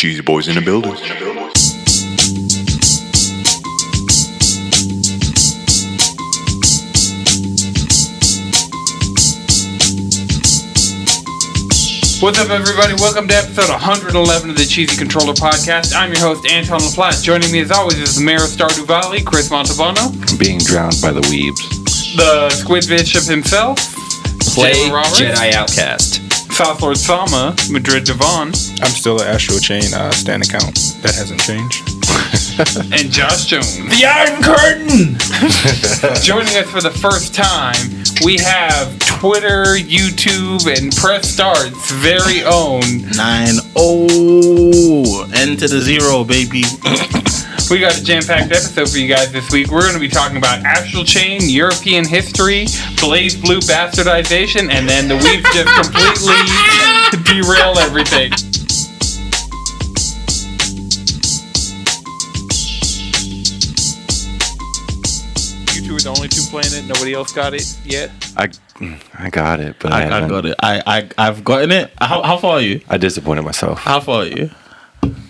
[0.00, 0.92] Cheesy boys in the building.
[0.92, 1.02] What's
[12.38, 12.94] up, everybody?
[12.94, 15.94] Welcome to episode 111 of the Cheesy Controller Podcast.
[15.94, 17.22] I'm your host, Anton LaPlatte.
[17.22, 21.12] Joining me, as always, is the mayor of Stardew Valley, Chris Montalbano, being drowned by
[21.12, 22.16] the weebs.
[22.16, 23.76] the Squid Bishop himself,
[24.54, 26.19] Play Jedi Outcast.
[26.60, 28.48] South Lord Sama, Madrid Devon,
[28.82, 30.74] I'm still an Astral Chain uh, stand account.
[31.00, 31.88] That hasn't changed.
[32.92, 33.78] and Josh Jones.
[33.78, 35.16] The Iron Curtain!
[36.22, 43.08] Joining us for the first time, we have Twitter, YouTube, and Press Start's very own.
[43.16, 46.64] Nine oh, end to the zero, baby.
[47.70, 49.70] We got a jam-packed episode for you guys this week.
[49.70, 52.64] We're going to be talking about Astral Chain, European history,
[52.98, 56.34] BlazBlue bastardization, and then the we've just completely
[57.22, 58.32] derail everything.
[65.72, 66.88] You two are the only two playing it.
[66.88, 68.10] Nobody else got it yet.
[68.36, 68.48] I,
[69.16, 70.28] I got it, but I, I, I haven't.
[70.28, 70.56] got it.
[70.60, 71.92] I, I I've gotten it.
[72.00, 72.80] How, how far are you?
[72.88, 73.78] I disappointed myself.
[73.78, 74.50] How far are you?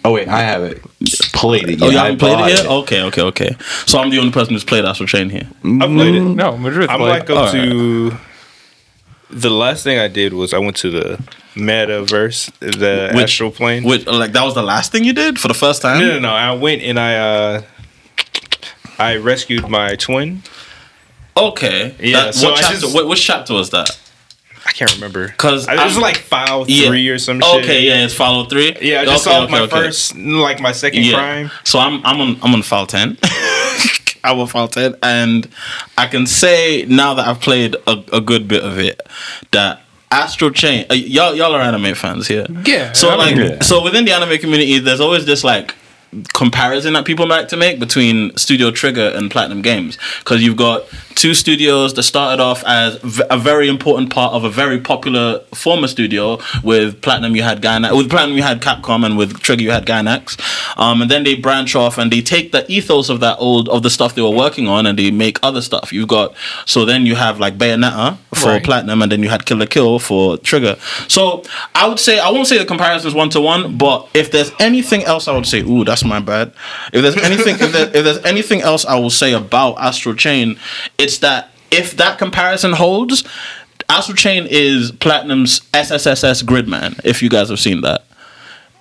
[0.07, 0.90] Oh wait, I haven't
[1.33, 1.83] played it.
[1.83, 2.67] Oh, you I haven't played it yet?
[2.67, 3.57] Okay, okay, okay.
[3.87, 5.49] So I'm the only person who's played Astral Chain here.
[5.65, 6.21] I've played it.
[6.21, 6.91] No, Madrid.
[6.91, 7.09] I'm played.
[7.11, 7.55] like up Alright.
[7.71, 8.17] to.
[9.31, 11.23] The last thing I did was I went to the
[11.55, 13.85] metaverse, the Which- astral plane.
[13.85, 16.01] Which like that was the last thing you did for the first time?
[16.01, 16.31] no, no, no.
[16.31, 17.63] I went and I uh,
[18.99, 20.43] I rescued my twin.
[21.37, 21.95] Okay.
[22.01, 22.81] Yeah, That- so what chapter?
[22.81, 23.97] just- what, which chapter was that?
[24.71, 26.87] I can't remember 'Cause I- it was I'm- like file Yeah.
[26.87, 27.65] three or some shit.
[27.65, 28.77] Okay, yeah, it's file three.
[28.81, 29.71] Yeah, I just okay, saw okay, my okay.
[29.77, 31.15] first, like my second Yeah.
[31.17, 31.51] crime.
[31.65, 33.19] So I'm I'm on I'm on file ten.
[34.25, 35.49] I'm on file ten, and
[35.99, 39.01] I can say now that I've played a, a good bit of it
[39.51, 39.83] that
[40.13, 40.87] Astral Chain.
[40.89, 42.47] Uh, y'all y'all are anime fans here.
[42.65, 43.63] Yeah, So I like mean- Yeah.
[43.63, 45.75] so within the anime community, there's always this like
[46.33, 50.85] comparison that people like to make between Studio Trigger and Platinum Games because you've got
[51.15, 55.41] two studios that started off as v- a very important part of a very popular
[55.55, 56.39] former studio.
[56.65, 57.97] With Platinum, you had Gainax.
[57.97, 60.39] With Platinum, you had Capcom, and with Trigger, you had Gainax.
[60.79, 63.83] Um, and then they branch off and they take the ethos of that old of
[63.83, 65.93] the stuff they were working on, and they make other stuff.
[65.93, 66.35] You've got
[66.67, 68.65] so then you have like Bayonetta for Right.
[68.65, 70.77] Platinum, and then you had Kill la Kill for Trigger.
[71.07, 71.45] So
[71.75, 74.51] I would say I won't say the comparison is one to one, but if there's
[74.59, 76.53] anything else, I would say, ooh, that's my bad.
[76.93, 80.59] If there's anything, if, there, if there's anything else I will say about Astral Chain,
[80.99, 83.25] it's that if that comparison holds,
[83.89, 87.01] Astral Chain is Platinum's SSSS Gridman.
[87.05, 88.05] If you guys have seen that.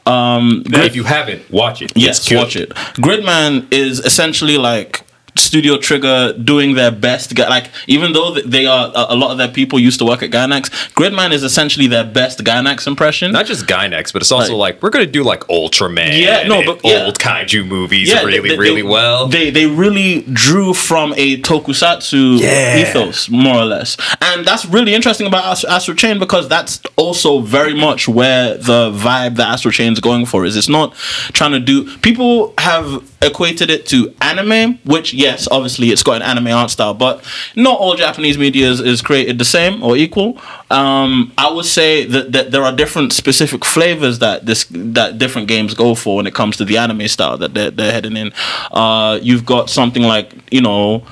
[0.06, 1.92] Um, now, if you haven't, watch it.
[1.96, 2.70] Yes, watch it.
[2.96, 5.04] Gridman is essentially like
[5.38, 7.38] Studio Trigger doing their best.
[7.38, 10.70] Like even though they are a lot of their people used to work at Gainax,
[10.94, 13.32] Gridman is essentially their best Gainax impression.
[13.32, 16.20] Not just Gainax, but it's also Like- like, we're gonna do like Ultraman.
[16.22, 17.06] Yeah, no, but- yeah.
[17.06, 19.28] old kaiju movies Yeah, really, they- they- really well.
[19.28, 22.80] They they really drew from a tokusatsu Yeah.
[22.82, 27.40] ethos, more or less, and that's really interesting about Ast- Astral Chain because that's also
[27.40, 30.56] very much where the vibe that Astral Chain is going for is.
[30.58, 30.94] It's not
[31.34, 31.86] trying to do.
[32.02, 36.94] People have equated it to anime, which yes, obviously it's got an anime art style,
[36.94, 37.24] but
[37.56, 40.40] not all Japanese media is, is created the same or equal.
[40.70, 45.48] Um, I would say that, that there are different specific flavors that this that different
[45.48, 48.32] games go for when it comes to the anime style that they're, they're heading in.
[48.72, 51.04] Uh, you've got something like you know,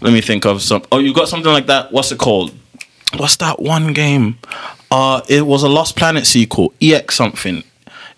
[0.00, 0.82] let me think of some.
[0.90, 1.92] Oh, you've got something like that.
[1.92, 2.54] What's it called?
[3.16, 4.38] What's that one game?
[4.90, 6.72] Uh, it was a Lost Planet sequel.
[6.80, 7.64] EX something.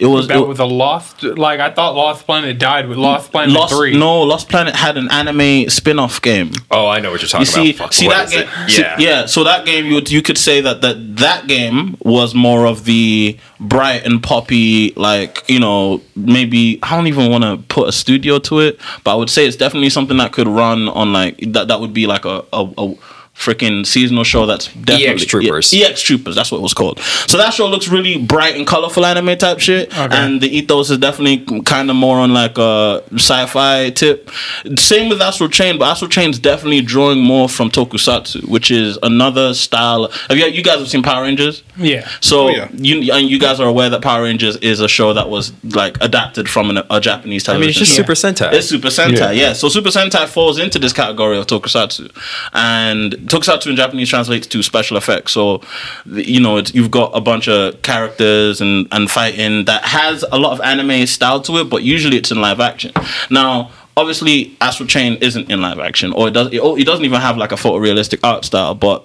[0.02, 1.22] It was That it- was a Lost.
[1.22, 3.72] Like I thought, Lost Planet died with Lost Planet Lost.
[3.72, 3.96] Three.
[3.96, 6.50] No, Lost Planet had an anime spin-off game.
[6.72, 7.78] oh, I know what you're You talking see, about.
[7.78, 8.40] Fuck, see that game.
[8.40, 8.70] it?
[8.70, 8.96] see- Yeah.
[8.98, 9.26] yeah.
[9.26, 12.84] So that game, you would, you could say that that that game was more of
[12.84, 17.92] the bright and poppy, like you know, maybe I don't even want to put a
[17.92, 21.38] studio to it, but I would say it's definitely something that could run on like
[21.52, 21.68] that.
[21.68, 22.44] That would be like a.
[22.52, 22.94] a, a
[23.34, 25.72] freaking seasonal show that's definitely EX Troopers.
[25.72, 27.00] Yeah, EX Troopers, that's what it was called.
[27.00, 30.98] So that show looks really bright and colorful anime type shit, and the ethos is
[30.98, 34.30] definitely kind of more on like a sci-fi tip.
[34.76, 38.98] Same with Astral Chain, but Astral Chain is definitely drawing more from Tokusatsu, which is
[39.02, 40.10] another style.
[40.28, 41.62] Have you you guys have seen Power Rangers?
[41.76, 42.06] Yeah.
[42.20, 42.68] So Oh, yeah.
[42.72, 45.96] you and you guys are aware that Power Rangers is a show that was like
[46.02, 48.02] adapted from an, a Japanese I mean, it's just show.
[48.02, 48.52] Super Sentai.
[48.52, 49.30] It's Super Sentai, yeah.
[49.32, 49.52] Yeah.
[49.54, 52.10] So Super Sentai falls into this category of Tokusatsu,
[52.52, 55.32] and Tokusatsu in Japanese translates to special effects.
[55.32, 55.60] So,
[56.06, 60.52] you know, you've got a bunch of characters and and fighting that has a lot
[60.52, 62.92] of anime style to it, but usually it's in live action.
[63.30, 63.70] Now.
[63.94, 66.46] Obviously, Astral Chain isn't in live action, or it does.
[66.46, 68.74] It, it doesn't even have like a photorealistic art style.
[68.74, 69.04] But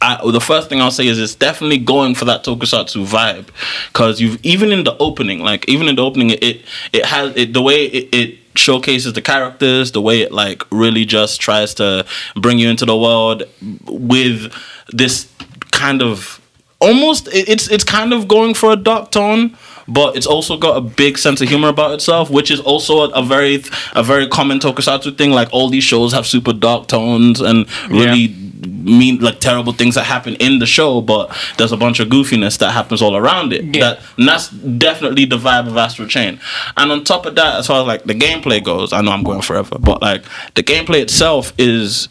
[0.00, 3.48] I, the first thing I'll say is it's definitely going for that tokusatsu vibe
[3.88, 6.62] because you've even in the opening, like even in the opening, it it,
[6.92, 11.04] it has it the way it, it showcases the characters, the way it like really
[11.04, 12.06] just tries to
[12.36, 13.44] bring you into the world
[13.86, 14.52] with
[14.92, 15.30] this
[15.72, 16.40] kind of
[16.80, 19.56] almost it's it's kind of going for a dark tone
[19.88, 23.22] but it's also got a big sense of humor about itself which is also a,
[23.22, 23.62] very
[23.94, 25.30] a very common tokusatsu thing.
[25.30, 30.04] Like all these shows have super dark tones and really mean like terrible things that
[30.04, 33.64] happen in the show but there's a bunch of goofiness that happens all around it
[33.74, 33.80] Yeah.
[33.94, 36.40] that and that's definitely the vibe of Astral Chain
[36.76, 39.22] and on top of that as far as like the gameplay goes I know I'm
[39.24, 40.24] going forever but like
[40.54, 42.08] the gameplay itself is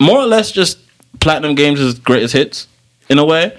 [0.00, 0.78] more or less just
[1.20, 2.66] Platinum Games' greatest hits
[3.08, 3.56] in a way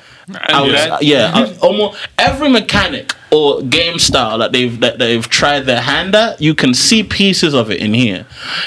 [0.52, 1.04] I was, that.
[1.04, 6.16] yeah, I- almost every mechanic or game style that they've that they've tried their hand
[6.16, 8.26] at, you can see pieces of it in here.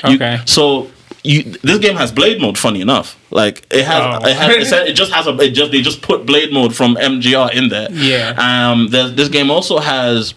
[0.08, 0.40] You- Okay.
[0.46, 0.90] so
[1.22, 2.56] you this game has blade mode.
[2.58, 4.26] Funny enough, like it has, Oh.
[4.28, 7.52] it has, it, just has a, it just they just put blade mode from MGR
[7.54, 7.88] in there.
[7.92, 8.34] Yeah.
[8.70, 10.34] Um, this game also has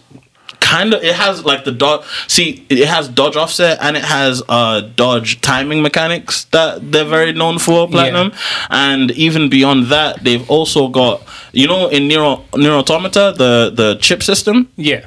[0.60, 4.42] kind of it has like the dodge see it has dodge offset and it has
[4.50, 8.32] uh dodge timing mechanics that they're very known for platinum
[8.70, 11.22] and even beyond that they've also got
[11.52, 15.06] you know in Nier Nier Automata the the chip system Yeah.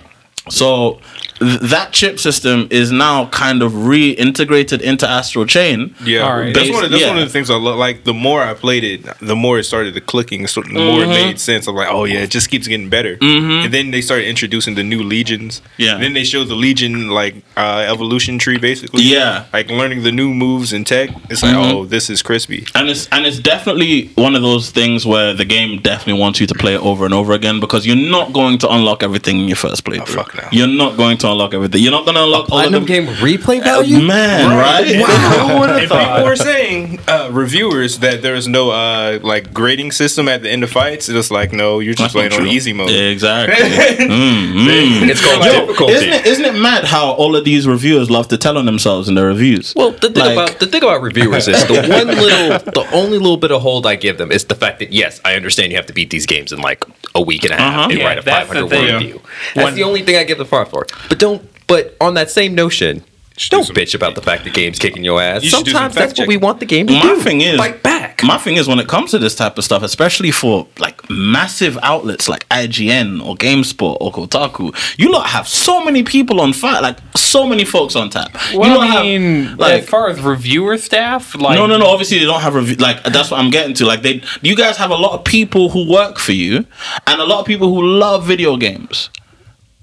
[0.51, 1.01] so
[1.39, 6.55] th- that chip system is now kind of reintegrated into Astral Chain Yeah, All right.
[6.55, 6.85] that's one.
[6.85, 7.09] Of, that's Yeah.
[7.09, 7.79] one of the things I love.
[7.79, 10.47] Like the more I played it, the more it started to clicking.
[10.47, 11.11] So the more Mm-hmm.
[11.13, 11.67] it made sense.
[11.67, 13.19] I'm like, oh yeah, it just keeps getting better.
[13.21, 15.61] And then they started introducing the new legions.
[15.77, 15.95] Yeah.
[15.95, 19.03] And then they showed the legion like uh, evolution tree, basically.
[19.03, 19.45] Yeah.
[19.53, 21.11] Like learning the new moves and tech.
[21.31, 21.73] It's like, Mhm.
[21.73, 22.67] oh, this is crispy.
[22.75, 26.47] and it's and it's definitely one of those things where the game definitely wants you
[26.47, 29.47] to play it over and over again because you're not going to unlock everything in
[29.49, 30.09] your first playthrough.
[30.21, 30.49] fuck no.
[30.53, 31.83] You're not going to unlock everything.
[31.83, 33.07] You're not going to unlock all of Platinum them.
[33.07, 34.01] game replay value?
[34.01, 34.87] Man, right?
[34.87, 39.93] Who would have People were saying, uh, reviewers, that there is no uh, like grading
[39.93, 41.09] system at the end of fights.
[41.09, 42.49] It's like, no, you're just That's not playing on true.
[42.57, 42.91] easy mode.
[42.91, 43.57] Exactly.
[44.07, 45.09] Mm, mm.
[45.09, 45.95] It's called Yo, difficulty.
[45.95, 49.09] isn't it, isn't it mad how all of these reviewers love to tell on themselves
[49.09, 49.73] in their reviews?
[49.77, 53.19] Well, the thing Like- about the thing about reviewers is the one little, the only
[53.19, 55.77] little bit of hold I give them is the fact that yes, I understand you
[55.77, 56.85] have to beat these games in like
[57.15, 57.89] a week and a half Uh-huh.
[57.91, 58.81] and Yeah, write a that's the 500 thing.
[58.83, 58.95] word Yeah.
[58.99, 59.21] review.
[59.55, 60.87] That's When- the only thing I give the far for.
[61.09, 61.43] But don't.
[61.67, 63.03] But on that same notion.
[63.51, 65.43] Don't some- bitch about the fact the game's kicking your ass.
[65.45, 67.21] You should do some Sometimes that's what we want the game to my do.
[67.21, 68.23] thing is fight back.
[68.25, 71.77] My thing is when it comes to this type of stuff, especially for like massive
[71.83, 76.81] outlets like IGN or GameSpot or Kotaku, you lot have so many people on fire,
[76.81, 78.35] like so many folks on tap.
[78.53, 81.77] you Well, lot I have, mean, like as far as reviewer staff, like no, no,
[81.77, 81.89] no.
[81.89, 82.77] Obviously, they don't have review.
[82.77, 83.85] Like that's what I'm getting to.
[83.85, 86.65] Like they, you guys have a lot of people who work for you,
[87.07, 89.11] and a lot of people who love video games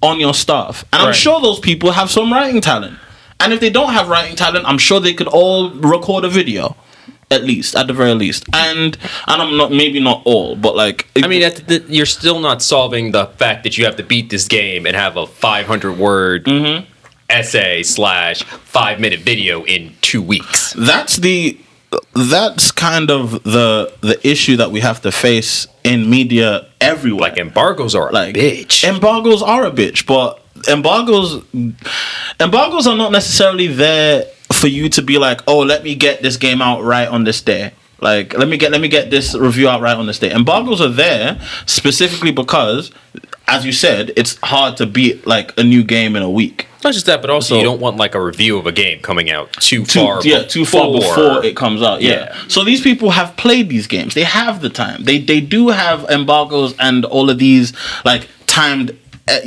[0.03, 0.83] on your staff.
[0.93, 2.97] And I'm sure those people have some writing talent.
[3.39, 6.75] And if they don't have writing talent, I'm sure they could all record a video,
[7.31, 8.45] at least, at the very least.
[8.53, 8.97] And
[9.27, 12.61] and I'm not maybe not all, but like I mean, at the, you're still not
[12.61, 16.45] solving the fact that you have to beat this game and have a 500 word
[16.45, 16.85] Mm-hmm.
[17.29, 20.73] essay slash five minute video in two weeks.
[20.73, 21.57] that's the
[22.15, 27.29] that's kind of the the issue that we have to face in media everywhere.
[27.29, 28.83] Like embargoes are a like bitch.
[28.83, 30.39] Embargoes are a bitch, but
[30.69, 31.43] embargoes
[32.39, 36.37] embargoes are not necessarily there for you to be like, oh, let me get this
[36.37, 37.73] game out right on this day.
[37.99, 40.31] Like, let me get let me get this review out right on this day.
[40.31, 42.91] Embargoes are there specifically because,
[43.47, 46.67] as you said, it's hard to beat like a new game in a week.
[46.83, 48.99] Not just that, but also So- you don't want like a review of a game
[48.99, 50.21] coming out too, Too, far.
[50.23, 52.01] yeah, too far before it comes out.
[52.01, 52.11] Yeah.
[52.11, 52.35] Yeah.
[52.47, 54.13] So these people have played these games.
[54.13, 55.03] They have the time.
[55.03, 58.95] They they do have embargoes and all of these like timed.
[59.27, 59.39] Uh,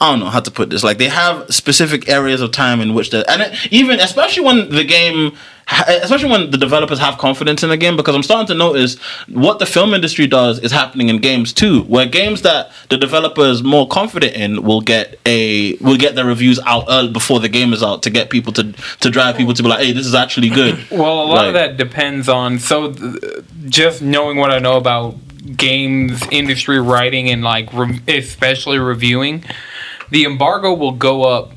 [0.00, 0.82] I don't know how to put this.
[0.82, 4.70] Like they have specific areas of time in which they and it, even especially when
[4.70, 5.32] the game,
[5.70, 8.98] Eh, especially when the developers have confidence in the game, because I'm starting to notice
[9.28, 13.62] what the film industry does is happening in games too, where games that the developers
[13.62, 17.72] more confident in will get a will get their reviews out early before the game
[17.72, 20.14] is out to get people to to drive people to be like, hey, this is
[20.14, 20.78] actually good.
[20.98, 25.14] Well, a lot of that depends on so th- just knowing what I know about
[25.56, 29.44] games industry writing and like re- especially reviewing,
[30.10, 31.52] the embargo will go up.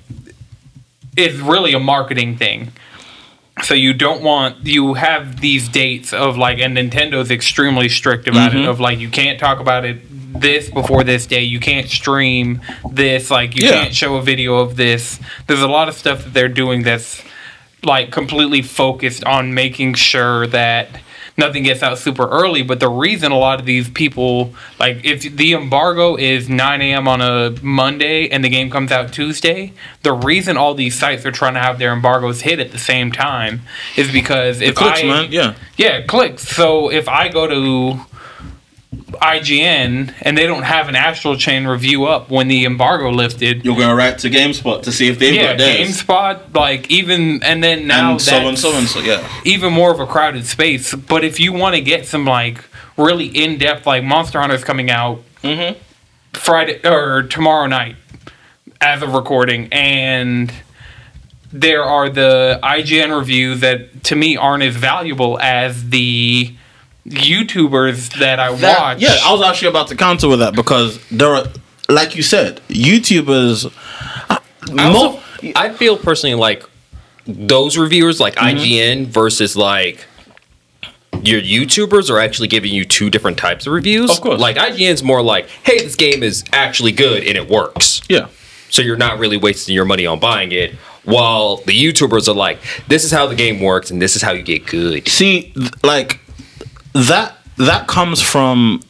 [1.17, 2.71] It's really a marketing thing.
[3.63, 8.51] So you don't want you have these dates of like and Nintendo's extremely strict about
[8.51, 8.59] Mm-hmm.
[8.63, 10.01] it of like you can't talk about it
[10.41, 13.83] this before this day you can't stream this like you Yeah.
[13.83, 17.21] can't show a video of this there's a lot of stuff that they're doing that's
[17.83, 20.87] like completely focused on making sure that
[21.41, 22.63] nothing gets out super early.
[22.63, 27.07] But the reason a lot of these people like if the embargo is 9 a.m.
[27.07, 31.31] on a Monday and the game comes out Tuesday, the reason all these sites are
[31.31, 33.61] trying to have their embargoes hit at the same time
[33.97, 35.31] is because if Clicks, I man.
[35.31, 35.55] Yeah.
[35.75, 36.47] yeah clicks.
[36.47, 37.99] So if I go to
[38.93, 43.63] IGN and they don't have an Astral Chain review up when the embargo lifted.
[43.63, 46.01] You're going right to GameSpot to see if they've Yeah, got theirs.
[46.03, 48.99] GameSpot, like even and then now and so and so and so.
[48.99, 49.27] Yeah.
[49.45, 50.93] even more of a crowded space.
[50.93, 52.63] But if you want to get some like
[52.97, 55.79] really in depth, like Monster Hunter's coming out Mm-hmm.
[56.33, 57.95] Friday or tomorrow night
[58.79, 60.53] as of recording, and
[61.51, 66.53] there are the IGN reviews that to me aren't as valuable as the
[67.07, 69.01] YouTubers that I That- watch.
[69.01, 71.45] Yeah, I was actually about to counter with that because there are,
[71.89, 73.71] like you said, YouTubers.
[74.29, 74.37] uh,
[74.77, 76.63] I, also- mo- I feel personally like
[77.27, 78.57] those reviewers, like Mm-hmm.
[78.57, 80.05] IGN versus like
[81.23, 84.09] your YouTubers, are actually giving you two different types of reviews.
[84.11, 84.39] Of course.
[84.39, 88.27] like IGN's more like, "Hey, this game is actually good and it works," yeah.
[88.69, 90.75] so you're not really wasting your money on buying it.
[91.03, 94.31] While the YouTubers are like, "This is how the game works and this is how
[94.31, 95.53] you get good." See,
[95.83, 96.19] like
[96.93, 98.81] that that comes from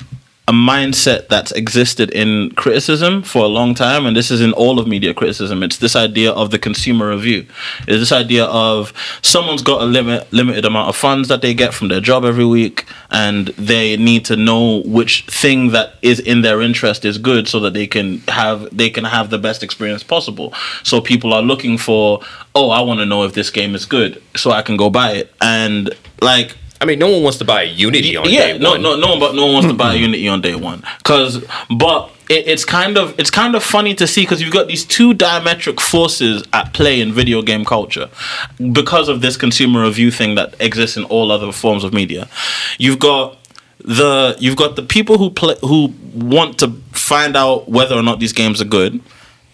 [0.47, 4.79] a mindset that's existed in criticism for a long time, and this is in all
[4.79, 5.63] of media criticism.
[5.63, 7.45] It's this idea of the consumer review.
[7.81, 8.91] It's this idea of
[9.21, 12.43] someone's got a limit limited amount of funds that they get from their job every
[12.43, 17.47] week, and they need to know which thing that is in their interest is good,
[17.47, 20.53] so that they can have they can have the best experience possible.
[20.83, 22.19] So people are looking for,
[22.55, 25.11] oh, I want to know if this game is good, so I can go buy
[25.11, 28.57] it, and like I mean, no one wants to buy a Unity on yeah, day
[28.57, 28.81] no, one.
[28.81, 30.83] no, no one, but no one wants to buy Unity on day one.
[31.03, 34.67] Cause, but it, it's kind of it's kind of funny to see because you've got
[34.67, 38.09] these two diametric forces at play in video game culture
[38.71, 42.27] because of this consumer review thing that exists in all other forms of media.
[42.79, 43.37] You've got
[43.77, 48.19] the you've got the people who play who want to find out whether or not
[48.19, 49.01] these games are good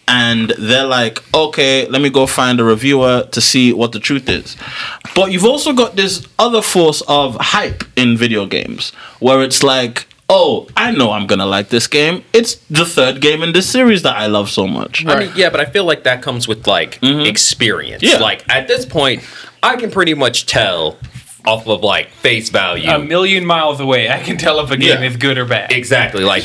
[0.08, 4.30] and they're like, okay, let me go find a reviewer to see what the truth
[4.30, 4.56] is.
[5.16, 10.08] But you've also got this other force of hype in video games where it's like,
[10.30, 12.24] oh, I know I'm gonna like this game.
[12.34, 15.06] It's the third game in this series that I love so much.
[15.06, 18.04] I mean, yeah, but I feel like that comes with like experience.
[18.04, 18.14] Mm-hmm.
[18.20, 18.24] Yeah.
[18.24, 19.24] Like at this point,
[19.64, 20.98] I can pretty much tell
[21.46, 22.90] off of like face value.
[22.90, 25.08] a million miles away, I can tell if a game Yeah.
[25.10, 25.72] is good or bad.
[25.72, 26.24] exactly.
[26.26, 26.44] Like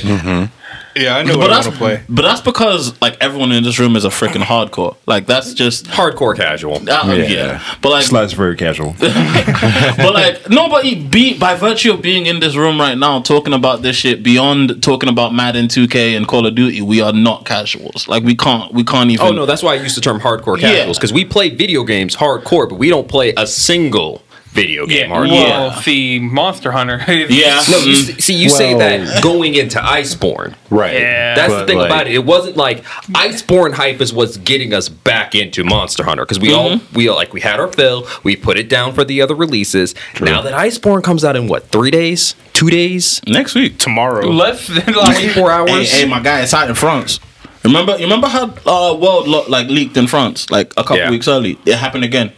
[0.94, 2.02] Yeah, I know But what I that's, want to play.
[2.08, 4.96] but that's because like everyone in this room is a freaking hardcore.
[5.06, 6.76] Like that's just hardcore casual.
[6.76, 7.14] uh, yeah.
[7.24, 7.62] Yeah.
[7.80, 8.94] But like Slash very casual.
[9.00, 13.82] but like nobody be by virtue of being in this room right now talking about
[13.82, 18.08] this shit beyond talking about Madden 2K and Call of Duty, we are not casuals.
[18.08, 20.58] Like we can't we can't even Oh no, that's why I use the term hardcore
[20.58, 24.22] casuals because we play video games hardcore, but we don't play a single
[24.52, 25.30] video game Yeah, hardcore.
[25.30, 25.80] well, Yeah.
[25.80, 26.98] see, Monster Hunter.
[27.08, 27.62] Yeah.
[27.70, 30.54] No, you, see, you say that going into Iceborne.
[30.70, 30.94] Right.
[31.00, 31.34] Yeah.
[31.34, 32.12] That's the thing like- about it.
[32.14, 36.52] It wasn't like Iceborne hype is what's getting us back into Monster Hunter because we
[36.52, 38.06] all we all, like we had our fill.
[38.22, 39.94] We put it down for the other releases.
[40.20, 43.78] Now that Iceborne comes out in what three days, two days, next week.
[43.78, 44.26] Tomorrow.
[44.28, 45.90] Less than like four hours.
[45.90, 47.20] Hey, hey, my guy, it's out in France.
[47.64, 51.10] Remember, you remember how uh, World lo- like leaked in France like a couple Yeah.
[51.10, 51.58] weeks early?
[51.64, 52.32] It happened again.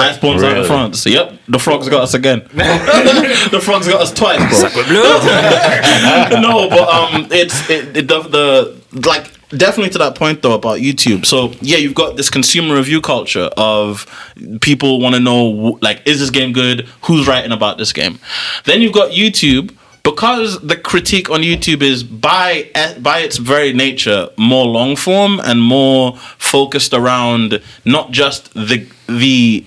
[0.00, 0.66] Iceborne's out in Really?
[0.66, 1.06] France.
[1.06, 2.40] Yep, the frogs got us again.
[2.52, 4.38] the frogs got us twice,
[4.72, 4.82] bro.
[6.40, 10.80] no, but um, it's it, it the, the like definitely to that point though about
[10.80, 11.24] YouTube.
[11.26, 14.06] So yeah, you've got this consumer review culture of
[14.60, 16.88] people want to know like is this game good?
[17.02, 18.18] Who's writing about this game?
[18.64, 24.28] Then you've got YouTube because the critique on YouTube is by by its very nature
[24.36, 29.64] more long form and more focused around not just the the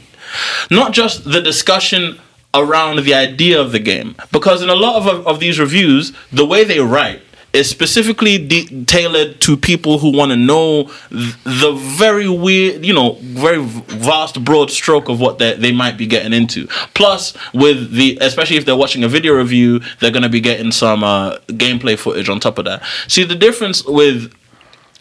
[0.70, 2.20] not just the discussion
[2.54, 6.46] around the idea of the game because in a lot of, of these reviews the
[6.46, 7.22] way they write
[7.54, 12.94] is specifically de- tailored to people who want to know th- the very weird you
[12.94, 16.68] know very vast broad stroke of what they might be getting into.
[16.94, 20.72] Plus with the especially if they're watching a video review they're going to be getting
[20.72, 22.84] some uh, gameplay footage on top of that.
[23.08, 24.34] See the difference with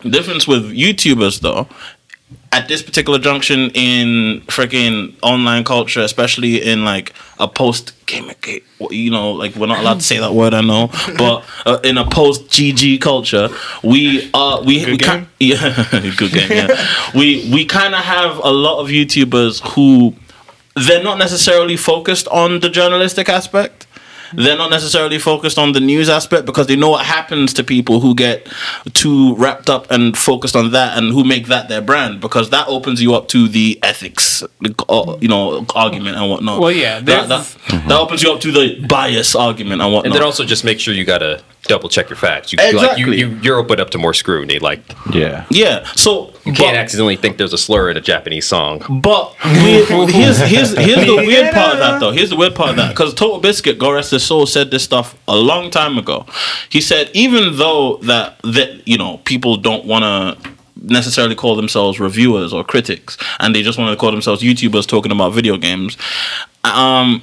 [0.02, 1.68] difference with youtubers though
[2.52, 8.30] at this particular junction in freaking online culture, especially in like a post game,
[8.90, 11.98] you know, like we're not allowed to say that word, I know, but uh, in
[11.98, 13.48] a post GG culture,
[13.82, 14.98] we are we we game?
[14.98, 16.86] can yeah, good game, yeah.
[17.14, 20.14] we we kind of have a lot of YouTubers who
[20.74, 23.86] they're not necessarily focused on the journalistic aspect.
[24.34, 28.00] They're not necessarily focused on the news aspect because they know what happens to people
[28.00, 28.46] who get
[28.94, 32.66] too wrapped up and focused on that and who make that their brand because that
[32.68, 34.42] opens you up to the ethics,
[34.88, 36.60] uh, you know, argument and whatnot.
[36.60, 40.06] Well, yeah, that, that, that opens you up to the bias argument and whatnot.
[40.06, 42.52] And then also just make sure you gotta double check your facts.
[42.52, 43.18] You, Like Exactly.
[43.18, 44.58] you, you, you're open up to more scrutiny.
[44.58, 44.80] Like
[45.12, 45.44] Yeah.
[45.50, 48.82] yeah, so you can't accidentally think there's a slur in a Japanese song.
[49.02, 52.10] But here's here's here's the weird part of that though.
[52.10, 54.82] Here's the weird part of that because Total Biscuit, God rest his soul, said this
[54.82, 56.26] stuff a long time ago.
[56.70, 61.98] He said even though that that you know people don't want to necessarily call themselves
[61.98, 65.96] reviewers or critics and they just want to call themselves YouTubers talking about video games.
[66.64, 67.22] Um,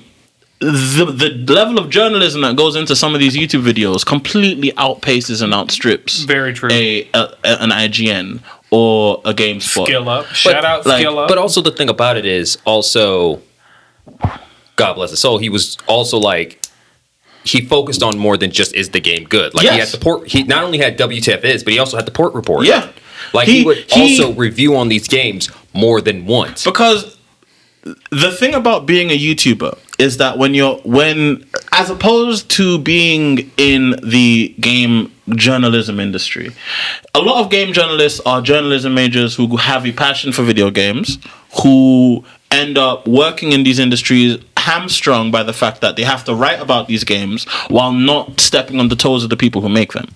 [0.71, 5.41] the the level of journalism that goes into some of these YouTube videos completely outpaces
[5.41, 6.69] and outstrips Very true.
[6.71, 8.41] a, a an IGN
[8.71, 9.85] or a GameSpot.
[9.85, 10.25] Skill up.
[10.27, 11.27] Shout out like, skill up.
[11.29, 13.41] But also the thing about it is also,
[14.75, 15.37] God bless his soul.
[15.37, 16.61] He was also like.
[17.43, 19.53] He focused on more than just is the game good.
[19.53, 20.27] Like he had the port.
[20.27, 22.65] He not only had WTF is, but he also had the port report.
[22.65, 22.89] Yeah.
[23.35, 26.63] like he, He- would he- also review on these games more than once.
[26.65, 27.17] because
[28.09, 33.51] the thing about being a YouTuber is that when you're when as opposed to being
[33.57, 36.51] in the game journalism industry,
[37.13, 41.17] a lot of game journalists are journalism majors who have a passion for video games,
[41.63, 46.33] who end up working in these industries hamstrung by the fact that they have to
[46.33, 49.93] write about these games while not stepping on the toes of the people who make
[49.93, 50.07] them.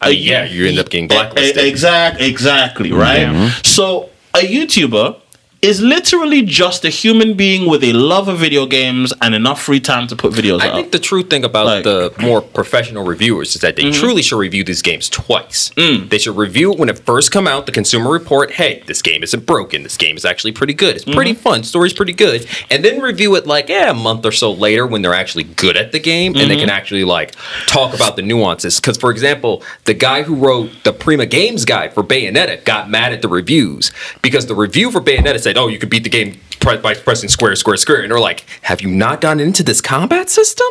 [0.00, 1.64] I mean, yeah, you end up getting blacklisted.
[1.64, 3.52] Exactly, exactly, right?
[3.64, 5.20] So a YouTuber
[5.62, 9.80] is literally just a human being with a love of video games and enough free
[9.80, 10.62] time to put videos out.
[10.62, 10.74] I out.
[10.76, 14.00] think the true thing about Like- the more professional reviewers is that they mm-hmm.
[14.00, 15.70] truly should review these games twice.
[15.76, 16.08] Mm.
[16.08, 19.22] They should review it when it first come out, the consumer report, hey, this game
[19.22, 19.82] isn't broken.
[19.82, 20.96] This game is actually pretty good.
[20.96, 21.42] It's pretty mm-hmm.
[21.42, 21.62] fun.
[21.62, 22.46] Story's pretty good.
[22.70, 25.76] And then review it like, yeah, a month or so later when they're actually good
[25.76, 26.60] at the game and they mm-hmm.
[26.60, 27.34] can actually like
[27.66, 28.80] talk about the nuances.
[28.80, 33.12] Because for example, the guy who wrote the Prima Games guide for Bayonetta got mad
[33.12, 36.38] at the reviews because the review for Bayonetta said, oh, you could beat the game
[36.60, 38.02] pre- by pressing square, square, square.
[38.02, 40.68] And they're like, have you not gotten into this combat system?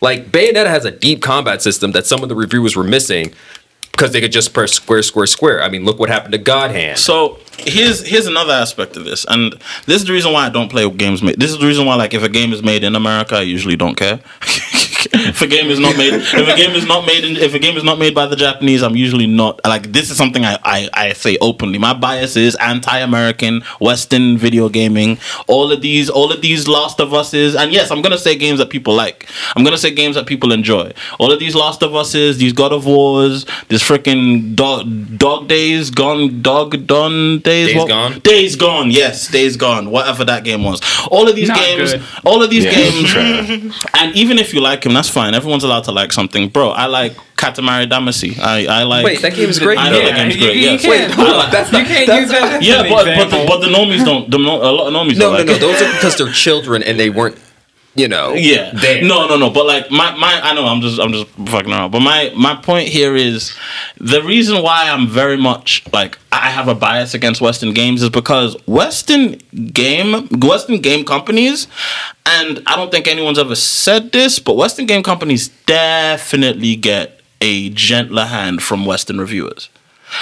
[0.00, 3.32] Like Bayonetta has a deep combat system that some of the reviewers were missing
[3.96, 5.62] because they could just press square, square, square.
[5.62, 6.98] I mean, look what happened to God Hand.
[6.98, 9.54] So here's here's another aspect of this, and
[9.86, 11.40] this is the reason why I don't play games made.
[11.40, 13.76] This is the reason why, like, if a game is made in America, I usually
[13.76, 14.20] don't care.
[15.12, 17.58] if a game is not made, if a game is not made, in, if a
[17.58, 19.92] game is not made by the Japanese, I'm usually not like.
[19.92, 21.78] This is something I I, I say openly.
[21.78, 25.18] My bias is anti-American, Western video gaming.
[25.46, 28.58] All of these, all of these Last of Us's, and yes, I'm gonna say games
[28.58, 29.28] that people like.
[29.54, 30.92] I'm gonna say games that people enjoy.
[31.18, 35.90] All of these Last of Us's, these God of Wars, this freaking dog dog days
[35.90, 37.72] gone, dog done days.
[37.72, 38.18] Days Gone?
[38.20, 40.80] Days Gone, yes, Days Gone, whatever that game was.
[41.10, 42.02] All of these Not games, good.
[42.24, 43.14] all of these Yeah, games,
[43.94, 45.34] and even if you like him, that's fine.
[45.34, 46.70] Everyone's allowed to like something, bro.
[46.70, 48.38] I like Katamari Damacy.
[48.40, 49.04] I I like.
[49.04, 49.78] Wait, that game is great.
[49.78, 50.56] I know Yeah, that game's you- great.
[50.56, 50.82] you yes.
[50.82, 52.52] can't- hold on, that's you can't that's use that.
[52.54, 53.46] as yeah, but but the, example.
[53.46, 54.30] but the normies don't.
[54.30, 55.52] The, no, a lot of normies No, don't no, like no.
[55.54, 55.60] it.
[55.60, 57.36] Those are because they're children and they weren't,
[57.96, 58.34] you know.
[58.34, 58.72] Yeah.
[58.74, 59.02] There.
[59.02, 59.50] No, no, no.
[59.50, 61.90] But like my, my I know I'm just I'm just fucking around.
[61.90, 63.54] But my my point here is
[63.98, 68.10] the reason why I'm very much like I have a bias against Western games is
[68.10, 69.38] because Western
[69.72, 71.66] game Western game companies
[72.26, 77.70] and I don't think anyone's ever said this, but Western game companies definitely get a
[77.70, 79.68] gentler hand from Western reviewers.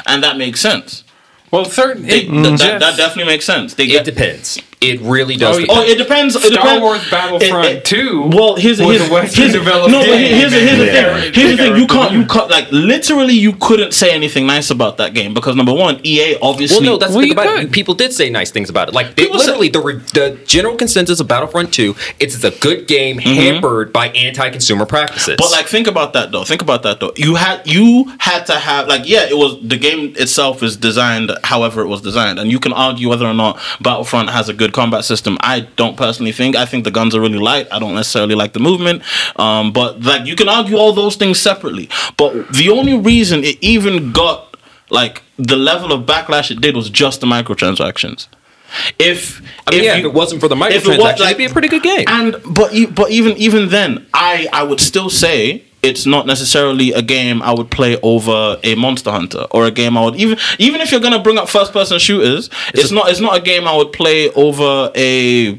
[0.07, 1.05] And that makes sense.
[1.51, 2.03] well, certain.
[2.03, 3.75] They, It, th- that, just- that definitely makes sense.
[3.75, 4.61] They It get depends.
[4.91, 5.57] It really does.
[5.57, 5.79] Oh, depend.
[5.79, 6.37] Oh, it depends.
[6.37, 6.83] It Star depends.
[6.83, 10.07] Wars Battlefront It- it- 2 Well, here's was here's, a Western here's developed no, but
[10.07, 11.33] game, here's, here's the thing.
[11.35, 11.77] Here's the thing.
[11.77, 12.13] You can't.
[12.13, 12.51] You can't.
[12.51, 16.87] Like literally, you couldn't say anything nice about that game because number one, EA obviously.
[16.87, 17.65] Well, no, that's Well, the thing about could.
[17.65, 17.73] it.
[17.73, 18.95] People did say nice things about it.
[18.95, 22.51] Like, they, People said- literally, the, re- the general consensus of Battlefront 2, it's a
[22.51, 23.35] good game mm-hmm.
[23.35, 25.37] hampered by anti-consumer practices.
[25.39, 26.45] But like, think about that though.
[26.45, 27.13] Think about that though.
[27.17, 31.31] You had you had to have like, yeah, it was the game itself is designed
[31.45, 34.73] however it was designed, and you can argue whether or not Battlefront has a good
[34.75, 35.39] combat system.
[35.41, 36.55] I don't personally think.
[36.57, 37.67] I think the guns are really light.
[37.73, 39.03] I don't necessarily like the movement.
[39.37, 41.89] Um, but like, you can argue all those things separately.
[42.19, 44.57] But the only reason it even got
[44.91, 48.27] like the level of backlash it did was just the microtransactions.
[48.99, 51.21] If I mean, if yeah, you- if it wasn't for the if it microtransactions, like-
[51.21, 52.05] it'd be a pretty good game.
[52.09, 57.03] and but but even even then, I I would still say it's not necessarily a
[57.03, 60.81] game I would play over a Monster Hunter or a game I would even even
[60.81, 63.77] if you're gonna bring up first person shooters, it's not it's not a game I
[63.77, 65.59] would play over a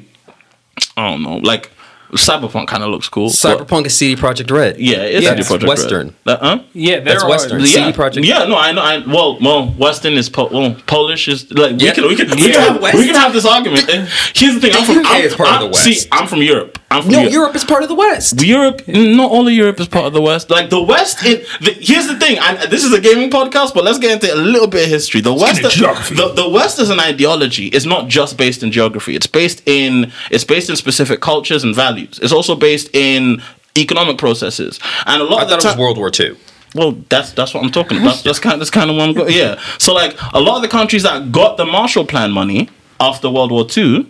[0.97, 1.71] I don't know like
[2.11, 3.27] Cyberpunk kind of looks cool.
[3.27, 4.77] but- Cyberpunk is CD Projekt Red.
[4.79, 5.67] yeah, it's Yeah, CD it's Projekt Red.
[5.69, 6.15] Western.
[6.25, 6.59] That- huh?
[6.73, 7.29] Yeah, That's are.
[7.29, 7.59] Western.
[7.59, 8.23] Yeah, CD Projekt.
[8.25, 8.81] Yeah, no, I know.
[8.81, 12.51] I well, well, Western is po- well, Polish is like we can we can we
[12.51, 13.89] can have, we can have this argument.
[13.89, 14.71] Eh, Here's the thing.
[14.75, 15.83] I'm from UK I'm, part of I'm- the West.
[15.83, 16.79] See, I'm from Europe.
[16.91, 18.41] I'm from No, Eu- Europe is part of the West.
[18.41, 20.49] Europe, not all of Europe is part of the West.
[20.49, 22.37] Like the West, it, the, here's the thing.
[22.39, 25.19] I, this is a gaming podcast, but let's get into a little bit of history.
[25.21, 27.67] The West, into the, the West is an ideology.
[27.67, 29.15] It's not just based in geography.
[29.15, 32.19] It's based in it's based in specific cultures and values.
[32.21, 33.41] It's also based in
[33.77, 34.79] economic processes.
[35.05, 36.37] And a lot I of the thought was World War II.
[36.75, 38.23] well, that's that's what I'm talking about.
[38.23, 39.33] That's kind that's kind of what I'm going.
[39.33, 39.59] Yeah.
[39.79, 42.69] So like a lot of the countries that got the Marshall Plan money
[42.99, 44.05] after World War II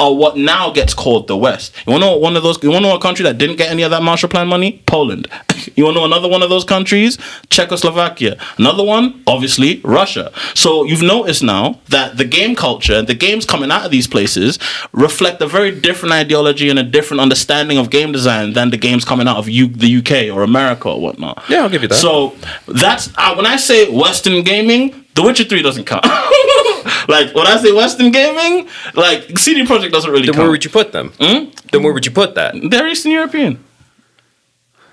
[0.00, 1.74] are what now gets called the West.
[1.86, 2.60] You want to know one of those?
[2.62, 4.82] You want to know a country that didn't get any of that Marshall Plan money?
[4.86, 5.28] Poland.
[5.76, 7.18] you want to know another one of those countries?
[7.50, 8.36] Czechoslovakia.
[8.56, 10.32] Another one, obviously, Russia.
[10.54, 14.58] So you've noticed now that the game culture, the games coming out of these places,
[14.92, 19.04] reflect a very different ideology and a different understanding of game design than the games
[19.04, 21.42] coming out of U- the UK or America or whatnot.
[21.48, 21.94] Yeah, I'll give you that.
[21.96, 22.34] So
[22.66, 26.06] that's uh, when I say Western gaming, The Witcher Three doesn't count.
[27.08, 30.42] like when I say Western gaming, like CD Projekt doesn't really Then count.
[30.44, 31.12] where would you put them?
[31.18, 32.54] Then where would you put that?
[32.70, 33.62] They're Eastern European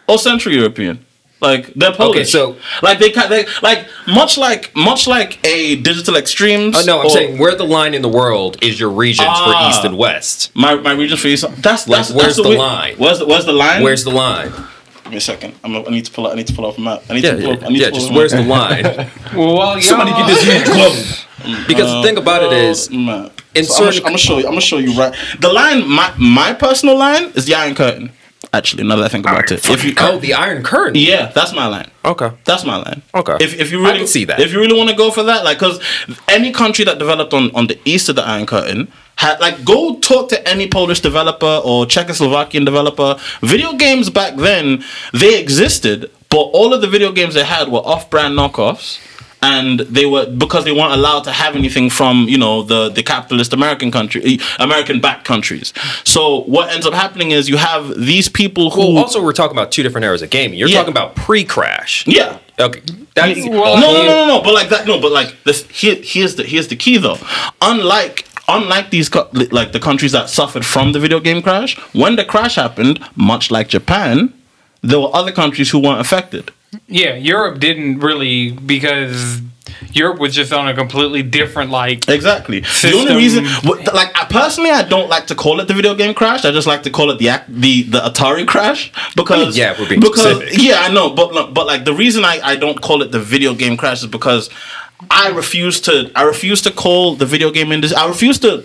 [0.07, 1.03] or Central European.
[1.39, 2.31] Like they're Polish.
[2.31, 6.75] so- like they, they like much like much like a Digital Extremes.
[6.75, 9.45] Oh, no, I'm or saying where the line in the world is your regions Ah.
[9.45, 10.49] for East and West.
[10.55, 11.45] my my region for east.
[11.61, 12.95] That's Like, that's where's that's the way- line?
[12.97, 13.83] Where's the where's the line?
[13.83, 14.51] Where's the line?
[15.07, 15.55] Give me a second.
[15.63, 16.33] I'm, I need to pull out.
[16.33, 17.01] I need to pull off a map.
[17.09, 17.47] I need Yeah, to pull.
[17.47, 18.83] yeah, up, I need yeah to pull just where's the line?
[19.35, 21.23] Well, while Somebody get this man glove.
[21.67, 23.31] Because the thing about it uh, is, Man.
[23.55, 24.45] in So I'm, gonna, certain- I'm gonna show you.
[24.47, 25.15] I'm gonna show you right.
[25.39, 28.11] The line, my my personal line is the Iron Curtain.
[28.51, 30.95] Actually, now that I think about it, if you oh, the Iron Curtain.
[30.95, 31.89] yeah, that's my line.
[32.03, 32.31] Okay.
[32.43, 33.01] That's my line.
[33.15, 33.37] Okay.
[33.39, 34.39] If, if you I really can see that.
[34.41, 35.79] if you really want to go for that, like, because
[36.27, 39.99] any country that developed on on the east of the Iron Curtain had like go
[39.99, 43.17] talk to any Polish developer or Czechoslovakian developer.
[43.41, 47.79] Video games back then they existed, but all of the video games they had were
[47.79, 48.99] off-brand knockoffs.
[49.39, 53.03] And they were because they weren't allowed to have anything from you know the the
[53.03, 55.73] capitalist American country, eh, American backed countries.
[56.03, 59.55] So what ends up happening is you have these people who Well, also we're talking
[59.55, 60.57] about two different eras of gaming.
[60.57, 60.79] You're Yeah.
[60.79, 62.03] talking about pre-crash.
[62.07, 62.81] yeah Okay.
[63.13, 64.41] That's Well- no, no, no, no, no.
[64.41, 64.99] But like that, no.
[64.99, 67.19] But like this, here, here's the here's the key though.
[67.61, 72.15] Unlike unlike these co- like the countries that suffered from the video game crash, when
[72.15, 74.33] the crash happened, much like Japan,
[74.81, 76.51] there were other countries who weren't affected.
[76.87, 79.41] Yeah, Europe didn't really because
[79.93, 82.07] Europe was just on a completely different like.
[82.09, 82.59] Exactly.
[82.59, 83.45] The only reason,
[83.93, 86.45] like, I, personally, I don't like to call it the video game crash.
[86.45, 90.01] I just like to call it the the the Atari crash because yeah, we're being
[90.01, 90.61] because specific.
[90.61, 93.53] yeah, I know, but but like the reason I I don't call it the video
[93.53, 94.49] game crash is because
[95.11, 97.97] I refuse to I refuse to call the video game industry.
[97.97, 98.63] I refuse to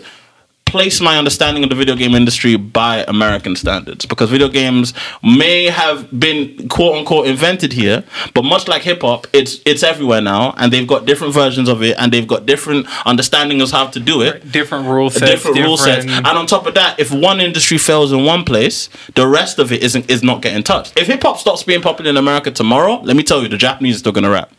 [0.64, 5.66] place my understanding of the video game industry by American standards because video games may
[5.66, 10.55] have been quote unquote invented here, but much like hip hop, it's it's everywhere now,
[10.57, 14.01] and they've got different versions of it, and they've got different understanding of how to
[14.01, 14.51] do it.
[14.51, 18.11] Different rule sets, Different, rule sets, and on top of that, if one industry fails
[18.11, 20.99] in one place, the rest of it isn't is not getting touched.
[20.99, 23.97] If hip hop stops being popular in America tomorrow, let me tell you, the Japanese
[23.97, 24.51] are still gonna rap,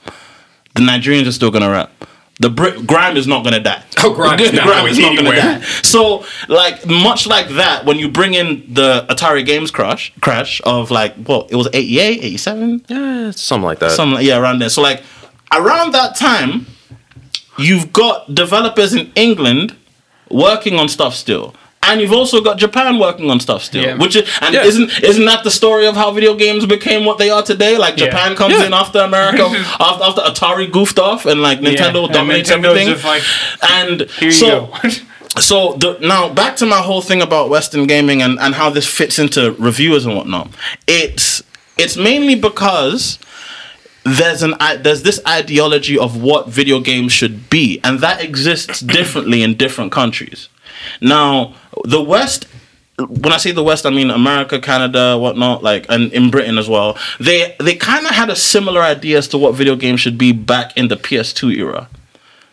[0.75, 1.91] the Nigerians are still gonna rap.
[2.39, 3.83] The Brit grime is not gonna die.
[4.05, 5.59] Oh, grime is not going is not gonna anywhere.
[5.59, 5.65] die.
[5.81, 10.91] So, like, much like that, when you bring in the Atari Games crash, crash of
[10.91, 13.91] like, well, it was 88, 87, Yeah, something like that.
[13.91, 14.69] something like, yeah, around there.
[14.69, 15.03] So, like,
[15.53, 16.65] around that time,
[17.57, 19.75] you've got developers in England
[20.29, 21.53] working on stuff still.
[21.85, 23.95] And you've also got Japan working on stuff still, Yeah.
[23.95, 24.63] which is and Yeah.
[24.63, 27.77] isn't isn't that the story of how video games became what they are today?
[27.77, 28.05] Like Yeah.
[28.05, 28.65] Japan comes Yeah.
[28.67, 29.43] in after America,
[29.79, 33.03] after, after Atari goofed off, and like Nintendo and dominates Nintendo's everything.
[33.03, 33.23] like,
[33.71, 34.89] and Here you so, go.
[35.39, 38.85] so the, now back to my whole thing about Western gaming and, and how this
[38.87, 40.49] fits into reviewers and whatnot.
[40.87, 41.43] It's
[41.77, 43.17] it's mainly because
[44.03, 49.43] there's an there's this ideology of what video games should be, and that exists differently
[49.43, 50.49] in different countries.
[51.01, 52.47] Now, the West.
[52.99, 56.69] When I say the West, I mean America, Canada, whatnot, like, and in Britain as
[56.69, 56.95] well.
[57.19, 60.31] They they kind of had a similar idea as to what video games should be
[60.31, 61.89] back in the PS2 era.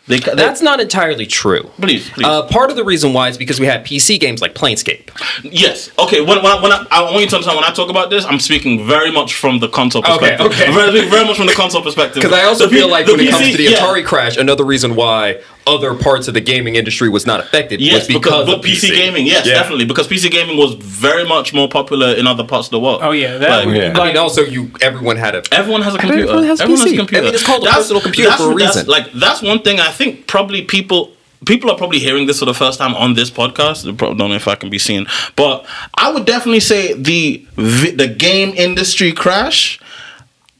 [0.07, 1.69] They, they That's not entirely true.
[1.79, 2.25] please, please.
[2.25, 5.09] Uh, part of the reason why is because we had PC games like Planescape.
[5.43, 5.91] Yes.
[5.99, 6.19] Okay.
[6.21, 8.25] When, when, I, when I, I want you to understand when I talk about this,
[8.25, 10.47] I'm speaking very much from the console Okay, perspective.
[10.47, 10.73] okay.
[10.73, 12.15] Very, very much from the console perspective.
[12.23, 13.77] Because I also The P- feel like the when it comes to the yeah.
[13.77, 17.93] Atari crash, another reason why other parts of the gaming industry was not affected Yes,
[17.93, 19.53] was because, because, of PC, PC gaming, yes, Yeah.
[19.53, 23.01] definitely, because PC gaming was very much more popular in other parts of the world.
[23.03, 23.99] oh yeah, that Like, Yeah.
[23.99, 26.23] I mean, also you everyone had a Everyone has a computer.
[26.23, 26.99] Everyone has a PC.
[27.17, 28.89] I mean, it's called a personal computer that's- for a that's- reason.
[28.89, 31.11] Like that's one thing I think probably people
[31.45, 33.87] people are probably hearing this for the first time on this podcast.
[33.87, 35.65] I don't know if I can be seen, but
[35.97, 39.79] I would definitely say the the game industry crash.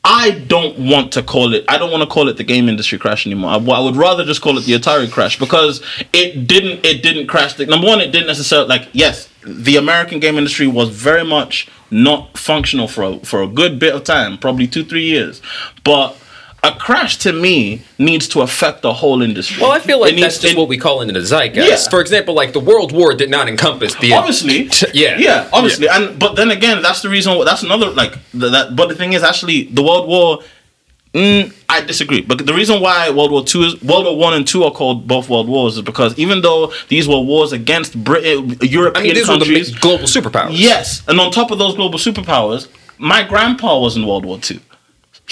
[0.04, 1.64] I don't want to call it.
[1.68, 3.52] I don't want to call it the game industry crash anymore.
[3.52, 6.84] I, I would rather just call it the Atari crash because it didn't.
[6.86, 7.54] It didn't crash.
[7.54, 8.90] The, number one, it didn't necessarily like.
[8.94, 13.78] Yes, the American game industry was very much not functional for a, for a good
[13.78, 15.42] bit of time, probably two three years,
[15.84, 16.18] but.
[16.64, 19.60] A crash to me needs to affect the whole industry.
[19.62, 21.68] Well, I feel It like needs that's just to- what we call in the zeitgeist.
[21.86, 21.90] Yeah.
[21.90, 26.20] For example, like the World War did not encompass the obviously yeah yeah obviously and
[26.20, 29.24] but then again that's the reason that's another like th- that but the thing is
[29.24, 30.40] actually the world war
[31.14, 34.48] mm, i disagree but the reason why world war two is world war one and
[34.48, 38.56] two are called both world wars is because even though these were wars against britain
[38.62, 40.52] european I mean, these were the countries global superpowers.
[40.54, 44.60] yes and on top of those global superpowers my grandpa was in world war two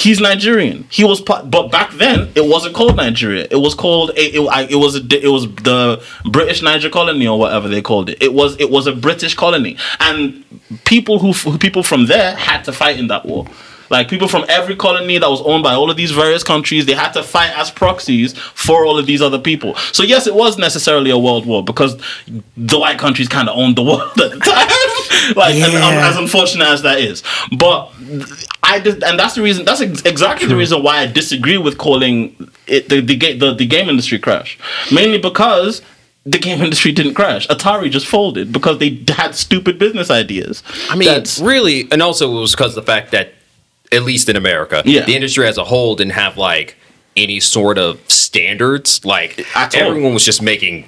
[0.02, 0.88] He's Nigerian.
[0.90, 3.46] He was part, but back then it wasn't called Nigeria.
[3.52, 7.38] It was called a, it, it was a, it was the British Niger colony or
[7.38, 8.18] whatever they called it.
[8.24, 10.44] It was it was a British colony, and
[10.86, 13.46] people who- people from there had to fight in that war.
[13.90, 16.94] Like people from every colony that was owned by all of these various countries, they
[16.94, 19.76] had to fight as proxies for all of these other people.
[19.92, 21.98] So yes, it was necessarily a world war because
[22.56, 24.70] the white countries kind of owned the world at the time.
[25.36, 27.24] like and, um, as unfortunate as that is,
[27.58, 27.92] but
[28.64, 29.66] I did, and that's the reason.
[29.66, 32.36] That's ex- exactly the reason why I disagree with calling
[32.68, 34.58] it the the, the the game industry crash.
[34.92, 35.82] Mainly because
[36.26, 37.48] the game industry didn't crash.
[37.48, 40.62] Atari just folded because they had stupid business ideas.
[40.90, 43.34] I mean, That's- really, and also it was because of the fact that,
[43.92, 45.06] at least in America, Yeah.
[45.06, 46.76] the industry as a whole didn't have like
[47.18, 49.04] any sort of standards.
[49.04, 49.44] Like
[49.74, 50.86] everyone was just making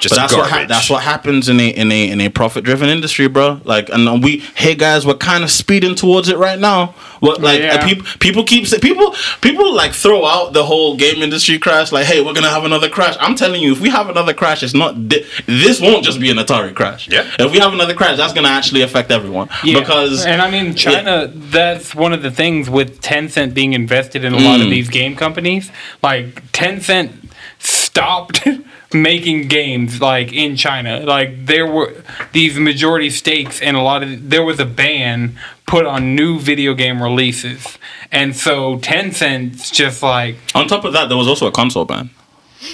[0.00, 0.36] just But that's garbage.
[0.36, 3.60] what ha- that's what happens in a in a in a profit driven industry, bro.
[3.64, 6.94] Like, and we hey guys, we're kind of speeding towards it right now.
[7.20, 7.84] What like Yeah.
[7.84, 11.90] people people keep say, people people like throw out the whole game industry crash.
[11.92, 13.16] Like, hey, we're gonna have another crash.
[13.20, 16.30] I'm telling you, if we have another crash, it's not thi- this won't just be
[16.30, 17.08] an Atari crash.
[17.08, 17.26] Yeah.
[17.38, 19.80] If we have another crash, that's gonna actually affect everyone Yeah.
[19.80, 24.32] because and I mean China that's one of the things with Tencent being invested in
[24.34, 24.70] a lot of mm.
[24.70, 25.70] these game companies
[26.02, 27.10] like Tencent
[27.58, 28.46] stopped
[28.92, 34.30] making games like in China like there were these majority stakes and a lot of
[34.30, 37.76] there was a ban put on new video game releases
[38.10, 42.10] and so Tencent's just like on top of that, there was also a console ban.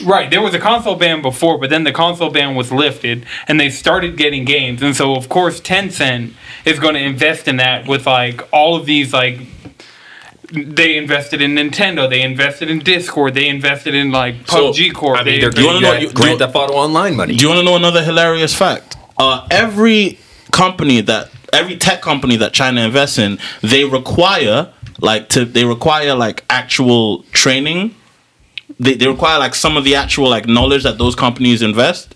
[0.02, 3.60] Right, there was a console ban before, but then the console ban was lifted, and
[3.60, 6.32] they started getting games, and so of course Tencent
[6.64, 9.40] is going to invest in that with like all of these like.
[10.52, 12.08] They invested in Nintendo.
[12.08, 13.34] They invested in Discord.
[13.34, 15.18] They invested in like So, PUBG Corp.
[15.18, 17.34] I mean, they they're invested- you wanna know- you- Grand Theft Auto Online money.
[17.34, 18.96] Do you want to know another hilarious fact?
[19.18, 20.18] Uh, every
[20.52, 24.68] company that every tech company that China invests in, they require
[25.00, 27.94] like to they require like actual training.
[28.80, 32.13] They, they require like some of the actual like knowledge that those companies invest.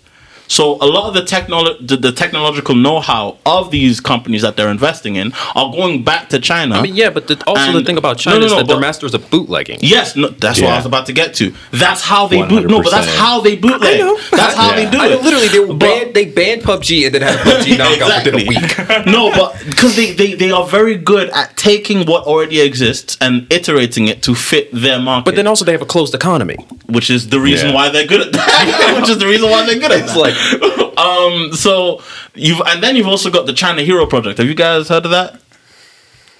[0.49, 4.71] So a lot of the technolo- the, the technological know-how of these companies that they're
[4.71, 6.75] investing in are going back to China.
[6.75, 8.67] I mean, yeah, but the, also the thing about No, China no, is no, that
[8.67, 9.77] they're masters of bootlegging.
[9.81, 11.53] Yes, no, that's what I was about to get to.
[11.71, 12.67] That's how they boot.
[12.67, 14.01] No, but that's how they bootleg.
[14.31, 14.75] That's how Yeah.
[14.85, 15.09] they do I it.
[15.11, 16.15] know, literally, they But- banned.
[16.15, 19.05] They banned PUBG and then had a PUBG knockout within a week.
[19.05, 23.45] no, but because they, they, they are very good at taking what already exists and
[23.53, 25.25] iterating it to fit their market.
[25.25, 26.55] But then also they have a closed economy.
[26.87, 27.75] which is the reason Yeah.
[27.75, 28.95] why they're good at that.
[28.99, 30.19] which is the reason why they're good at It's that.
[30.19, 30.33] like
[30.97, 32.01] um, so
[32.35, 34.37] you've and then you've also got the China Hero Project.
[34.37, 35.39] Have you guys heard of that?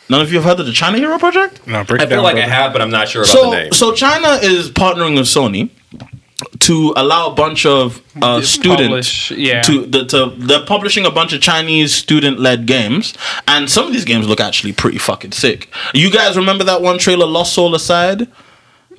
[0.09, 1.65] None of you have heard of the China Hero Project?
[1.67, 3.41] No, break I it feel down, like I have, but I'm not sure about the
[3.41, 3.71] So, name.
[3.71, 5.69] so China is partnering with Sony
[6.62, 9.62] to allow a bunch of uh, students yeah.
[9.62, 13.13] to, the, to they're publishing a bunch of Chinese student-led games,
[13.47, 15.69] and some of these games look actually pretty fucking sick.
[15.93, 18.27] You guys remember that one trailer, Lost Soul Aside?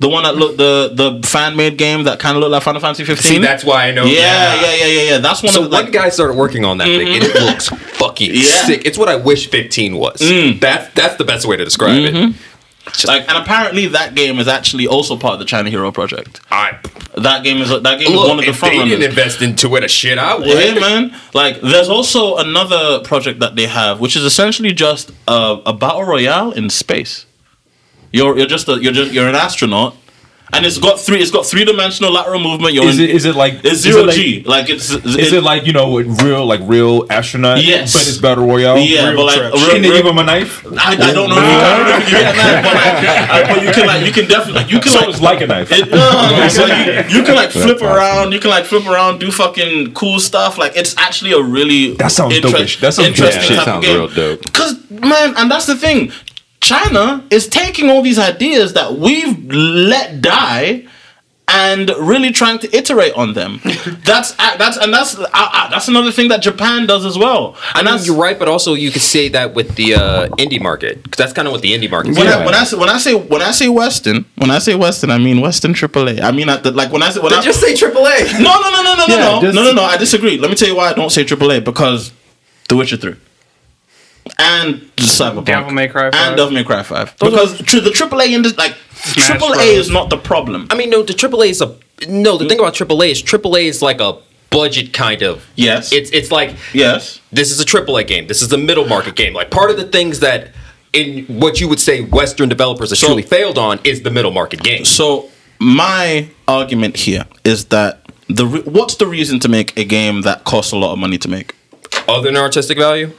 [0.01, 2.81] The one that looked the the fan made game that kind of looked like Final
[2.81, 3.31] Fantasy 15.
[3.31, 4.05] See, that's why I know.
[4.05, 5.17] yeah, yeah, yeah, yeah, yeah.
[5.19, 7.31] That's one So of the one like, guy started working on that thing, and it
[7.35, 7.45] mm-hmm.
[7.45, 8.65] looks fucking Yeah.
[8.65, 8.81] sick.
[8.85, 10.17] It's what I wish 15 was.
[10.19, 10.59] Mm.
[10.59, 12.15] That's that's the best way to describe it.
[12.15, 13.07] Mm-hmm.
[13.07, 16.41] like, and apparently that game is actually also part of the China Hero Project.
[16.49, 16.79] I
[17.17, 18.97] That game is that game look, is one of the if front they runners.
[18.97, 20.47] didn't invest into it, a shit I would.
[20.47, 21.15] Yeah, man.
[21.35, 26.03] Like, there's also another project that they have, which is essentially just a, a battle
[26.03, 27.27] royale in space.
[28.11, 29.95] You're you're just a, you're just you're an astronaut,
[30.53, 32.73] and it's got three it's got three dimensional lateral movement.
[32.73, 34.43] You're Is in, it is it like it's is zero it like- G.
[34.43, 37.63] Like it's Is it like you know real like real astronaut?
[37.63, 37.93] Yes.
[37.93, 38.77] but it's battle royale.
[38.77, 40.65] yeah, but like real- Can they real- give him a knife?
[40.77, 42.99] I, I don't know if you can, if you but, like,
[43.31, 45.47] uh, but you can like you can definitely you can So like it's like a
[45.47, 45.71] knife.
[45.71, 48.33] It, no, no, no, so you, you can like flip around.
[48.33, 50.57] You can like flip around, do fucking cool stuff.
[50.57, 52.81] Like it's actually a really That sounds dopish.
[52.81, 53.57] That sounds interesting dope.
[53.57, 54.51] Shit sounds real dope.
[54.53, 56.11] Cause man, and that's the thing.
[56.61, 60.85] China is taking all these ideas that we've let die
[61.53, 63.59] and really trying to iterate on them.
[64.05, 67.57] that's uh, that's and that's uh, uh, that's another thing that Japan does as well.
[67.73, 70.27] I And mean, that's you're right, but also you could say that with the uh,
[70.37, 72.15] indie market because that's kind of what the indie market.
[72.15, 72.33] when, is.
[72.33, 75.09] I, when I say when I say when I say Western, when I say Western,
[75.11, 76.21] I mean Western AAA.
[76.21, 78.39] I mean at the, like when I say when I Just say AAA.
[78.39, 80.37] no no no no no no Yeah, no just- no no no I disagree.
[80.37, 82.13] Let me tell you why I don't say AAA because
[82.69, 83.15] The Witcher Three
[84.39, 86.13] and Cyberpunk Devil May Cry 5.
[86.15, 89.59] and Devil May Cry Five because tr- the AAA in this like Smash AAA Bros.
[89.59, 90.67] is not the problem.
[90.69, 91.75] I mean, no, the AAA is a
[92.07, 92.37] no.
[92.37, 92.63] The thing hmm?
[92.63, 94.17] about AAA is AAA is like a
[94.51, 95.47] budget kind of.
[95.55, 95.91] Yes.
[95.91, 97.19] It's it's like Yes.
[97.31, 98.27] this is a AAA game.
[98.27, 99.33] This is a middle market game.
[99.33, 100.49] Like part of the things that
[100.93, 104.31] in what you would say Western developers have So- truly failed on is the middle
[104.31, 104.85] market game.
[104.85, 105.29] So
[105.59, 110.43] my argument here is that the re- what's the reason to make a game that
[110.43, 111.55] costs a lot of money to make
[112.07, 113.11] Other than artistic value,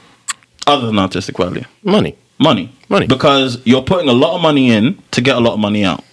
[0.67, 1.63] other than artistic value?
[1.83, 2.15] money.
[2.39, 2.71] Money.
[2.89, 3.07] Money.
[3.07, 6.03] Because you're putting a lot of money in to get a lot of money out.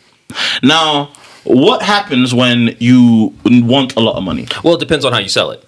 [0.62, 1.10] Now,
[1.44, 4.46] what happens when you want a lot of money?
[4.62, 5.64] Well, it depends on how you sell it.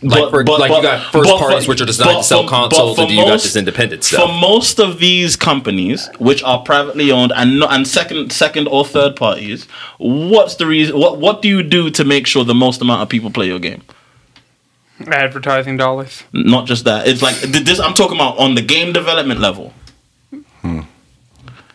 [0.00, 2.18] Like, But- for, but- like but- you got first but parties for- which are designed
[2.18, 4.22] to sell for- consoles, and then you got this independent stuff.
[4.30, 8.84] For most of these companies, which are privately owned and not, and second second or
[8.84, 9.66] third parties,
[9.98, 10.96] what's the reason?
[10.96, 13.58] What what do you do to make sure the most amount of people play your
[13.58, 13.82] game?
[15.06, 16.24] Advertising dollars.
[16.32, 17.06] Not just that.
[17.06, 17.78] It's like this.
[17.78, 19.72] I'm talking about on the game development level.
[20.62, 20.80] Hmm.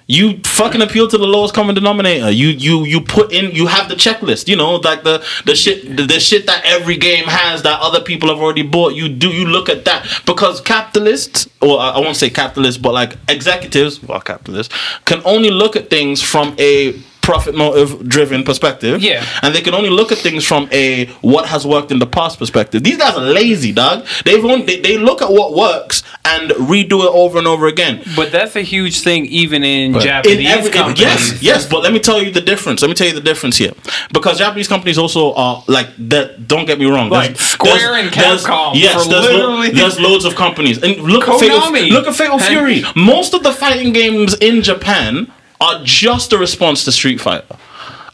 [0.06, 2.30] You fucking appeal to the lowest common denominator.
[2.30, 3.52] You you you put in.
[3.52, 4.50] You have the checklist.
[4.50, 8.02] You know, like the the shit the, the shit that every game has that other
[8.02, 8.94] people have already bought.
[8.94, 12.94] You do you look at that because capitalists, or I I won't say capitalists, but
[12.94, 19.02] like executives, well, capitalists can only look at things from a profit motive driven perspective.
[19.02, 19.26] Yeah.
[19.42, 22.38] And they can only look at things from a what has worked in the past
[22.38, 22.84] perspective.
[22.84, 24.06] These guys are lazy, dog.
[24.26, 28.04] They've only, they, they look at what works and redo it over and over again.
[28.16, 31.00] But that's a huge thing even in In Japanese every, companies.
[31.00, 32.82] yes, yes, but let me tell you the difference.
[32.82, 33.72] Let me tell you the difference here,
[34.12, 36.48] because Japanese companies also are like that.
[36.48, 37.10] Don't get me wrong.
[37.10, 40.84] Like There's- Square there's- and there's- Capcom Yes, for there's, lo- there's loads of companies,
[40.84, 42.84] and look at Fatal, look at Fatal Fury.
[42.96, 45.32] Most of the fighting games in Japan
[45.64, 47.56] are just a response to Street Fighter.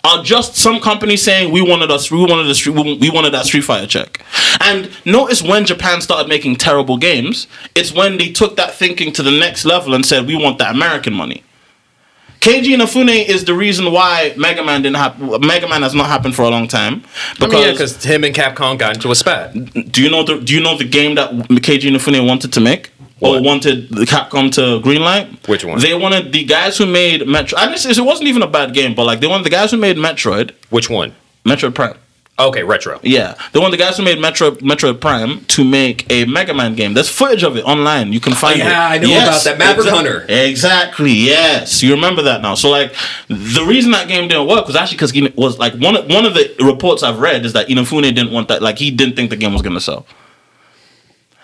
[0.04, 3.66] Are just some companies saying we wanted us, we wanted street, we wanted that Street
[3.66, 4.24] Fighter check.
[4.62, 9.24] And notice when Japan started making terrible games, it's when they took that thinking to
[9.24, 11.44] the next level and said we want that American money.
[12.40, 15.46] Keiji Inafune is the reason why Mega Man didn't happen.
[15.46, 17.04] Mega Man has not happened for a long time
[17.42, 19.54] I mean, yeah, because because him and Capcom got into a spat.
[19.92, 22.92] do you know the do you know the game that Keiji Inafune wanted to make
[23.22, 25.48] or wanted the Capcom to greenlight?
[25.48, 25.80] Which one?
[25.80, 27.58] They wanted the guys who made Metro.
[27.58, 29.78] I just, it wasn't even a bad game, but like they wanted the guys who
[29.78, 31.16] made Metroid, Which one?
[31.46, 31.96] Metroid Prime.
[32.40, 33.02] Okay, retro.
[33.04, 36.74] Yeah, they want the guys who made Metro Metroid Prime to make a Mega Man
[36.74, 36.94] game.
[36.94, 38.14] There's footage of it online.
[38.14, 38.66] You can find it.
[38.66, 39.58] Oh, yeah, I know about that.
[39.58, 40.26] Maverick Hunter.
[40.30, 41.12] Exactly.
[41.12, 42.56] Yes, you remember that now.
[42.56, 42.94] So like,
[43.28, 46.26] the reason that game didn't work was actually because he was like one of, one
[46.26, 48.62] of the reports I've read is that Inafune didn't want that.
[48.62, 50.06] Like he didn't think the game was gonna sell.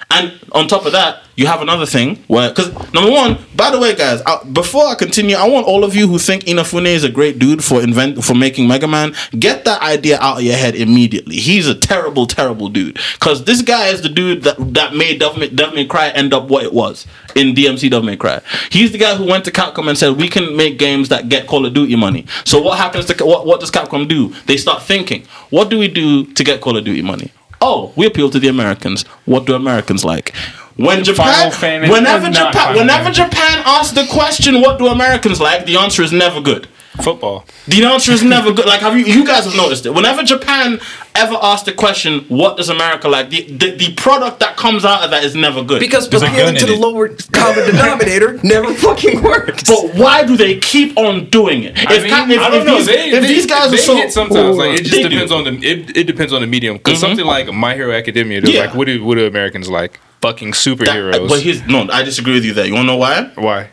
[0.10, 3.80] And on top of that, you have another thing where, because number one, by the
[3.80, 7.04] way, guys, I, before I continue, I want all of you who think Inafune is
[7.04, 10.56] a great dude for invent for making Mega Man, get that idea out of your
[10.56, 11.36] head immediately.
[11.36, 13.00] He's a terrible, terrible dude.
[13.14, 16.48] Because this guy is the dude that that made Devil Devil May Cry end up
[16.48, 18.42] what it was in DMC Devil May Cry.
[18.70, 21.48] He's the guy who went to Capcom and said, "We can make games that get
[21.48, 23.46] Call of Duty money." So what happens to what?
[23.46, 24.34] What does Capcom do?
[24.46, 28.06] They start thinking, "What do we do to get Call of Duty money?" Oh, we
[28.06, 29.04] appeal to the Americans.
[29.26, 30.36] What do Americans like?
[30.78, 31.52] When Japan,
[31.90, 36.42] whenever Japan, whenever Japan asks the question, "What do Americans like?" the answer is never
[36.42, 36.68] good.
[37.04, 37.46] Football.
[37.68, 38.66] The answer is never good.
[38.66, 39.06] Like, have you?
[39.06, 39.94] You guys have noticed it.
[39.94, 40.80] Whenever Japan
[41.14, 45.04] ever asks the question, "What does America like?" the the, the product that comes out
[45.04, 45.80] of that is never good.
[45.80, 46.80] Because There's appealing to the it.
[46.80, 49.64] lower common denominator never fucking works.
[49.70, 51.78] but why do they keep on doing it?
[51.78, 52.78] If, I, mean, Ca- if, I don't if know.
[52.78, 55.04] These, they, if they- these guys they are so hit sometimes, like it just They
[55.04, 55.10] do.
[55.10, 56.78] depends on the it, it depends on the medium.
[56.78, 57.02] Because mhm.
[57.02, 58.66] something like My Hero Academia, they're Yeah.
[58.66, 60.00] like, what do what do Americans like?
[60.22, 61.30] Fucking That- superheroes.
[61.30, 61.88] but here's no.
[61.92, 62.66] I disagree with you there.
[62.66, 63.30] You wanna know why?
[63.36, 63.70] Why?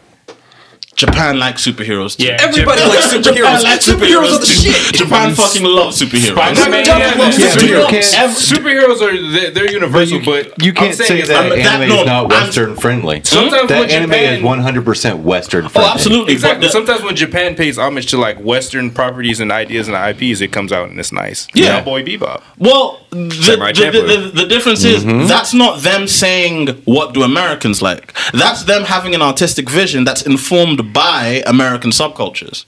[1.03, 2.17] Japan likes superheroes.
[2.17, 2.27] Too.
[2.27, 2.38] Yeah.
[2.41, 3.35] Everybody likes superheroes.
[3.35, 4.95] Japan likes superheroes are the shit.
[4.95, 6.33] Japan fucking loves superheroes.
[6.33, 7.93] Spider-Man, Japan yeah, loves yeah, superheroes.
[7.93, 11.62] you superheroes are they're, they're universal, but, You I'm can't saying say it's that like-
[11.62, 13.23] that- anime no, is not I'm- Western friendly.
[13.25, 15.91] Sometimes that when anime Japan- is 100% Western oh, friendly.
[15.91, 16.33] Oh, absolutely.
[16.35, 16.67] Exactly.
[16.67, 20.53] The- Sometimes when Japan pays homage to like Western properties and ideas and IPs, it
[20.53, 21.49] comes out and it's nice.
[21.55, 21.79] Yeah.
[21.79, 22.43] Cowboy Bebop.
[22.59, 25.27] Well, the, Samurai the, the, the, the difference is mm-hmm.
[25.27, 28.15] that's not them saying what do Americans like.
[28.33, 32.64] That's them having an artistic vision that's informed by American subcultures.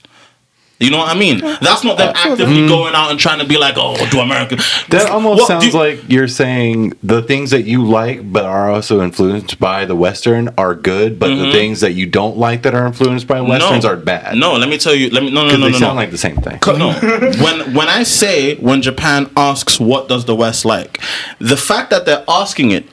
[0.79, 1.39] You know what I mean?
[1.39, 4.59] That's not them uh, actively going out and trying to be like, oh, do American.
[4.89, 8.69] That almost What- sounds do- like you're saying the things that you like but are
[8.69, 11.51] also influenced by the Western are good, but the mm-hmm.
[11.53, 14.35] things that you don't like that are influenced by Westerns are bad.
[14.35, 15.09] No, let me tell you.
[15.11, 15.77] Let me no no because no they no.
[15.77, 16.01] sound no.
[16.01, 16.59] like the same thing.
[16.77, 16.91] no.
[17.41, 20.99] when when I say when Japan asks what does the West like,
[21.39, 22.85] the fact that they're asking it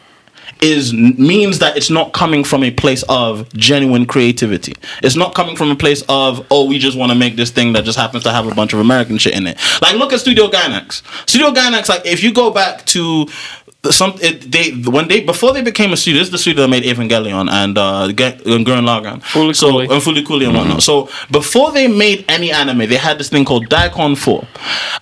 [0.62, 4.74] is means that it's not coming from a place of genuine creativity.
[5.02, 7.72] It's not coming from a place of oh we just want to make this thing
[7.74, 9.58] that just happens to have a bunch of American shit in it.
[9.82, 11.02] Like look at Studio Gainax.
[11.28, 13.26] Studio Gainax like if you go back to
[13.90, 16.68] some it, they when they before they became a studio this is the studio that
[16.68, 18.16] made Evangelion and uh and
[18.64, 19.20] Gurren Lagann.
[19.56, 20.84] So and Fully Cooly and whatnot.
[20.84, 24.46] So before they made any anime they had this thing called Daicon 4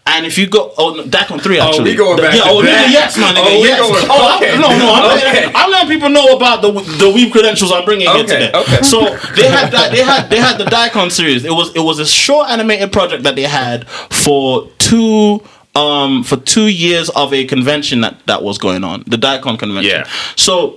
[0.07, 2.87] and if you go oh no, Daicon 3 actually we going back yeah, oh that.
[2.89, 3.81] nigga, yes man nigga, Oh, yes.
[3.81, 4.55] going- oh, okay.
[4.57, 5.25] no no I'm, Okay.
[5.27, 8.51] letting, I'm letting people know about the the weeb credentials I'm bringing here Okay, today.
[8.55, 8.81] okay.
[8.83, 9.01] so
[9.37, 11.45] they had that they had they had the Daicon series.
[11.45, 15.43] It was it was a short animated project that they had for two
[15.75, 19.91] um for two years of a convention that that was going on the Daicon convention
[19.91, 20.09] Yeah.
[20.37, 20.77] so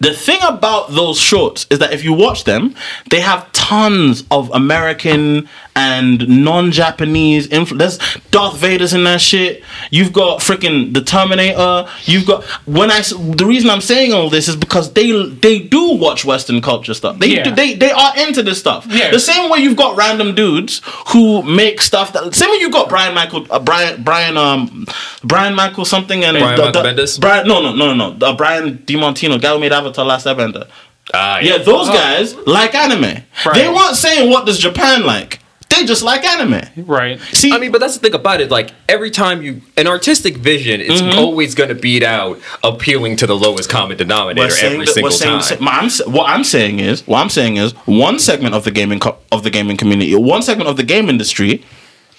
[0.00, 2.74] the thing about those shorts is that if you watch them,
[3.10, 7.98] they have tons of American and non-Japanese influence.
[7.98, 9.62] There's Darth Vader's in that shit.
[9.90, 11.86] You've got freaking the Terminator.
[12.04, 15.92] You've got when I the reason I'm saying all this is because they they do
[15.94, 17.18] watch Western culture stuff.
[17.18, 17.44] They Yeah.
[17.44, 18.86] do, they they are into this stuff.
[18.88, 19.10] Yeah.
[19.10, 22.88] The same way you've got random dudes who make stuff that same way you got
[22.88, 24.86] Brian Michael uh, Brian Brian um
[25.22, 28.78] Brian Michael something and Brian the- the- Brian no no no no no uh, Brian
[28.78, 30.66] DiMontino guy who made Avatar Last Airbender.
[31.14, 33.22] Ah, Yeah, those guys like anime.
[33.54, 35.38] They weren't saying what does Japan like.
[35.76, 36.62] They just like anime.
[36.86, 37.20] Right.
[37.20, 38.50] See, I mean, but that's the thing about it.
[38.50, 41.18] Like every time you an artistic vision, it's Mm-hmm.
[41.18, 45.40] always going to beat out appealing to the lowest common denominator every that- single saying
[45.40, 45.58] time.
[45.58, 48.70] the my- I'm, what I'm saying is, what I'm saying is, one segment of the
[48.70, 51.62] gaming co- of the gaming community, one segment of the game industry,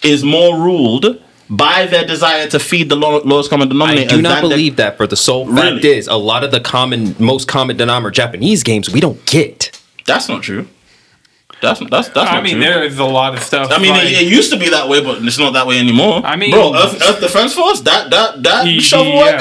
[0.04, 4.02] is more ruled by their desire to feed the low, lowest common denominator.
[4.14, 4.16] I denominator.
[4.18, 6.60] do not than the- believe that for the sole fact is a lot of the
[6.60, 9.72] common, most common denominator Japanese games we don't get.
[10.06, 10.68] that's not true.
[11.60, 12.62] That's that's that's I mean, true.
[12.66, 13.72] there is a lot of stuff.
[13.72, 15.80] I mean, like, it, it used to be that way, but it's not that way
[15.80, 16.22] anymore.
[16.24, 18.78] I mean- bro, Earth, Earth Defense Force, that that that EDF.
[18.78, 19.40] shovelware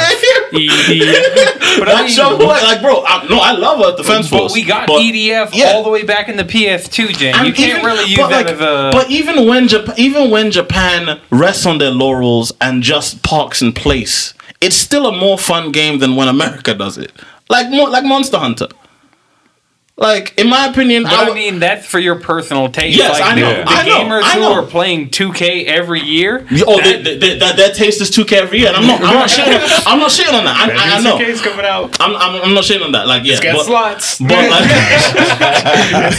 [0.52, 1.62] game, EDF.
[1.78, 4.52] But I that mean, shovelware, like, bro, I, no, I love Earth Defense Force.
[4.52, 5.72] but we got but- EDF yeah.
[5.72, 7.34] all the way back in the PS2 gen.
[7.34, 8.90] And You can't even- really use but that like- as a.
[8.92, 13.74] But even when Japan, even when Japan rests on their laurels and just parks in
[13.74, 17.12] place, it's still a more fun game than when America does it.
[17.50, 18.68] Like more like Monster Hunter.
[19.98, 22.98] Like in my opinion, But I I would- mean, that's for your personal taste.
[22.98, 26.02] Yes, like I know, The, the I know, gamers I who are playing 2K every
[26.02, 26.46] year.
[26.66, 29.00] Oh, they, they, they, that, that taste is 2K every year, and I'm not.
[29.00, 29.56] I'm not shitting.
[29.86, 30.54] I'm not shitting on that.
[30.68, 31.16] I, I, I know.
[31.16, 31.96] 2K's coming out.
[31.98, 33.06] I'm, I'm, I'm not shitting on that.
[33.06, 34.18] Like, yeah, Got but, slots.
[34.18, 34.68] but like,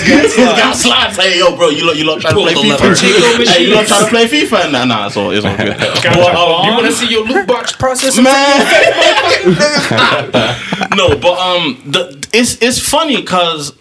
[0.10, 1.16] it's got slots.
[1.18, 3.46] Hey, yo, bro, you lot, you lot trying to play FIFA?
[3.48, 4.64] Hey, you lot trying to play FIFA?
[4.64, 5.78] And nah, nah, it's all, it's all good.
[5.78, 8.18] But, um, you want to see your loot box process?
[8.18, 8.34] man.
[10.98, 13.74] no, but um, the it's it's funny because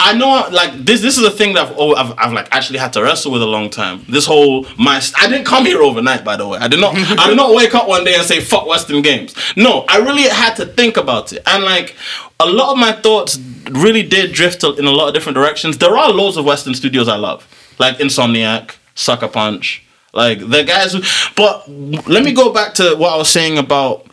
[0.00, 1.00] I know like this.
[1.00, 3.42] This is a thing that I've, oh, I've I've like actually had to wrestle with
[3.42, 4.04] a long time.
[4.08, 6.24] This whole my I didn't come here overnight.
[6.24, 6.94] By the way, I did not.
[6.96, 9.34] I did not wake up one day and say fuck Western games.
[9.56, 11.96] No, I really had to think about it, and like
[12.38, 13.38] a lot of my thoughts
[13.70, 15.78] really did drift in a lot of different directions.
[15.78, 17.46] There are loads of Western studios I love,
[17.78, 19.84] like Insomniac, Sucker Punch.
[20.14, 21.02] Like the guys who,
[21.36, 21.68] but
[22.08, 24.07] let me go back to what I was saying about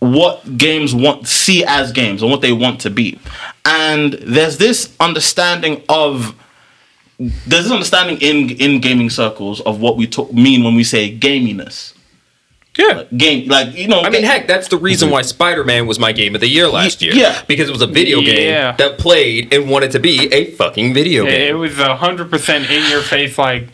[0.00, 3.18] what games want see as games and what they want to be.
[3.64, 6.34] And there's this understanding of
[7.18, 11.16] there's this understanding in in gaming circles of what we talk, mean when we say
[11.16, 11.94] gaminess.
[12.78, 13.04] Yeah.
[13.16, 16.12] Game like you know I mean, heck, that's the reason why Spider Man was my
[16.12, 17.12] game of the year last year.
[17.12, 17.42] yeah.
[17.48, 18.32] Because it was a video Yeah.
[18.70, 21.32] game that played and wanted to be a fucking video game.
[21.34, 21.58] it game.
[21.58, 23.36] was hundred percent in your face.
[23.36, 23.66] Like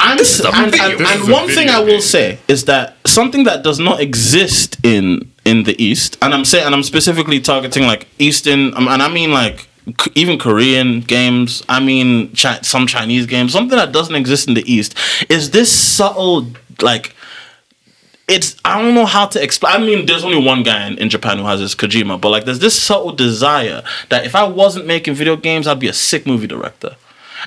[0.00, 1.78] And, This is a and, video- and, this and is a one thing video I
[1.80, 2.00] will game.
[2.00, 6.64] say is that something that does not exist in in the East, and I'm saying,
[6.66, 9.68] and I'm specifically targeting like Eastern, um, and I mean like
[10.14, 11.64] even Korean games.
[11.68, 13.52] I mean chi- some Chinese games.
[13.52, 14.94] Something that doesn't exist in the East
[15.28, 16.46] is this subtle
[16.80, 17.14] like.
[18.28, 19.74] It's I don't know how to explain.
[19.74, 22.44] I mean, there's only one guy in, in Japan who has this Kojima, but like,
[22.44, 26.26] there's this subtle desire that if I wasn't making video games, I'd be a sick
[26.26, 26.94] movie director.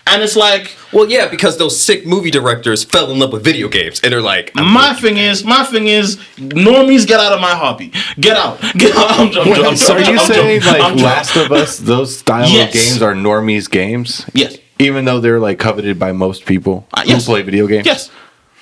[0.08, 3.68] And it's like, Well, yeah, because those sick movie directors fell in love with video
[3.68, 7.42] games and they're like, I'm My thing is, my thing is, normies get out of
[7.42, 7.92] my hobby.
[8.20, 8.60] Get out.
[8.78, 9.20] Get out.
[9.20, 11.78] I'm, I'm, I'm, I'm, so are you I'm- saying I'm- like I'm- Last of Us,
[11.78, 12.70] those style Yes.
[12.70, 14.26] of games are normies games?
[14.34, 14.58] Yes.
[14.80, 17.26] Even though they're like coveted by most people Uh, yes.
[17.26, 17.86] who play video games?
[17.86, 18.10] Yes.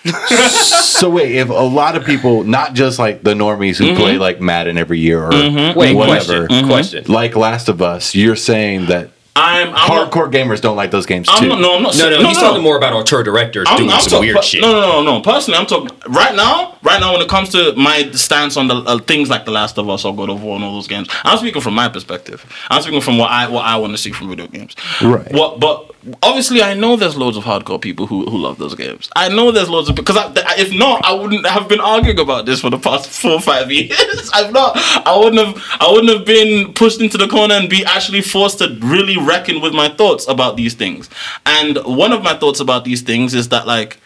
[0.04, 3.98] So wait, if a lot of people, not just like the normies who mm-hmm.
[3.98, 5.78] play like Madden every year or mm-hmm.
[5.78, 6.68] Wait, whatever, question, mm-hmm.
[6.68, 7.06] question.
[7.08, 11.06] like Last of Us, you're saying that I'm, I'm not- Hardcore gamers don't like those
[11.06, 11.50] games I'm too.
[11.50, 13.90] not, no, I'm not No, saying, no, he's talking more about auteur directors I'm, doing
[13.92, 14.62] I'm some talk- weird per- shit.
[14.62, 15.22] No, no, no, no.
[15.22, 16.78] Personally, I'm talking right now.
[16.84, 19.78] Right now, when it comes to my stance on the uh, things like The Last
[19.78, 22.44] of Us or God of War and all those games, I'm speaking from my perspective.
[22.70, 24.76] I'm speaking from what I what I want to see from video games.
[25.02, 25.32] Right.
[25.32, 25.92] What, but
[26.24, 29.10] obviously, I know there's loads of hardcore people who, who love those games.
[29.16, 32.48] I know there's loads of because I, if not, I wouldn't have been arguing about
[32.48, 34.30] this for the past four or five years.
[34.34, 34.74] I've not.
[34.76, 35.64] I wouldn't have.
[35.80, 39.62] I wouldn't have been pushed into the corner and be actually forced to really reckon
[39.62, 41.10] with my thoughts about these things.
[41.46, 43.98] And one of my thoughts about these things is that like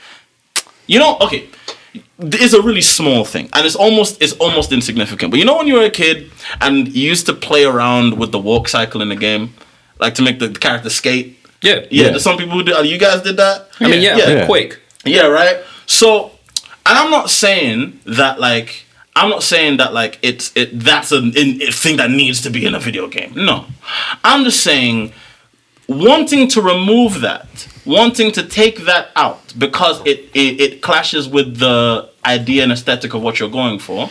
[0.88, 1.48] you know, okay,
[2.20, 5.32] it's a really small thing, and it's almost it's almost insignificant.
[5.32, 8.32] But you know, when you were a kid and you used to play around with
[8.32, 9.54] the walk cycle in the game,
[10.00, 11.40] like to make the character skate.
[11.62, 11.86] Yeah.
[11.90, 12.18] Yeah, Yeah.
[12.20, 12.74] some people do.
[12.76, 13.70] Oh, you guys did that.
[13.80, 14.26] I mean, yeah, Yeah.
[14.36, 14.80] like Quake.
[15.06, 15.58] Yeah, right.
[15.88, 16.32] So,
[16.86, 18.85] and I'm not saying that like
[19.16, 22.66] I'm not saying that like it's it that's a, a thing that needs to be
[22.66, 23.34] in a video game.
[23.36, 23.66] No,
[24.24, 25.14] I'm just saying
[25.88, 31.58] wanting to remove that, wanting to take that out because it it, it clashes with
[31.60, 34.10] the idea and aesthetic of what you're going for.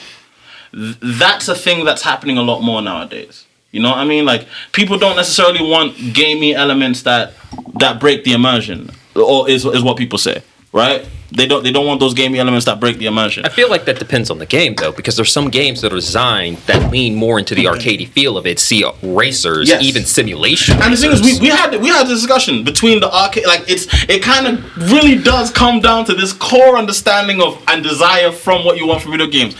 [0.72, 3.44] th- That's a thing that's happening a lot more nowadays.
[3.72, 4.24] You know what I mean?
[4.24, 7.32] Like people don't necessarily want gamey elements that
[7.80, 10.42] that break the immersion, or is is what people say,
[10.74, 11.06] right?
[11.36, 13.44] They don't they don't want those gamey elements that break the immersion.
[13.44, 15.96] I feel like that depends on the game though, because there's some games that are
[15.96, 18.60] designed that lean more into the arcadey feel of it.
[18.60, 19.82] See uh, racers, Yes.
[19.82, 20.80] even simulation.
[20.80, 23.46] And the thing is, we, we had we had a discussion between the arcade.
[23.46, 27.82] Like it's it kind of really does come down to this core understanding of and
[27.82, 29.56] desire from what you want from video games,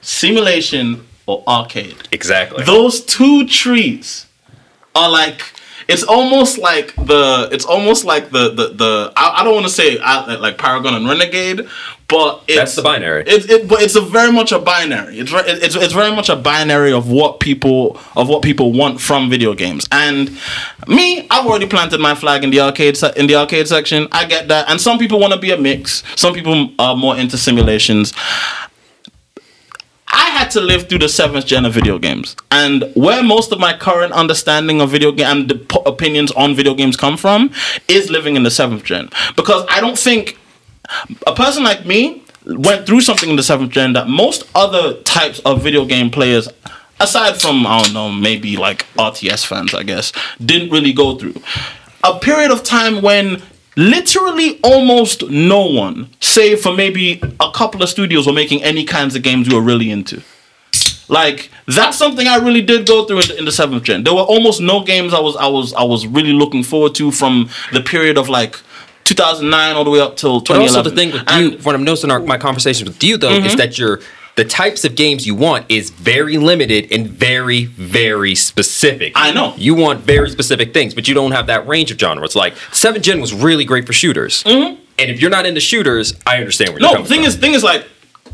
[0.00, 1.96] simulation or arcade.
[2.12, 2.64] exactly.
[2.64, 4.26] Those two trees
[4.96, 5.40] are like
[5.88, 9.72] it's almost like the it's almost like the the, the I, I don't want to
[9.72, 11.68] say uh, like Paragon and Renegade,
[12.08, 13.24] but it's, That's the binary.
[13.26, 15.18] It's it, but it's a very much a binary.
[15.18, 19.30] It's it's it's very much a binary of what people of what people want from
[19.30, 19.86] video games.
[19.90, 20.30] And
[20.86, 24.08] me, I've already planted my flag in the arcade se- in the arcade section.
[24.12, 26.02] I get that, and some people want to be a mix.
[26.16, 28.12] Some people are more into simulations.
[30.14, 33.58] I had to live through the seventh gen of video games, and where most of
[33.58, 37.50] my current understanding of video game and the opinions on video games come from
[37.88, 39.10] is living in the seventh gen.
[39.34, 40.38] Because I don't think
[41.26, 45.40] a person like me went through something in the seventh gen that most other types
[45.40, 46.48] of video game players,
[47.00, 51.42] aside from I don't know, maybe like RTS fans, I guess, didn't really go through.
[52.04, 53.42] A period of time when
[53.76, 59.14] literally almost no one, save for maybe a couple of studios, were making any kinds
[59.16, 60.22] of games we were really into.
[61.08, 64.04] Like that's something I really did go through in the, in the seventh gen.
[64.04, 67.10] There were almost no games I was I was I was really looking forward to
[67.10, 68.58] from the period of like
[69.04, 70.76] 2009 all the way up till But 2011.
[70.78, 73.18] also the thing with And- you, what I'm noticing in our, my conversations with you
[73.18, 73.46] though, Mm-hmm.
[73.46, 74.00] is that you're
[74.36, 79.12] the types of games you want is very limited and very, very specific.
[79.14, 79.54] I know.
[79.56, 82.34] You want very specific things, but you don't have that range of genres.
[82.34, 84.42] Like Seven Gen was really great for shooters.
[84.96, 86.94] And if you're not into shooters, I understand where you're Mm-hmm.
[86.94, 87.28] No, coming thing from.
[87.28, 87.86] is, thing is like,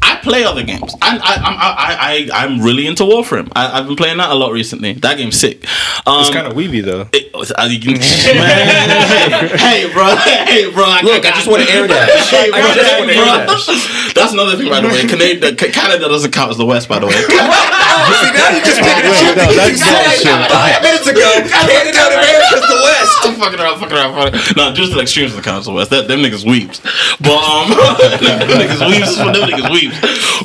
[0.03, 0.95] I play other games.
[1.03, 3.51] I, I, I'm, I, I, I'm really into Warframe.
[3.55, 4.93] I, I've been playing that a lot recently.
[4.95, 5.65] That game's sick.
[6.07, 7.09] Um, It's kind of weeby though.
[7.13, 7.99] it- I- you- man,
[9.59, 10.85] hey, hey, bro, hey, bro.
[10.87, 12.09] I, Look, I just want to air that.
[12.29, 13.55] Hey, bro, just hey, want to air bro.
[13.57, 14.13] that.
[14.15, 15.07] That's another thing, by the way.
[15.07, 17.15] Canada, Canada doesn't count as the West, by the way.
[18.11, 20.51] Wait, no, that's bullshit.
[20.51, 23.17] Five minutes ago, Canada and America's the West.
[23.23, 24.57] I'm fucking around, fucking around, fucking around.
[24.57, 25.91] No, just the extremes of the council west.
[25.91, 26.81] That them niggas weeps.
[27.21, 27.71] But um
[28.21, 29.99] them niggas weeps them niggas weeps.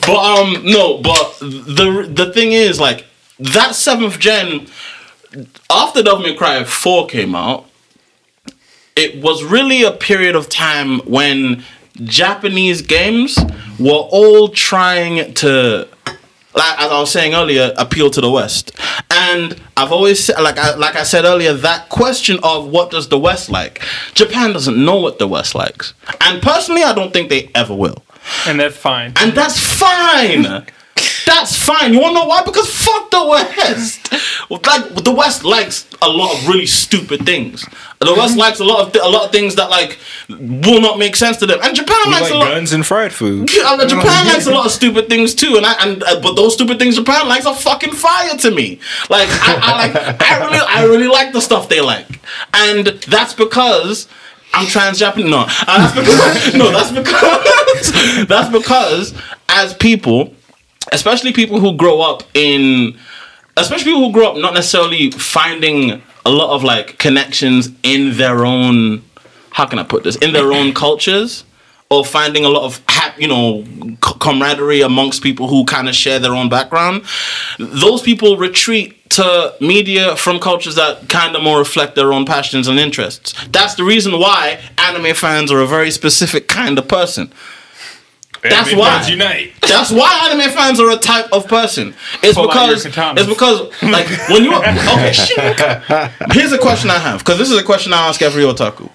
[0.06, 3.06] But um no, but the the thing is like
[3.40, 4.68] that seventh gen
[5.70, 7.66] after Devil May Cry 4 came out,
[8.96, 11.64] it was really a period of time when
[12.04, 13.38] Japanese games
[13.80, 15.88] were all trying to
[16.56, 18.72] like as I was saying earlier, appeal to the West.
[19.12, 23.10] And I've always said, like I, like I said earlier, that question of what does
[23.10, 23.82] the West like?
[24.14, 28.04] Japan doesn't know what the West likes, and personally, I don't think they ever will.
[28.48, 29.14] and that's fine.
[29.18, 30.66] And that's fine.
[31.26, 31.94] That's fine.
[31.94, 32.44] You wanna know why?
[32.44, 34.12] Because fuck the West.
[34.50, 37.66] Like the West likes a lot of really stupid things.
[38.00, 39.98] The West likes a lot of th- a lot of things that like
[40.30, 41.60] will not make sense to them.
[41.64, 42.50] And Japan We likes like a lot.
[42.50, 43.48] guns and fried food.
[43.48, 46.78] Japan likes a lot of stupid things too, and I and uh, but those stupid
[46.78, 48.80] things Japan likes are fucking fire to me.
[49.10, 52.20] Like I, I like I really I really like the stuff they like,
[52.54, 54.08] and that's because.
[54.58, 55.30] I'm trans Japanese.
[55.30, 59.14] No, uh, that's because no, that's because that's because
[59.50, 60.34] as people,
[60.92, 62.98] especially people who grow up in,
[63.58, 68.46] especially people who grow up not necessarily finding a lot of like connections in their
[68.46, 69.04] own.
[69.52, 70.16] How can I put this?
[70.18, 71.46] In their own cultures
[71.90, 72.82] or finding a lot of
[73.18, 73.64] you know
[74.02, 77.04] camaraderie amongst people who kind of share their own background.
[77.60, 82.68] Those people retreat to media from cultures that kind of more reflect their own passions
[82.68, 83.34] and interests.
[83.48, 87.32] That's the reason why anime fans are a very specific kind of person.
[88.50, 88.90] That's Anime why.
[88.98, 89.54] fans Unite.
[89.62, 91.96] That's why anime fans are a type of person.
[92.24, 95.12] It's Pull because it's because like when you okay.
[95.14, 95.60] shit.
[96.34, 98.90] Here's a question I have because this is a question I ask every otaku.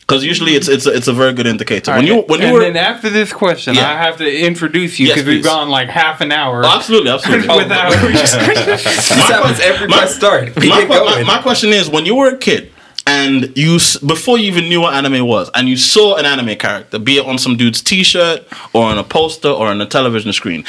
[0.00, 1.92] Because usually it's it's a, it's a very good indicator.
[1.92, 3.90] when you when you and were then after this question, Yeah.
[3.90, 7.10] I have to introduce you Yes, because we've gone like half an hour Oh, absolutely
[7.10, 7.48] absolutely.
[7.56, 7.90] without.
[7.94, 8.08] Oh.
[8.74, 10.54] This happens every my- press start.
[10.56, 12.70] My, my, my question is when you were a kid
[13.06, 16.98] and you before you even knew what anime was and you saw an anime character
[16.98, 20.64] be it on some dude's t-shirt or on a poster or on a television screen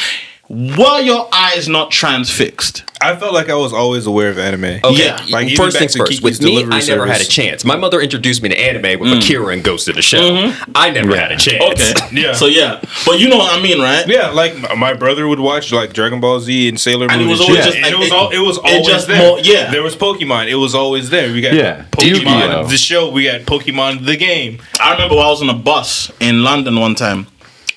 [0.50, 4.80] were your eyes not transfixed I felt like I was always aware of anime.
[4.84, 5.24] Okay, Yeah.
[5.30, 6.22] Like, first back things to first.
[6.24, 7.64] With me, delivery I never had a chance.
[7.64, 9.20] My mother introduced me to anime with mm-hmm.
[9.20, 10.22] Akira and Ghost in the Shell.
[10.32, 10.72] Mm-hmm.
[10.76, 11.64] I never had a chance.
[11.82, 12.34] okay Yeah.
[12.34, 15.72] so yeah but you know what i mean right Yeah, like my brother would watch
[15.72, 17.12] like Dragon Ball Z and Sailor Moon.
[17.12, 17.50] And it was shit.
[17.50, 19.22] always just- And it it- was all it was it always just there.
[19.22, 19.70] more- yeah.
[19.72, 20.48] there was Pokemon.
[20.50, 21.32] It was always there.
[21.32, 21.86] We got Yeah.
[21.92, 22.68] Pokemon Yu-Gi-Oh.
[22.68, 23.10] the show.
[23.12, 24.60] We got Pokemon the game.
[24.80, 27.28] I remember I was on a bus in London one time,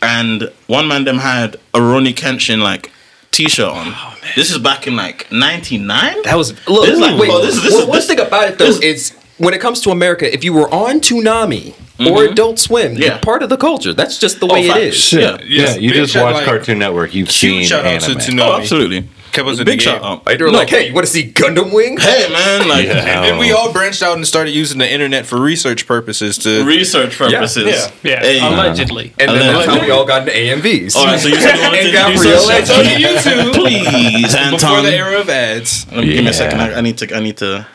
[0.03, 2.91] and one man them had a Rurouni Kenshin like
[3.31, 3.95] t-shirt on.
[4.37, 6.23] this is back in like '99.
[6.25, 6.87] That was look.
[6.87, 8.59] This is like- wait, well, this is- this one- is- one this- thing about it
[8.59, 11.75] though this- is when it comes to America, if you were on Toonami
[12.11, 13.03] or Adult Swim, Mm-hmm.
[13.03, 13.09] Yeah.
[13.11, 13.93] you're part of the culture.
[13.93, 14.81] That's just the Oh, way it facts.
[14.81, 14.97] is.
[14.97, 15.21] Shit.
[15.21, 15.37] Yeah.
[15.45, 17.15] Yeah, Yes, you just shout, watch like, Cartoon Network.
[17.15, 18.19] You've seen shout out anime.
[18.19, 18.41] to Toonami.
[18.49, 19.05] Oh, absolutely.
[19.33, 20.11] Kept us in Big the shout game.
[20.11, 20.27] out.
[20.27, 20.59] Like, they're No.
[20.59, 21.97] like, hey, you want to see Gundam Wing?
[21.99, 22.95] Hey man, like Yeah.
[23.17, 26.65] And then we all branched out and started using the internet for research purposes to
[26.65, 27.67] research purposes.
[27.67, 27.91] Yeah.
[28.13, 28.41] Yeah, Hey.
[28.41, 29.13] allegedly.
[29.19, 30.97] And then that's how we all got into AMVs.
[30.97, 32.79] All right, so you said you wanted to got introduce real yourself.
[32.79, 32.85] on
[33.53, 34.53] YouTube Please, Anton.
[34.61, 35.87] before the era of ads.
[35.93, 36.61] Let Give me a second.
[36.61, 37.17] I, I need to.
[37.17, 37.67] I need to.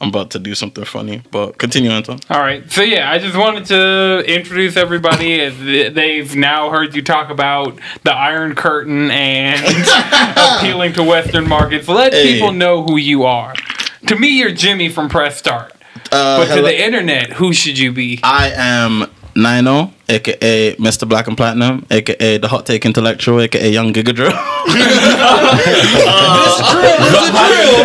[0.00, 2.18] I'm about to do something funny, but continue, Anton.
[2.28, 2.70] All right.
[2.70, 5.40] So yeah, I just wanted to introduce everybody.
[5.40, 5.56] as
[5.94, 9.60] They've now heard you talk about the Iron Curtain and
[10.36, 11.88] appealing to Western markets.
[11.88, 12.34] Let Hey.
[12.34, 13.54] people know who you are.
[14.08, 15.72] To me, you're Jimmy from Press Start.
[16.12, 18.20] Uh, But to hello- the internet, who should you be?
[18.22, 21.08] I am Nino, aka Mr.
[21.08, 24.32] Black and Platinum, aka the Hot Take Intellectual, aka Young Giga Drill.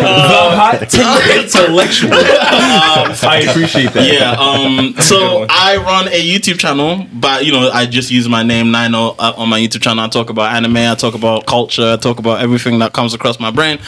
[0.00, 2.10] the hot take intellectual.
[2.12, 4.12] I appreciate that.
[4.12, 4.32] yeah.
[4.32, 4.94] Um.
[5.00, 9.14] So I run a YouTube channel, but you know I just use my name Nino
[9.18, 10.04] uh, on my YouTube channel.
[10.04, 10.76] I talk about anime.
[10.76, 11.92] I talk about culture.
[11.92, 13.78] I talk about everything that comes across my brain.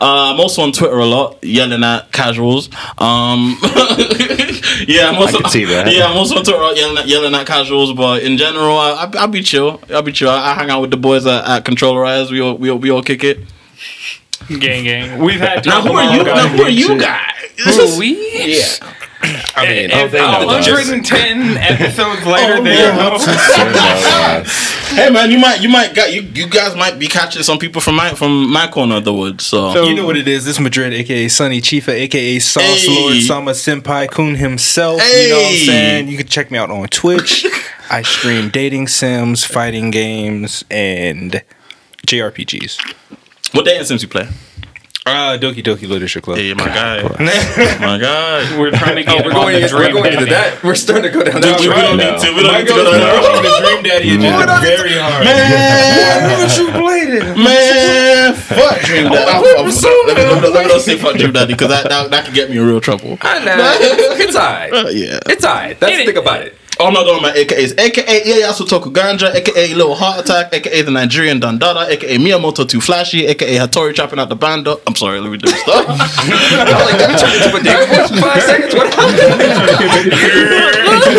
[0.00, 2.68] Uh, I'm also on Twitter a lot, yelling at casuals.
[2.98, 3.56] Um.
[4.86, 5.92] yeah, I'm also, can see that.
[5.92, 9.10] Yeah, I'm also on Twitter yelling at, yelling at casuals, but in general, I, I,
[9.20, 9.80] I'll be chill.
[9.90, 10.30] I'll be chill.
[10.30, 12.30] I, I hang out with the boys at, at Controller Eyes.
[12.30, 13.38] We all, we all, we all kick it.
[14.48, 15.18] Gang, gang.
[15.22, 16.24] We've had Now who are you?
[16.24, 17.32] Now who are you guys?
[17.56, 18.54] This Who is- are we?
[18.54, 18.94] Yeah.
[19.54, 22.96] I mean, If they 110 episodes later, Oh, they yeah.
[22.96, 23.18] know.
[24.92, 27.80] Hey man, you might you might got you you guys might be catching some people
[27.80, 29.46] from my from my corner of the woods.
[29.46, 30.44] So, So- You know what it is.
[30.44, 32.94] This is Madrid, aka Sunny Chifa, aka Sauce Hey.
[33.00, 35.00] Lord Sama Senpai Kun himself.
[35.02, 36.08] You know what I'm saying?
[36.08, 37.46] You can check me out on Twitch.
[37.90, 41.42] I stream dating sims, fighting games, and
[42.06, 42.78] JRPGs.
[43.52, 44.28] what dating sims you play?
[45.06, 46.36] Uh, Doki Doki Literature Club.
[46.36, 47.00] Hey, my guy,
[47.80, 48.44] my guy.
[48.60, 50.62] We're trying to oh, we're on going, the into, we're going into that.
[50.62, 51.80] We're starting to go down that We, we road.
[51.80, 52.28] don't need to.
[52.36, 53.40] We don't My need to go down that road.
[53.40, 55.24] the Dream Daddy agenda very hard.
[55.24, 57.24] Man, Haven't you played it?
[57.32, 59.24] man, fuck Dream Daddy.
[59.24, 61.88] I'm- I'm- Let me let me- let me not say fuck Dream Daddy because that,
[61.88, 63.16] that that could get me in real trouble.
[63.22, 63.56] I know.
[64.20, 64.72] It's alright.
[64.72, 65.18] Uh, yeah.
[65.32, 65.80] It's alright.
[65.80, 66.56] That's the thing about it.
[66.80, 67.78] Oh, I'm not going about AKAs.
[67.78, 72.80] AKA Ieyasu Toku Ganja, AKA Little Heart Attack, AKA the Nigerian Dandada, AKA Miyamoto Too
[72.80, 74.80] Flashy, AKA Hattori chopping out the bando.
[74.86, 75.84] I'm sorry, let me do this stuff.
[75.90, 78.74] I was like, let me turn into a dick voice for five seconds.
[78.74, 79.18] What happened?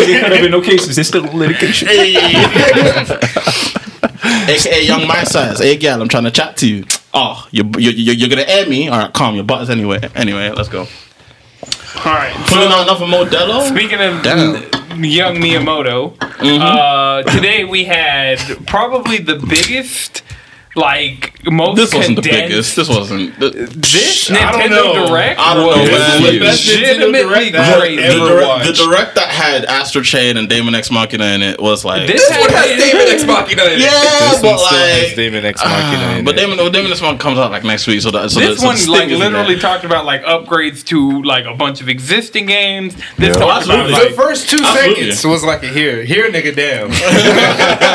[0.02, 0.98] There could have been no cases.
[0.98, 1.86] It's still litigation.
[4.48, 5.60] AKA Young My Size.
[5.60, 6.84] Hey, gal, I'm trying to chat to you.
[7.14, 8.88] Oh, you're, you're, you're, you're gonna air me?
[8.88, 10.00] All right, calm your butts anyway.
[10.16, 10.88] Anyway, let's go.
[11.96, 12.32] All right.
[12.48, 13.68] Pulling So, out another Modelo.
[13.68, 15.04] speaking of Damn.
[15.04, 20.22] young Miyamoto, uh, today we had probably the biggest,
[20.74, 22.76] like most This wasn't the condensed- biggest.
[22.76, 23.38] This wasn't.
[23.38, 25.06] The, This I don't Nintendo know.
[25.08, 26.32] Direct I don't know, was.
[26.32, 27.96] The best Nintendo Direct that I've crazy.
[27.96, 28.66] the, ever direct, watched.
[28.66, 32.06] the direct that had Astral Chain and Daemon X Machina in it was like.
[32.06, 33.78] This This one has David X Machina in it.
[33.80, 35.16] yeah, This but one still has like.
[35.16, 36.38] Daemon X Machina Uh, in but it.
[36.38, 38.66] Damon, Daemon X Machina comes out like next week, so that so This the, so
[38.66, 42.94] one the like literally talked about like upgrades to like a bunch of existing games.
[43.18, 43.44] This Yeah.
[43.44, 45.10] talked about like, the first two Absolutely.
[45.12, 46.90] seconds was like a here, here, nigga, damn.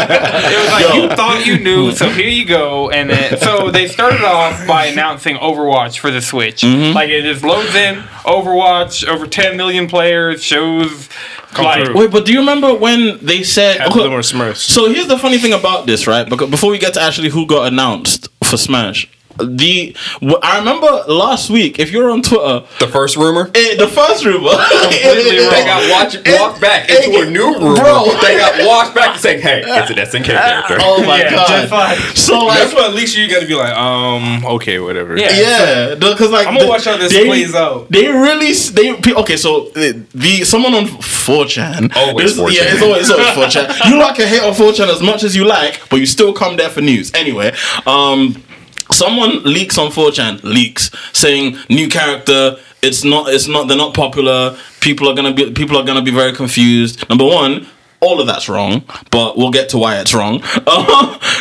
[0.08, 2.67] It was like you thought you knew, so here you go.
[2.94, 6.62] And then, so they started off by announcing Overwatch for the Switch.
[6.62, 6.96] Mm-hmm.
[6.96, 7.96] Like it just loads in
[8.26, 11.10] Overwatch, over 10 million players, shows
[11.58, 11.94] Like.
[11.94, 13.78] Wait, but do you remember when they said?
[13.78, 14.58] Half of them are Smurfs.
[14.58, 16.28] So here's the funny thing about this, right?
[16.28, 19.10] Because before we get to actually who got announced for Smash,
[19.40, 19.96] the
[20.44, 21.80] I remember last week.
[21.80, 23.50] If you're on Twitter, The first rumor.
[23.54, 25.66] eh, the first rumor, Completely They wrong.
[25.66, 27.76] got watch, walked back into a new room.
[27.76, 28.06] Bro.
[28.22, 31.32] They got walked back and saying, "Hey, it's an SNK character." Oh my Yeah,
[31.70, 31.98] god!
[32.16, 35.18] So like, That's what at least you got to be like, um, okay, whatever.
[35.18, 35.32] Yeah.
[35.32, 37.90] yeah, because like I'm gonna the- watch how this they- plays out.
[37.92, 39.38] They really they okay.
[39.38, 42.54] So the, the someone on 4chan, Always this- 4chan.
[42.56, 43.90] yeah, it's always, it's always 4chan.
[43.90, 46.58] You like can hate on 4chan as much as you like, but you still come
[46.58, 47.54] there for news anyway.
[47.86, 48.44] Um,
[48.92, 52.58] someone leaks on 4chan leaks saying new character.
[52.84, 53.30] It's not.
[53.34, 53.68] It's not.
[53.68, 54.56] They're not popular.
[54.82, 55.52] People are gonna be.
[55.52, 57.08] People are gonna be very confused.
[57.10, 57.68] Number one.
[58.00, 60.38] All of that's wrong, but we'll get to why it's wrong.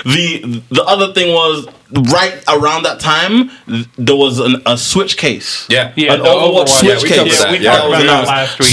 [0.05, 1.67] the the other thing was
[2.11, 3.51] right around that time
[3.99, 5.93] there was an, a switch case Yeah.
[5.97, 6.69] Yeah, an the Overwatch Overwatch-
[7.01, 7.39] switch Yeah, case.
[7.43, 7.51] covered that.
[7.53, 8.69] we Yeah, talked was about that last week.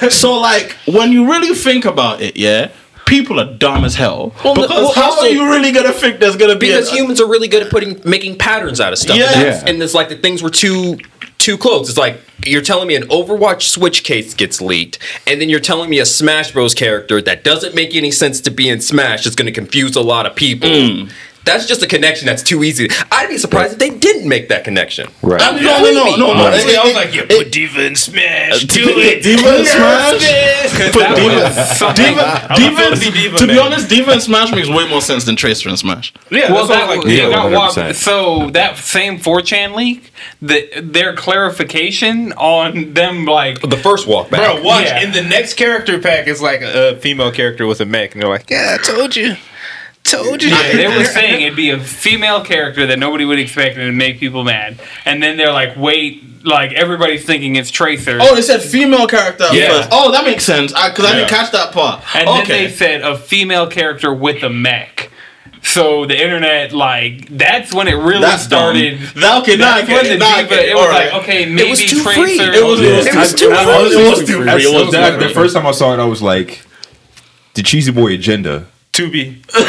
[0.00, 2.70] So, so like when you really think about it, yeah,
[3.06, 4.34] people are dumb as hell.
[4.44, 6.94] Well, because well, how also- are you really gonna think there's gonna be because a,
[6.94, 9.16] humans are really good at putting making patterns out of stuff.
[9.16, 9.32] Yeah.
[9.32, 9.64] And, Yeah.
[9.66, 10.98] and it's like the things were too
[11.38, 11.88] too close.
[11.88, 15.88] It's like you're telling me an Overwatch Switch case gets leaked, and then you're telling
[15.88, 19.34] me a Smash Bros character that doesn't make any sense to be in Smash is
[19.34, 20.68] going to confuse a lot of people.
[20.68, 21.10] Mm.
[21.46, 22.88] That's just a connection that's too easy.
[23.10, 25.08] I'd be surprised if they didn't make that connection.
[25.22, 25.40] Right.
[25.40, 26.44] I mean, no, no, no, no, no.
[26.46, 28.52] Honestly, I was like, yeah, it- put D.Va in Smash.
[28.64, 29.22] Uh, Do D.Va- it.
[29.22, 30.92] D.Va in Smash?
[30.92, 33.58] Put that D.Va, was D.Va, D.Va, to be D.Va, to be man.
[33.72, 36.12] honest, D.Va in Smash makes way more sense than Tracer in Smash.
[36.30, 37.94] Yeah, Well, that's that was was, like, yeah, yeah, got 100%.
[37.94, 44.54] so that same 4chan leak, the, their clarification on them like The first walk back.
[44.56, 44.84] Bro, watch.
[44.86, 45.02] Yeah.
[45.02, 48.22] In the next character pack, it's like a, a female character with a mech, and
[48.22, 49.36] they're like, "Yeah, I told you,
[50.10, 53.74] told you." Yeah, they were saying it'd be a female character that nobody would expect
[53.74, 54.78] and it'd make people mad.
[55.04, 58.18] And then they're like, wait, like everybody's thinking it's Tracer.
[58.20, 59.68] Oh, they said female character Yeah.
[59.68, 59.88] first.
[59.92, 60.72] Oh, that makes sense.
[60.72, 62.02] Because I, didn't catch that part.
[62.14, 65.10] and then they said a female character with a mech.
[65.62, 68.76] So the internet, like, that's when it really That's dumb.
[68.76, 69.00] started.
[69.16, 70.08] That- okay, now I That's get when it.
[70.10, 70.68] the Now D.Va, get it.
[70.68, 71.12] it was All right.
[71.12, 72.22] like, okay, maybe was too Tracer.
[72.22, 72.38] free.
[72.38, 73.72] It was- it was- It was too I- I- free.
[73.74, 74.62] honestly, It was too free.
[74.64, 76.60] It was that- too The first time I saw it, I was like,
[77.54, 78.66] the cheesy boy agenda.
[78.96, 79.42] To be.
[79.52, 79.62] Like,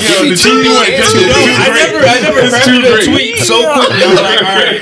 [0.00, 1.20] yo, the cheesy boy agenda.
[1.20, 3.04] Yo, is I never, I never It's crafted too a great.
[3.04, 4.00] tweet so quickly.
[4.00, 4.80] I was like, all right,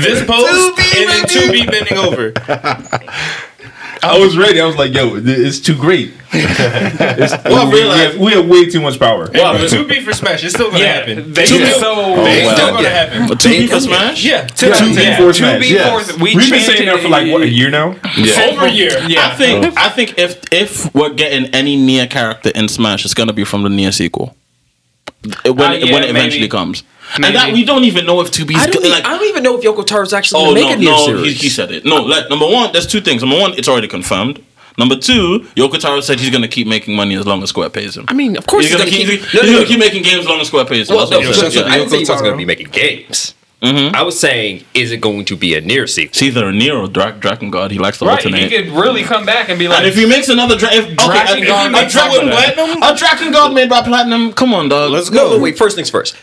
[0.00, 2.32] this post and then two be bending over.
[4.02, 4.60] I was ready.
[4.60, 6.14] I was like, yo, it's too great.
[6.32, 9.28] It's, Well, I we, we have, we have way too much power.
[9.34, 10.44] Wow, two be for Smash.
[10.44, 11.32] It's still gonna Yeah, happen.
[11.32, 11.66] they Two yeah.
[11.74, 11.90] be- so
[12.24, 12.54] It's well.
[12.56, 13.06] still gonna Yeah.
[13.06, 13.36] happen.
[13.36, 14.24] 2B for Smash?
[14.24, 15.68] Yeah, Two two B yeah, for two Smash.
[15.70, 16.10] Yes.
[16.12, 17.96] for- we We've been saying that for like what a year now.
[18.48, 18.92] over a year.
[19.08, 23.14] Yeah, I think I think if if we're getting any Nier character in Smash, it's
[23.14, 24.36] gonna be from the Nier sequel.
[25.22, 26.48] When Uh, yeah, when it eventually maybe.
[26.48, 26.82] comes.
[27.18, 27.26] Maybe.
[27.28, 29.58] And that we don't even know if 2B's I don't, like I don't even know
[29.58, 31.40] if Yoko Taro is actually Oh going to no, a new no, he, series.
[31.40, 31.84] he said it.
[31.84, 33.22] No, like number one, there's two things.
[33.22, 34.42] Number one, it's already confirmed.
[34.78, 37.96] Number two, Yoko Taro said he's gonna keep making money as long as Square pays
[37.96, 38.04] him.
[38.08, 39.34] I mean, of course he's, gonna, keep, keep.
[39.34, 39.64] No, no, no.
[39.66, 40.96] keep making games as long as Square pays him.
[40.96, 41.70] Well, That's no, what so, I'm so, saying.
[41.72, 43.34] I didn't say he wasn't going to be making games.
[43.62, 43.94] Mm-hmm.
[43.94, 46.10] I was saying, is it going to be a Nier sequel?
[46.10, 47.70] It's either a Nier or Dra- Drakengard.
[47.70, 50.06] He likes to Right, he could really come back and be like, and if he
[50.06, 53.82] makes another dra- if, okay, Dragon a, God a, Dragon Platinum, a Drakengard made by
[53.82, 54.32] Platinum.
[54.32, 54.90] Come on, dog.
[54.90, 55.36] Let's go.
[55.36, 55.58] no, wait.
[55.58, 56.16] First things first.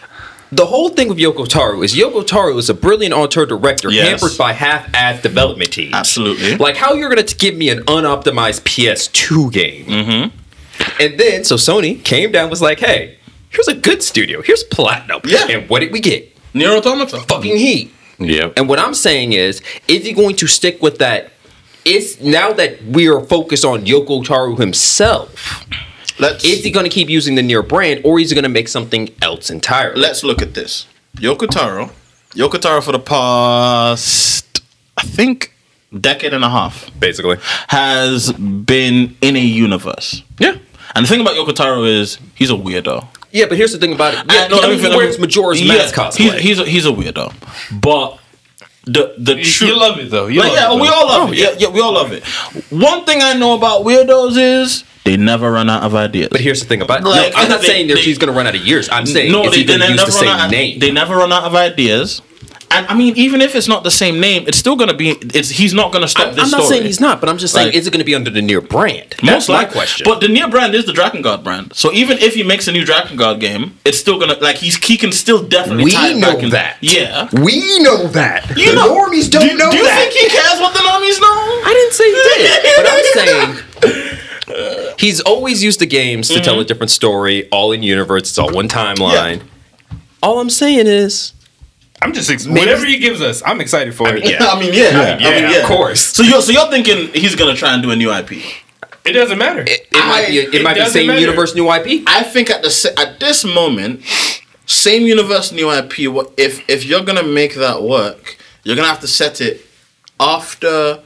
[0.51, 4.21] The whole thing with Yoko Taro is Yoko Taro is a brilliant auteur director Yes.
[4.21, 5.93] hampered by half-assed development teams.
[5.93, 6.55] Absolutely.
[6.55, 11.01] Like how you're gonna give me an unoptimized PS2 game, mm-hmm.
[11.01, 13.17] and then so Sony came down was like, "Hey,
[13.49, 14.41] here's a good studio.
[14.41, 15.21] Here's Platinum.
[15.25, 15.47] Yeah.
[15.49, 16.36] And what did we get?
[16.53, 17.19] Nier Automata.
[17.21, 17.93] Fucking Heat.
[18.19, 18.53] Yep.
[18.57, 21.31] And what I'm saying is, is he going to stick with that?
[21.85, 25.65] Is now that we are focused on Yoko Taro himself,
[26.19, 28.49] Let's is he going to keep using the Nier brand, or is he going to
[28.49, 29.99] make something else entirely?
[30.01, 30.87] let's look at this.
[31.15, 31.91] Yoko Taro.
[32.31, 34.61] Yoko Taro for the past,
[34.97, 35.53] I think,
[35.97, 37.37] decade and a half basically.
[37.69, 40.23] has been in a universe.
[40.39, 40.57] Yeah.
[40.95, 43.07] And the thing about Yoko Taro is he's a weirdo.
[43.31, 44.31] Yeah, but here's the thing about it.
[44.31, 45.95] Yeah, Uh, no, I let me mean, fin- he let me- wears Majora's Yeah, Mask
[45.95, 46.33] cosplay.
[46.39, 47.33] He's, he's, a, he's a weirdo.
[47.81, 48.19] But
[48.85, 49.67] the the true.
[49.67, 50.27] You love it though.
[50.27, 50.93] You Like, love yeah, it, we though.
[50.93, 51.37] all love it.
[51.39, 52.23] Yeah, yeah, we all love it.
[52.71, 56.29] One thing I know about weirdos is they never run out of ideas.
[56.31, 57.05] but here's the thing about it.
[57.05, 58.87] Like, no, I'm not they- saying that they- she's going to run out of years.
[58.89, 60.51] I'm saying no, is they, he they going to use never the run same out.
[60.51, 60.79] name?
[60.79, 62.21] They never run out of ideas.
[62.69, 65.11] And I mean, even if it's not the same name, it's still gonna be.
[65.33, 66.77] It's he's not gonna stop I'm, this I'm not story.
[66.77, 68.41] saying he's not, but I'm just saying, Like- is it going to be under the
[68.41, 69.11] Nier brand?
[69.21, 69.73] That's Most my likely.
[69.73, 70.05] question.
[70.05, 71.73] But the Nier brand is the Drakengard brand.
[71.73, 74.97] So even if he makes a new Drakengard game, it's still gonna like he's he
[74.97, 75.85] can still definitely.
[75.85, 76.77] We tie it know back in- that.
[76.81, 77.29] Yeah.
[77.41, 78.49] we know that.
[78.57, 79.97] You the know- normies don't do, know do you that.
[79.99, 81.27] think he cares what the normies know?
[81.65, 86.55] I didn't say he did, but I'm saying he's always used the games to tell
[86.55, 86.61] mm-hmm.
[86.61, 89.41] a different story, all in universe, it's all one timeline.
[90.21, 91.33] All I'm saying is,
[92.01, 93.41] I'm just ex- whatever he gives us.
[93.45, 94.23] I'm excited for it.
[94.29, 94.45] yeah.
[94.47, 95.99] I mean, yeah, I mean, Yeah, yeah, of course.
[96.01, 98.33] So you're so you're thinking he's gonna try and do a new IP?
[99.05, 99.61] It doesn't matter.
[99.61, 100.37] It, it might be.
[100.37, 101.19] It, it might be doesn't same matter.
[101.21, 102.03] universe, new IP.
[102.07, 104.01] I think at the at this moment,
[104.65, 106.07] same universe, new IP.
[106.11, 109.65] what- If if you're gonna make that work, you're gonna have to set it
[110.19, 110.99] after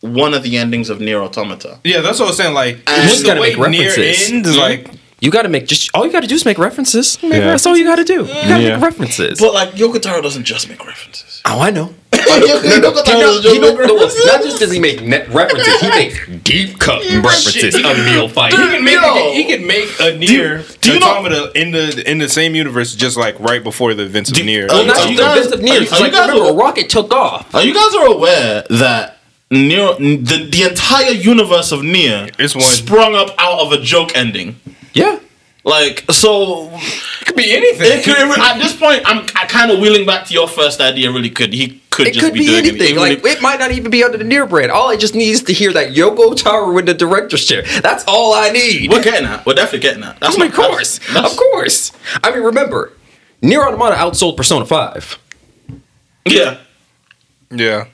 [0.00, 1.78] one of the endings of Nier Automata.
[1.84, 2.54] yeah, that's what I was saying.
[2.54, 4.30] Like, And- the way Nier references.
[4.30, 4.90] ends is like,
[5.22, 7.16] You got to make just all you got to do is make references.
[7.22, 7.46] Make Yeah.
[7.52, 8.22] That's all you got to do.
[8.22, 8.74] You got to Yeah.
[8.74, 9.38] make references.
[9.38, 11.40] But like Yoko Taro doesn't just make references.
[11.44, 11.94] oh, I know.
[12.12, 14.26] Yoko Taro doesn't just make references.
[14.26, 18.34] not just does he make net references, he makes deep cut references of Neil he
[18.34, 19.32] can make Yo.
[19.32, 22.92] he can make a Nier do you know- automata in the in the same universe,
[22.96, 24.64] just like right before the events of Nier.
[24.64, 25.74] uh, Well, not you the guys- events of are Nier.
[25.74, 27.54] you- are you like guys remember, a rocket took off.
[27.54, 29.18] Are you guys are aware that
[29.52, 32.64] Nier the, the entire universe of Nier is one.
[32.64, 34.56] sprung up out of a joke ending?
[34.94, 35.18] Yeah.
[35.64, 37.86] Like so, It could be anything.
[37.98, 41.10] it could, at this point, I'm kind of wheeling back to your first idea.
[41.12, 42.96] Really, could he could It just could be, be doing anything.
[42.96, 44.72] It, Like it might not even be under the Nier brand.
[44.72, 47.62] All I just need is to hear that Yoko Taro with the director's chair.
[47.80, 48.90] That's all I need.
[48.90, 49.46] we're getting that.
[49.46, 50.18] We're definitely getting that.
[50.18, 51.92] That's Of my course, That's, of course.
[52.24, 52.92] I mean, remember,
[53.40, 55.16] Nier Automata outsold Persona Five.
[56.26, 56.58] Yeah.
[57.50, 57.86] yeah,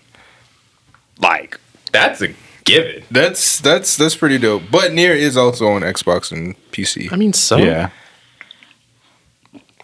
[1.20, 1.58] Like
[1.92, 2.34] that's a
[2.68, 3.04] given.
[3.10, 4.62] that's that's that's pretty dope.
[4.70, 7.12] But Nier is also on Xbox and PC.
[7.12, 7.90] I mean, so Yeah.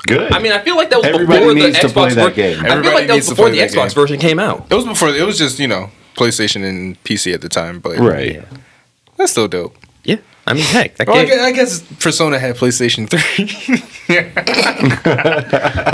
[0.07, 0.33] Good.
[0.35, 2.15] I mean, I feel like that was Everybody before the needs to play Xbox.
[2.17, 2.59] that ver- game.
[2.59, 3.95] I feel Everybody like that was before the Xbox game.
[3.95, 4.67] version came out.
[4.71, 5.09] It was before.
[5.09, 7.81] It was just you know PlayStation and PC at the time.
[7.81, 8.35] But right.
[8.35, 8.45] Yeah.
[9.17, 9.77] that's still dope.
[10.05, 10.17] Yeah.
[10.47, 11.29] I mean, heck, that Well, I game.
[11.37, 13.83] guess, I guess Persona had PlayStation Three.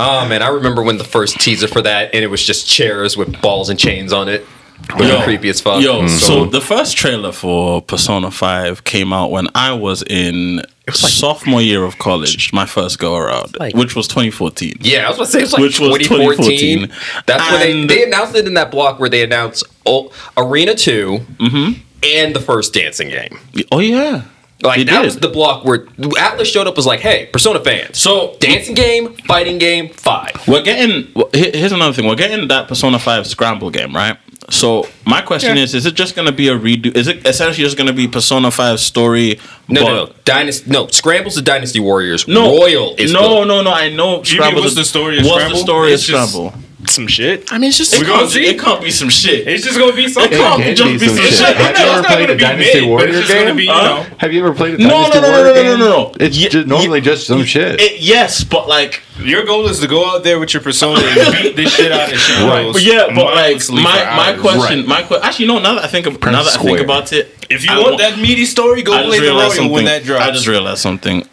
[0.03, 3.17] Oh man, I remember when the first teaser for that, and it was just chairs
[3.17, 4.45] with balls and chains on it.
[4.89, 5.83] It was creepy as fuck.
[5.83, 6.09] Yo, mm.
[6.09, 10.63] so the first trailer for Persona 5 came out when I was in
[10.93, 14.79] sophomore year of college, my first go around, Like- which was 2014.
[14.81, 16.89] Yeah, I was gonna say it's like Which was 2014.
[16.89, 17.23] 2014.
[17.27, 21.21] That's when they they announced it in that block where they announced oh, Arena 2
[21.39, 21.81] mm-hmm.
[22.03, 23.39] and the first dancing game.
[23.73, 24.23] Oh, yeah.
[24.63, 25.05] Like They that did.
[25.05, 29.15] was the block where Atlus showed up was like, "Hey, Persona fans, So- dancing game,
[29.27, 30.33] fighting game, five.
[30.47, 32.07] We're getting, here's another thing.
[32.07, 34.19] We're getting that Persona 5 Scramble game, right?
[34.51, 36.95] So my question is, is it just going to be a redo?
[36.97, 39.39] Is it essentially just going to be Persona 5 story?
[39.69, 40.71] No, but- no, no, Dynasty.
[40.71, 42.27] No, Scramble's the Dynasty Warriors.
[42.29, 43.73] No, Royal is no, the- no, no.
[43.73, 44.23] I know.
[44.23, 44.61] Scramble.
[44.61, 45.57] what's is- the story of What's Scramble?
[45.59, 46.55] the story It's of just- Scramble?
[46.91, 47.53] Some shit.
[47.53, 48.47] I mean, it's just it, gonna can't, see.
[48.47, 49.47] it can't be some shit.
[49.47, 50.33] It's just gonna be something.
[50.33, 51.35] It can't It just be be some some shit.
[51.35, 51.57] shit.
[51.57, 53.57] Have you ever played a Dynasty mid, Warrior it's just gonna game?
[53.57, 54.07] be you know.
[54.19, 55.79] Have you ever played a No, Dynasty no, no, no, Warrior no, no, game?
[55.79, 56.15] no, no.
[56.21, 57.81] It's Ye- just normally just some shit.
[57.81, 61.33] It, yes, but like, Your goal is to go out there with your persona and
[61.43, 62.39] beat the shit out of shit.
[62.49, 62.73] Right.
[62.73, 63.83] but yeah, but like my
[64.17, 64.87] my question, Right.
[64.89, 65.25] my question.
[65.27, 65.59] Actually, no.
[65.61, 67.93] Now that I think, of, now that I think about it, If you I want
[67.93, 70.25] wa- that meaty story, go play just the realized Royal when that drops.
[70.25, 71.27] I just realized something.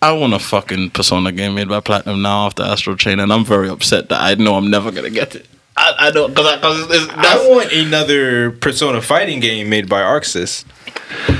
[0.00, 3.44] I want a fucking Persona game made by Platinum now after Astral Chain, and I'm
[3.44, 5.46] very upset that I know I'm never gonna get it.
[5.76, 10.00] I, I don't because because it's, it's, I want another Persona fighting game made by
[10.00, 10.64] ArcSys.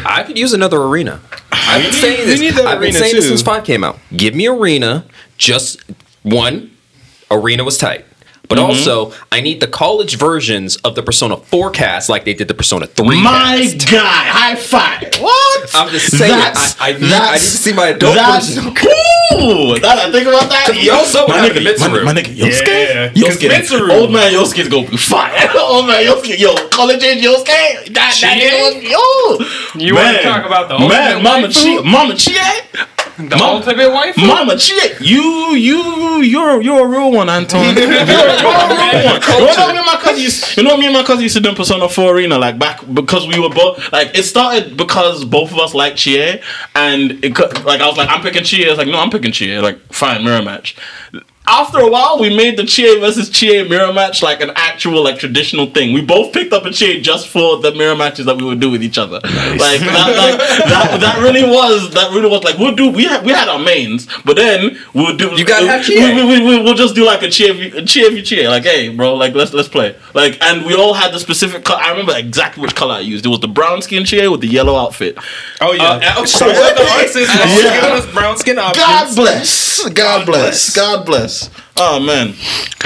[0.04, 1.20] I could use another arena.
[1.50, 2.40] I've been saying this.
[2.40, 3.98] need I've been arena saying this since five came out.
[4.16, 5.04] Give me arena.
[5.38, 5.82] Just
[6.22, 6.70] one.
[7.30, 8.04] Arena was tight.
[8.48, 8.66] But Mm-hmm.
[8.66, 12.54] also, I need the college versions of the Persona 4 cast like they did the
[12.54, 13.90] Persona 3 my cast.
[13.90, 13.98] guy.
[14.02, 15.14] High five.
[15.20, 15.70] What?
[15.74, 18.68] I'm just saying, I- I need- I need to see my adult that's, version.
[18.68, 20.68] Ooh, that, I think about that.
[20.70, 22.04] we also my nigga, the Mitsuru.
[22.04, 22.66] my, my nigga Yosuke.
[22.68, 23.48] Yeah, 'cause Yosuke.
[23.48, 25.48] Mitsuru- Old man Yosuke's gonna be fire.
[25.56, 26.38] Old man Yosuke.
[26.38, 27.46] Yo, college age Yosuke.
[27.46, 28.26] That, that Chie?
[28.26, 29.80] nigga was, yo.
[29.80, 31.62] You wanna talk about the old man, Mama waifu?
[31.62, 32.34] Chie, Mama Chie,
[33.18, 34.16] The ultimate wife?
[34.18, 34.74] Mama Chie.
[35.00, 37.74] You, you, you're, you're a real one, Anton.
[37.76, 38.28] you're, you're a real one.
[38.28, 41.42] You know me and my cousin used, you know me and my cousin used to
[41.42, 45.52] do Persona 4 Arena like back because we were both like it started because both
[45.52, 46.40] of us liked Chie
[46.74, 48.66] and it like I was like I'm picking Chie.
[48.66, 49.58] I was like no I'm picking Chie.
[49.58, 50.76] Like fine mirror match.
[51.44, 55.18] After a while, we made the Chie versus Chie mirror match like an actual like
[55.18, 55.92] traditional thing.
[55.92, 58.70] We both picked up a Chie just for the mirror matches that we would do
[58.70, 59.18] with each other.
[59.22, 60.38] Like that, like,
[60.68, 62.90] that, that really was that really was like we'll do.
[62.90, 65.30] We had we had our mains, but then we'll do.
[65.32, 66.14] You gotta have Chie.
[66.14, 68.46] we, we, we, we'll just do like a Chie, v- Chie v Chie.
[68.46, 69.96] Like, hey, bro, like let's let's play.
[70.14, 71.64] Like, and we all had the specific.
[71.64, 71.80] color.
[71.82, 73.26] I remember exactly which color I used.
[73.26, 75.18] It was the brown skin Chie with the yellow outfit.
[75.64, 76.38] Oh yeah, Uh, of course.
[76.38, 77.28] The ArcSys was
[77.64, 77.80] Yeah.
[77.80, 78.84] giving us brown skin options.
[78.84, 79.88] God bless.
[79.90, 80.74] God bless.
[80.74, 81.50] God bless.
[81.76, 82.34] Oh man,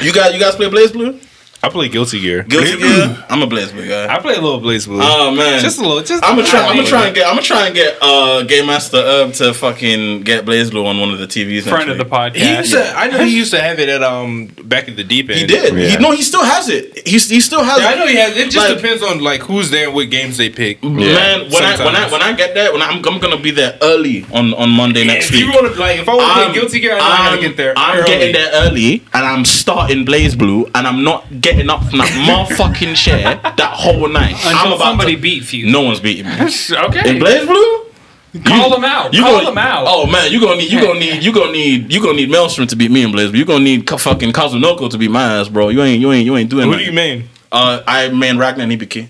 [0.02, 1.18] you guys, you guys play BlazBlue?
[1.62, 2.42] I play Guilty Gear.
[2.44, 3.24] Guilty Gear.
[3.28, 4.14] I'm a BlazBlue guy.
[4.14, 5.00] I play a little BlazBlue.
[5.02, 6.02] Oh man, just a little.
[6.02, 6.60] Just I'm gonna try.
[6.66, 7.26] I'm gonna try and get.
[7.26, 11.10] I'm gonna try and get uh Game Master Herb to fucking get BlazBlue on one
[11.10, 11.64] of the TVs.
[11.64, 12.36] next Friend of the podcast.
[12.36, 12.82] He used to.
[12.96, 15.40] I know he used to have it at um back at the deep end.
[15.40, 15.74] He did.
[15.74, 16.96] He, no, he still has it.
[17.06, 18.36] He, he still has Yeah, I know he has.
[18.36, 20.84] It It just Like- depends on like who's there and what games they pick.
[20.84, 23.50] Man, when I when I when I get there, when I, I'm, I'm gonna be
[23.50, 25.40] there early on on Monday next if week.
[25.46, 27.30] you want to like, if I want to I'm- play Guilty Gear, I know how
[27.30, 27.74] I'm- to get there.
[27.76, 28.06] I'm early.
[28.08, 32.96] getting there early, and I'm starting BlazBlue, and I'm not getting up from that motherfucking
[32.96, 34.34] chair that whole night.
[34.44, 35.70] I'm about somebody to, beats you.
[35.70, 36.32] No one's beating me.
[36.32, 37.10] Okay.
[37.10, 39.14] In BlazBlue, Call them out.
[39.14, 39.84] you Call gonna- them out.
[39.86, 42.66] Oh man, you gonna need you gonna need you gonna need you gonna need Maelstrom
[42.66, 43.34] to beat me in BlazBlue.
[43.36, 45.68] You gonna need Ka- fucking Kazunoko to beat my ass, bro.
[45.70, 46.78] You ain't you ain't you ain't doing Who that.
[46.78, 47.28] do you mean?
[47.52, 49.08] Uh, I man Ragna Nibiki.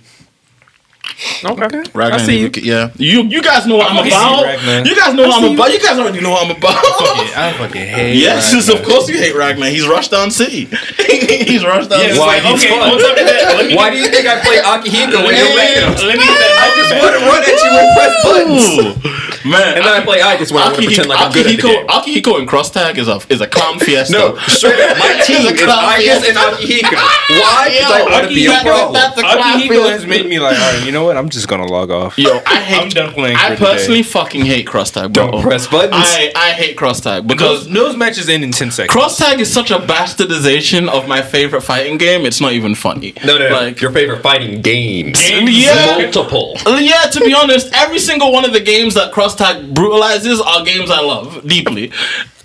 [1.44, 2.50] Okay, Ragna I see you.
[2.62, 4.86] Yeah, you you guys know what I'm fucking see about.
[4.86, 5.58] You guys know I what see I'm you.
[5.58, 5.72] about.
[5.72, 6.76] You guys already know what I'm about.
[6.76, 8.16] I fucking hate.
[8.26, 8.74] Yes, Ragna.
[8.74, 9.70] of course you hate Ragna.
[9.70, 10.64] He's Rushdown City.
[11.46, 12.18] He's Rushdown Yeah, City.
[12.18, 12.26] Why?
[12.38, 12.90] like, He's okay, fun.
[12.90, 16.16] on top of that, Why do you think I play Akihiko when you're making let
[16.18, 16.26] me.
[16.26, 19.25] I just want to run at you and press buttons.
[19.46, 19.76] Ooh, man.
[19.76, 21.62] And then I play Igus when I want to pretend like I'm good at the
[21.62, 21.86] game.
[21.86, 24.12] Akihiko, Akihiko and Cross Tag is a is a clown fiesta.
[24.12, 24.98] No, straight up.
[24.98, 26.96] My team It's a is clown Igus and Akihiko.
[27.40, 27.68] Why?
[27.70, 29.22] Because I want to be a Akihiko, pro.
[29.22, 31.16] clown Akihiko has made me like, all right, you know what?
[31.16, 32.18] I'm just gonna log off.
[32.18, 32.82] Yo, I hate.
[32.82, 33.72] I'm done playing I for today.
[33.72, 35.30] personally fucking hate Cross Tag, bro.
[35.30, 35.94] Don't press buttons.
[35.96, 38.92] I I hate Cross Tag because Those, those matches end in ten seconds.
[38.92, 42.24] Cross Tag is such a bastardization of my favorite fighting game.
[42.26, 43.12] It's not even funny.
[43.24, 43.54] No, no, no.
[43.54, 45.18] Like, Your favorite fighting games.
[45.30, 45.98] Yeah.
[46.02, 46.56] Multiple.
[46.66, 50.64] Yeah, to be honest, every single one of the games that Cross Tag brutalizes are
[50.64, 51.92] games I love deeply.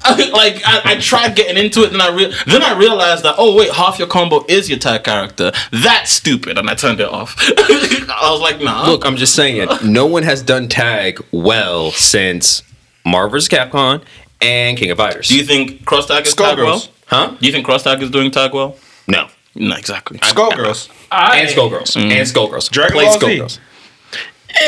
[0.03, 3.55] like I, I tried getting into it, and I re- then I realized that oh
[3.55, 5.51] wait, half your combo is your tag character.
[5.71, 7.35] That's stupid, and I turned it off.
[7.39, 8.87] I was like, nah.
[8.87, 12.63] Look, I'm just saying, no one has done tag well since
[13.05, 14.03] Marvel's Capcom
[14.41, 15.27] and King of Fighters.
[15.27, 16.83] do you think Cross Tag is tag well?
[17.05, 17.35] Huh?
[17.39, 18.77] Do you think Cross Tag is doing tag well?
[19.07, 19.27] No.
[19.53, 20.17] No, exactly.
[20.19, 20.89] Skullgirls.
[21.11, 21.97] I, And Skullgirls.
[21.97, 22.11] Mm.
[22.11, 22.71] And Skullgirls.
[22.71, 23.25] Dragon Played Ball Z.
[23.39, 23.59] Skullgirls.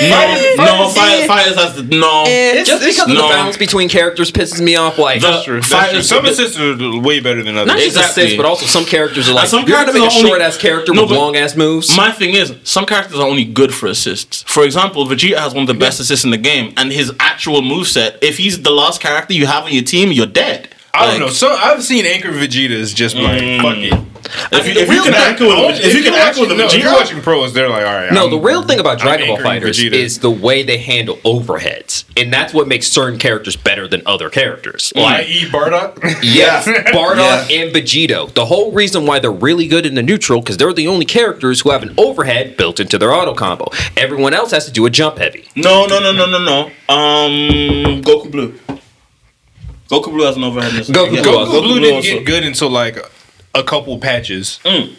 [0.02, 2.24] No, no, Fire, Fires has the no.
[2.26, 3.30] Just because of the no.
[3.30, 4.98] balance between characters pisses me off.
[4.98, 5.56] Like, The- That's true.
[5.62, 6.02] That's Fire- true.
[6.02, 7.68] Some assists are way better than others.
[7.68, 8.24] not just Exactly.
[8.24, 10.18] assists, but also some characters are like, some you're going to characters make a are
[10.18, 11.96] only- short ass character No, with long ass moves.
[11.96, 14.44] My thing is, some characters are only good for assists.
[14.48, 17.62] For example, Vegeta has one of the best assists in the game, and his actual
[17.62, 20.70] moveset, if he's the last character you have on your team, you're dead.
[20.96, 21.30] I don't Like, know.
[21.30, 23.94] So I've seen Anchor Vegetas just like fuck it.
[24.52, 26.58] If you, if you can thing- anchor with, if you can you're with a watching-
[26.58, 28.12] no, if you're watching pros, they're like, all right.
[28.14, 29.94] No, I'm- the real thing about Dragon Ball anchoring Fighters Vegeta.
[29.94, 34.30] is the way they handle overheads, and that's what makes certain characters better than other
[34.30, 34.94] characters.
[34.96, 35.46] Like, i.e.
[35.52, 35.98] Bardock.
[36.24, 38.34] yes, Bardock and Vegito.
[38.34, 41.62] The whole reason why they're really good in the neutral because they're the only characters
[41.62, 43.68] who have an overhead built into their auto combo.
[43.98, 45.48] Everyone else has to do a jump heavy.
[45.56, 46.72] no, no, no, no, no, no.
[46.94, 48.58] Um, Goku Blue.
[50.02, 50.72] Goku Blue has an overhead.
[50.72, 51.24] in this Goku game.
[51.24, 51.52] Blue Yeah, also.
[51.62, 52.10] Goku Blue didn't also.
[52.10, 52.98] get good until like
[53.56, 54.60] a couple patches.
[54.64, 54.94] Mm.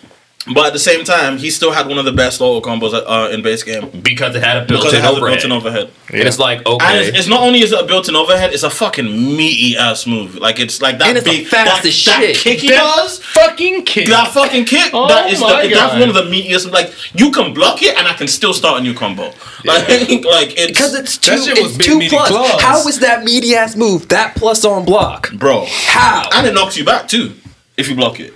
[0.53, 3.31] But at the same time, he still had one of the best auto combos uh,
[3.33, 5.41] in base game Because it had a built-in it has a overhead.
[5.41, 5.91] built-in overhead.
[6.13, 6.99] And it's like, And okay.
[7.09, 10.35] it's, it's not only is it a built-in overhead, it's a fucking meaty ass move.
[10.37, 12.37] Like it's like that And it's the big that, fastest that shit.
[12.37, 13.23] kick he That does.
[13.25, 14.09] fucking kid.
[14.09, 16.71] That fucking kick, Oh that is the, that's one of the meatiest.
[16.71, 19.33] Like you can block it, and I can still start a new combo.
[19.65, 22.29] Like, like it's because it's two, That was it's big two plus.
[22.29, 22.61] claws.
[22.61, 25.33] How is that meaty ass move that plus on block?
[25.33, 26.29] bro, How?
[26.35, 27.33] and it knocks you back too
[27.79, 28.35] if you block it.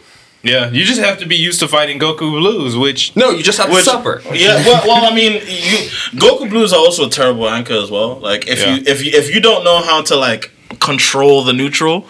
[0.48, 3.58] Yeah, you just have to be used to fighting Goku Blues, which No, you just
[3.58, 4.22] have Which- to suffer.
[4.34, 5.78] Yeah, well, well, I mean, you
[6.18, 8.16] Goku Blues are also a terrible anchor as well.
[8.20, 12.06] Like if you if you if you don't know how to like control the neutral,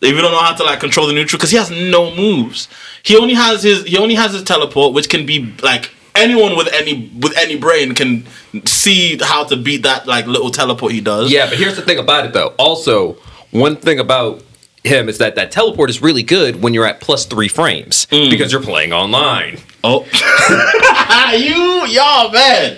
[0.00, 2.68] if you don't know how to like control the neutral, because he has no moves.
[3.02, 6.68] He only has his he only has his teleport, which can be like anyone with
[6.72, 8.26] any with any brain can
[8.66, 11.30] see how to beat that like little teleport he does.
[11.32, 12.54] Yeah, but here's the thing about it though.
[12.58, 13.12] Also,
[13.52, 14.42] one thing about
[14.84, 18.30] him is that that teleport is really good when you're at plus three frames Mm.
[18.30, 19.58] because you're playing online.
[19.82, 20.04] Oh,
[21.36, 22.76] you y'all man.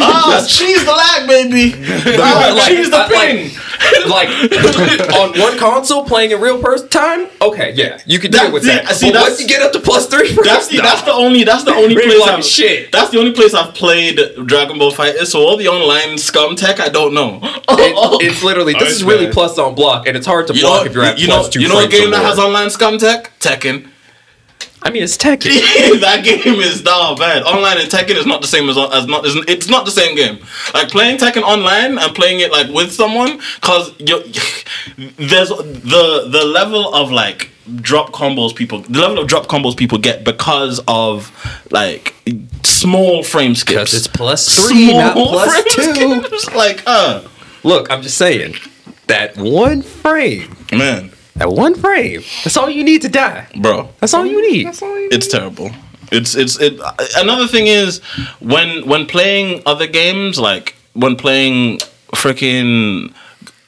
[0.00, 1.74] Ah, cheese the lag, baby.
[2.20, 3.50] Ah, Like- cheese the I- ping.
[4.08, 4.28] Like
[5.14, 8.62] on one console playing in real person time, okay, yeah, you can deal That- with
[8.64, 8.94] see, that.
[8.94, 10.82] see, but that's- once you get up to plus three frames, That's the nah.
[10.84, 12.92] that's the only that's the only Really place like I've shit.
[12.92, 15.24] That's the only place I've played Dragon Ball Fighter.
[15.24, 17.40] So all the online scum tech, I don't know.
[17.42, 17.62] It-
[18.26, 19.34] it's literally this Oh, is really bad.
[19.34, 21.46] plus on block, and it's hard to you block know, if you're at you plus
[21.46, 23.30] know, two you know a frames or game that has online scum tech?
[23.40, 23.88] Tekken.
[24.84, 25.44] I mean, it's Tekken.
[26.00, 27.42] that game is not bad.
[27.42, 29.24] Online and Tekken is not the same as as not.
[29.24, 30.38] It's, it's not the same game.
[30.74, 34.22] Like playing Tekken online and playing it like with someone, cause you
[35.16, 39.96] there's the the level of like drop combos people the level of drop combos people
[39.96, 41.32] get because of
[41.70, 42.14] like
[42.62, 43.94] small frame skips.
[43.94, 46.22] It's plus three, not plus frame two.
[46.24, 46.54] skips.
[46.54, 47.22] Like uh
[47.64, 48.56] Look, I'm just saying
[49.06, 53.46] that one frame, man, that one frame, that's all you need to die.
[53.60, 54.68] bro, That's all you need.
[55.12, 55.70] it's terrible.
[56.12, 56.78] It's it's it.
[57.16, 58.00] Another thing is
[58.40, 61.78] when when playing other games, like when playing
[62.14, 63.12] freaking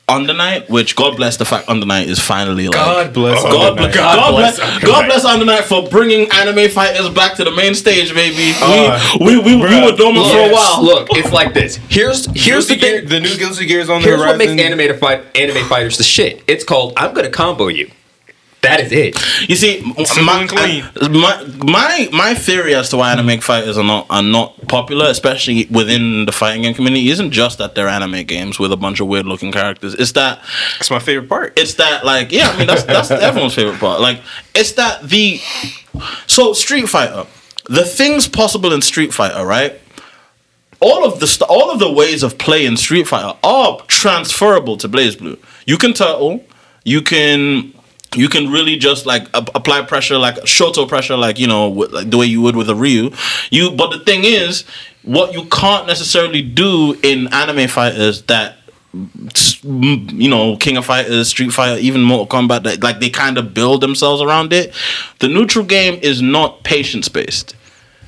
[0.09, 3.53] Under Night, which God bless the fact Under Night is finally like God bless God,
[3.73, 3.95] Under bless, Night.
[3.95, 5.07] God, God bless, bless God Night.
[5.09, 8.53] bless Under Night for bringing anime fighters back to the main stage, baby.
[8.63, 10.85] Uh, we, we, we, we bruh, were dormant for a while.
[10.85, 11.77] Look, it's like this.
[11.89, 13.09] Here's here's the Guilty Gear- thing.
[13.09, 14.55] the new Guilty Gear is on the Here's what horizon.
[14.57, 16.43] makes animated fight anime fighters the shit.
[16.47, 17.91] It's called I'm gonna combo you.
[18.63, 19.49] That is it.
[19.49, 19.81] You see,
[20.23, 20.85] my, and clean.
[21.13, 23.43] my my my theory as to why anime mm.
[23.43, 27.75] fighters are not are not popular, especially within the fighting game community, isn't just that
[27.75, 29.95] they're anime games with a bunch of weird looking characters.
[29.95, 30.41] It's that
[30.81, 31.57] it's my favorite part.
[31.57, 34.01] it's that like yeah, I mean that's that's everyone's favorite part.
[34.01, 34.21] Like
[34.55, 35.41] it's that the
[36.27, 37.27] so Street Fighter,
[37.67, 39.81] the things possible in Street Fighter, right?
[40.81, 44.77] All of the st- all of the ways of play in Street Fighter are transferable
[44.79, 45.39] to BlazBlue.
[45.67, 46.45] You can turtle,
[46.85, 47.73] you can
[48.17, 51.93] you can really just like ap- apply pressure like shoto pressure like you know with,
[51.93, 53.11] like the way you would with a Ryu.
[53.51, 54.65] You but the thing is
[55.03, 58.57] what you can't necessarily do in anime fighters that
[59.63, 63.53] you know, King of Fighters, Street Fighter, even Mortal Kombat, that, like they kind of
[63.53, 64.75] build themselves around it.
[65.19, 67.55] The neutral game is not patience based.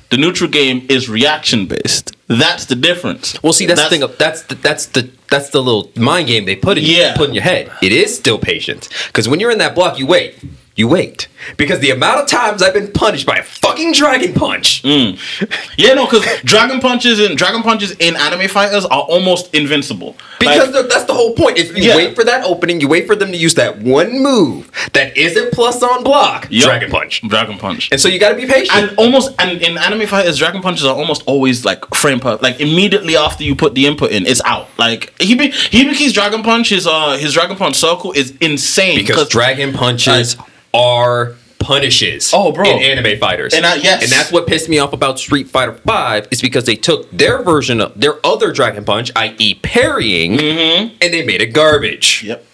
[0.09, 2.15] The neutral game is reaction based.
[2.27, 3.41] That's the difference.
[3.43, 4.15] Well, see, that's, the thing.
[4.17, 7.15] That's the, that's the that's the little mind game they put in Yeah.
[7.15, 7.71] put in your head.
[7.81, 10.35] It is still patience because when you're in that block, you wait,
[10.79, 11.27] you wait
[11.57, 14.81] because the amount of times I've been punished by a fucking dragon punch.
[14.85, 20.15] Yeah, no, because Dragon Punches and Dragon Punches in anime fighters are almost invincible.
[20.39, 21.57] Because Like, that's the whole point.
[21.57, 21.95] Is you Yeah.
[21.97, 25.51] wait for that opening, you wait for them to use that one move that isn't
[25.51, 26.65] plus on block, Yup.
[26.69, 27.89] dragon punch, Dragon Punch.
[27.91, 28.77] and so you got to be patient.
[28.77, 32.59] and almost and in anime fighters, dragon punches are almost always like frame per like
[32.61, 34.69] immediately after you put the input in, it's out.
[34.77, 39.73] Like Hebe Hibiki's dragon punch, his uh his dragon punch circle is insane because dragon
[39.73, 40.37] punches
[40.73, 42.31] are punishes.
[42.33, 42.65] Oh, bro.
[42.69, 44.01] in anime fighters, And I- yes.
[44.03, 47.43] and that's what pissed me off about Street Fighter Five is because they took their
[47.43, 52.23] version of their other dragon punch, i.e., parrying, and they made it garbage.
[52.23, 52.45] Yep.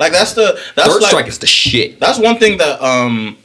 [0.00, 2.00] Like that's the that's Third like strike is the shit.
[2.00, 3.36] that's one thing that um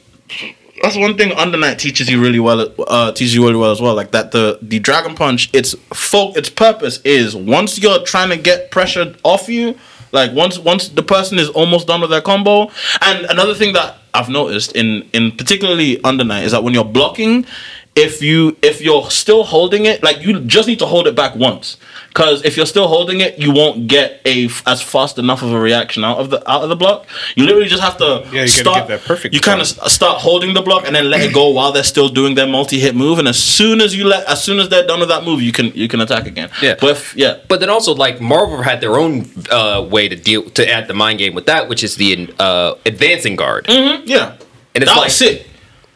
[0.82, 3.80] that's one thing Under Night teaches you really well uh teaches you really well as
[3.80, 8.30] well like that the the dragon punch its folk its purpose is once you're trying
[8.30, 9.78] to get pressure off you
[10.12, 12.70] like once once the person is almost done with their combo
[13.02, 16.84] and another thing that I've noticed in in particularly Under Night is that when you're
[16.84, 17.46] blocking
[17.96, 21.34] if you if you're still holding it like you just need to hold it back
[21.34, 21.76] once.
[22.08, 25.58] Because if you're still holding it you won't get a as fast enough of a
[25.60, 27.06] reaction out of the out of the block.
[27.34, 29.66] You literally just have to Yeah, you gotta start get that perfect you kind of
[29.66, 32.94] start holding the block and then let it go while they're still doing their multi-hit
[32.94, 33.18] move.
[33.18, 35.52] And as soon as you let as soon as they're done with that move you
[35.52, 36.50] can you can attack again.
[36.62, 36.76] Yeah.
[36.80, 37.38] but if, yeah.
[37.48, 40.94] But then also, like Marvel had their own uh, way to deal to add the
[40.94, 43.66] mind game with that, which is the uh, advancing guard.
[43.68, 44.36] yeah.
[44.74, 45.46] And it's that like- was sick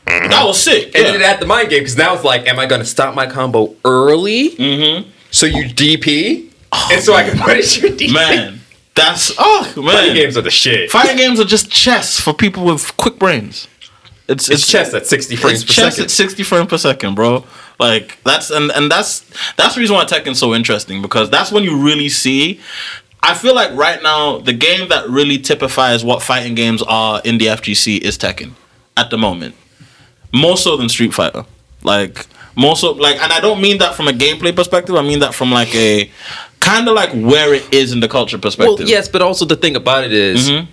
[0.07, 1.13] that was sick And yeah.
[1.13, 3.27] then at the mind game because now it's like, am I going to stop my
[3.27, 4.51] combo early?
[4.51, 5.11] Mm-hmm.
[5.31, 6.53] So you DP,
[6.93, 8.13] and so I can punish your DP.
[8.13, 8.61] man
[8.95, 10.91] that's oh man Fighting games are the shit.
[10.91, 13.67] Fighting games are just chess for people with quick brains.
[14.29, 16.05] It's it's chess at 60 frames it's per chess second.
[16.05, 17.45] at sixty frames per second, bro.
[17.81, 19.21] Like that's and and that's
[19.57, 22.61] that's the reason why Tekken's so interesting because that's when you really see.
[23.23, 27.39] I feel like right now the game that really typifies what fighting games are in
[27.39, 28.53] the FGC is Tekken,
[28.97, 29.55] at the moment,
[30.35, 31.45] more so than Street Fighter.
[31.83, 32.27] Like
[32.57, 34.95] more so like, and I don't mean that from a gameplay perspective.
[34.97, 36.11] I mean that from like a
[36.61, 38.79] kind of like where it is in the culture perspective.
[38.81, 40.67] well, yes, but also the thing about it is Mhm.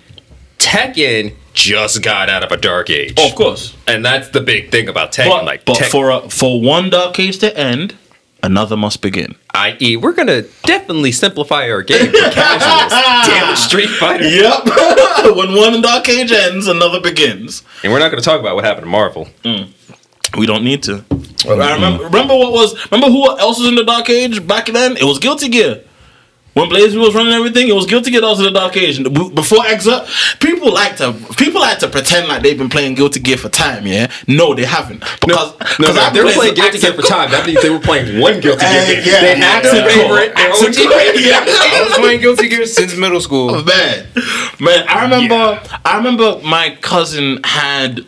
[0.58, 3.14] Tekken just got out of a dark age.
[3.18, 3.74] Oh, of course.
[3.86, 5.28] And that's the big thing about Tekken.
[5.28, 7.94] But, like, but Tek- for a, for one dark age to end,
[8.42, 9.34] another must begin.
[9.54, 12.92] i.e., we're going to definitely simplify our game for casuals.
[13.26, 14.28] Damn it, Street Fighter.
[14.28, 14.64] Yep.
[15.36, 17.62] when one dark age ends, another begins.
[17.82, 19.28] And we're not going to talk about what happened to Marvel.
[19.44, 19.68] Mm.
[20.36, 21.04] We don't need to.
[21.46, 22.12] I remember, mm.
[22.12, 24.96] remember what was remember who else was in the dark age back then?
[24.96, 25.84] It was Guilty Gear.
[26.54, 28.98] When Blaze was running everything, it was Guilty Gear that was in the dark age.
[28.98, 30.06] And b- before Exile,
[30.38, 33.86] people like to people like to pretend like they've been playing Guilty Gear for time.
[33.86, 35.00] Yeah, no, they haven't.
[35.20, 37.30] Because No, because no, they were playing Guilty Gear for time.
[37.30, 39.02] That means they were playing one Guilty Gear Uh, game.
[39.06, 40.18] yeah, they had their Accent Core.
[40.18, 41.44] favorite, their own Accent yeah.
[41.46, 43.62] I was playing Guilty Gear since middle school.
[43.64, 44.06] man,
[44.60, 44.84] man.
[44.88, 48.04] I remember, I remember my cousin had.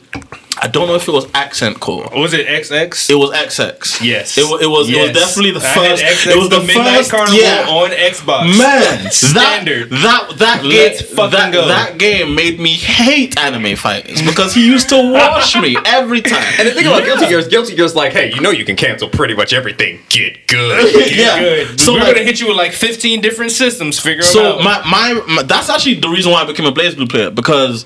[0.64, 2.08] I don't know if it was Accent Core.
[2.16, 3.10] Was it XX?
[3.10, 4.02] It was XX.
[4.02, 4.38] yes.
[4.38, 4.62] It was.
[4.62, 4.88] It was.
[4.88, 6.02] It was definitely the I had first.
[6.24, 7.10] XX, it was the, Midnight first.
[7.10, 7.66] Carnival Yeah.
[7.68, 8.56] on Xbox.
[8.58, 9.90] Man, Standard.
[9.90, 11.68] That that that Let's game, that, go.
[11.68, 16.42] that game made me hate anime fighters because he used to wash me every time.
[16.58, 18.76] And the thing about Guilty Gear is Guilty Gear's like, hey, you know you can
[18.76, 20.00] cancel pretty much everything.
[20.08, 21.14] Get good.
[21.14, 21.40] yeah.
[21.40, 21.78] Good.
[21.80, 23.98] So we're like, gonna hit you with like 15 different systems.
[23.98, 24.64] Figure them so out.
[24.64, 27.84] my, my my that's actually the reason why I became a BlazBlue player because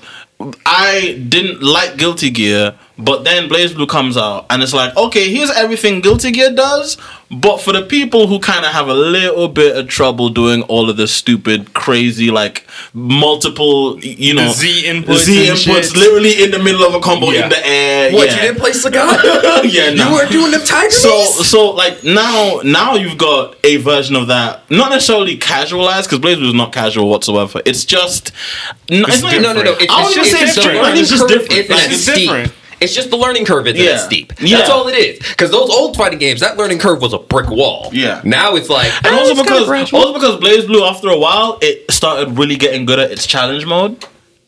[0.65, 5.51] I didn't like Guilty Gear, but then BlazBlue comes out, and it's like, okay, here's
[5.51, 6.97] everything Guilty Gear does,
[7.31, 10.89] but for the people who kind of have a little bit of trouble doing all
[10.89, 16.57] of the stupid, crazy, like multiple, you know, Z inputs Z inputs, literally in the
[16.59, 17.43] middle of a combo Yeah.
[17.43, 18.11] in the air.
[18.13, 18.35] What yeah.
[18.35, 19.71] you didn't play Sagat?
[19.71, 24.15] yeah, You weren't doing the tiger So so like now now you've got a version
[24.15, 27.61] of that, not necessarily casualized because Blaze is not casual whatsoever.
[27.65, 28.31] It's just
[28.89, 29.71] no, it's not No, no, no.
[29.79, 30.79] It's, I it's, wouldn't just, say it's it's different.
[30.79, 31.51] I think it's just different.
[31.51, 32.53] isn't Like, it's different.
[32.81, 33.91] It's just the learning curve isn't Yeah.
[33.91, 34.33] as steep.
[34.39, 34.57] Yeah.
[34.57, 35.19] That's all it is.
[35.19, 37.89] Because those old fighting games, that learning curve was a brick wall.
[37.91, 38.21] Yeah.
[38.23, 39.99] Now it's like, and also because gradual.
[39.99, 44.05] also because BlazBlue after a while it started really getting good at its challenge mode.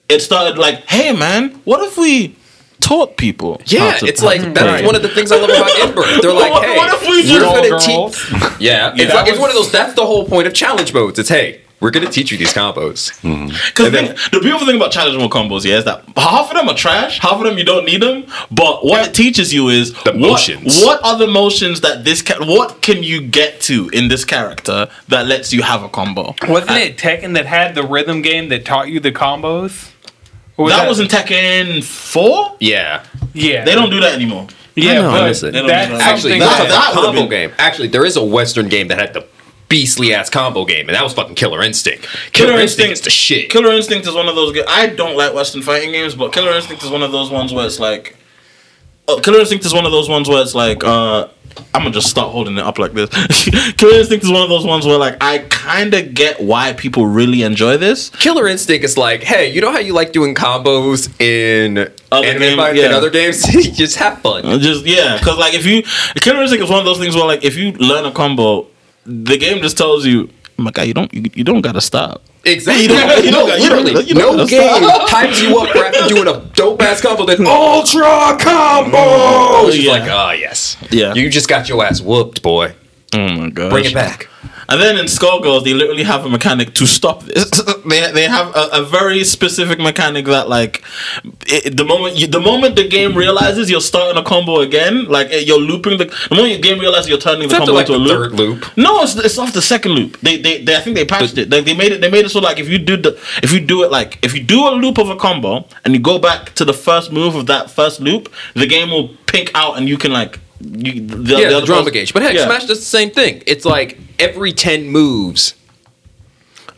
[0.09, 2.35] It started like, hey man, what if we
[2.79, 3.53] taught people?
[3.59, 4.51] how Yeah, to it's like play?
[4.53, 6.01] that's one of the things I love about Ember.
[6.21, 8.59] They're like, hey, what if we we're just- gonna teach.
[8.61, 9.71] Yeah, it's that like it's one of those.
[9.71, 11.17] That's the whole point of challenge modes.
[11.19, 13.11] It's hey, we're gonna teach you these combos.
[13.21, 13.47] Mm-hmm.
[13.47, 16.55] Because And then- the beautiful thing about challenge mode combos, yeah, is that half of
[16.55, 18.25] them are trash, half of them you don't need them.
[18.51, 20.81] But what it teaches you is The what- motions.
[20.85, 24.87] What, are the motions that this ca- what can you get to in this character
[25.09, 26.35] that lets you have a combo?
[26.47, 29.89] Wasn't it Tekken that had the rhythm game that taught you the combos?
[30.57, 32.55] Or that was in Tekken Four.
[32.59, 33.03] Yeah,
[33.33, 33.65] yeah.
[33.65, 34.47] They don't do that anymore.
[34.75, 35.51] Yeah, know, but miss it.
[35.51, 36.01] They don't that's that.
[36.01, 37.51] actually, something that, that- that, that combo been- game.
[37.57, 39.21] Actually, there is a Western game that had the
[39.71, 42.03] beastly ass combo game, and that was fucking Killer Instinct.
[42.31, 43.49] Killer Killer, Instinct, Instinct- is the shit.
[43.49, 44.53] Killer Instinct is one of those.
[44.53, 47.51] ga- I don't like Western fighting games, but Killer Instinct is one of those ones
[47.51, 48.15] where it's like.
[49.07, 50.83] Oh, Killer Instinct is one of those ones where it's like.
[50.83, 51.27] uh
[51.73, 53.09] I'm gonna just start holding it up like this.
[53.77, 57.05] Killer Instinct is one of those ones where like I kind of get why people
[57.05, 58.09] really enjoy this.
[58.11, 61.77] Killer Instinct is like, hey, you know how you like doing combos in
[62.09, 62.95] Other anime game- yeah.
[62.95, 63.43] other games?
[63.77, 64.45] Just have fun.
[64.45, 65.83] Uh, Just yeah, because like if you
[66.21, 68.67] Killer Instinct is one of those things where like if you learn a combo,
[69.11, 72.23] the game just tells you, "Oh my God, you don't you, you don't gotta stop.
[72.43, 72.83] Exactly.
[72.87, 75.59] You don't- you no, don't got- you don't- literally, you don't no game hypes you
[75.59, 77.25] up for after doing a dope ass combo.
[77.25, 79.69] Then ultra combo.
[79.71, 79.91] She's Yeah.
[79.91, 80.77] like, ah, yes.
[80.89, 81.13] Yeah.
[81.13, 82.73] You just got your ass whooped, boy.
[83.13, 84.27] Oh my god, Bring it back.
[84.71, 87.49] And then in Skullgirls, they literally have a mechanic to stop this.
[87.85, 90.81] they they have a, a very specific mechanic that like
[91.45, 95.27] it, the moment you, the moment the game realizes you're starting a combo again, like
[95.29, 97.89] eh, you're looping the the moment the game realizes you're turning the After combo like
[97.89, 98.17] into a the loop.
[98.17, 98.77] third loop.
[98.77, 100.17] No, it's, it's off the second loop.
[100.21, 101.49] They, they, they I think they patched it.
[101.49, 101.99] Like they made it.
[101.99, 104.33] They made it so like if you do the if you do it like if
[104.33, 107.35] you do a loop of a combo and you go back to the first move
[107.35, 111.17] of that first loop, the game will pink out and you can like you the,
[111.41, 112.13] Yeah, the, other drama gauge.
[112.13, 112.45] But heck, Yeah.
[112.45, 113.43] Smash does the same thing.
[113.45, 115.55] It's like every 10 moves.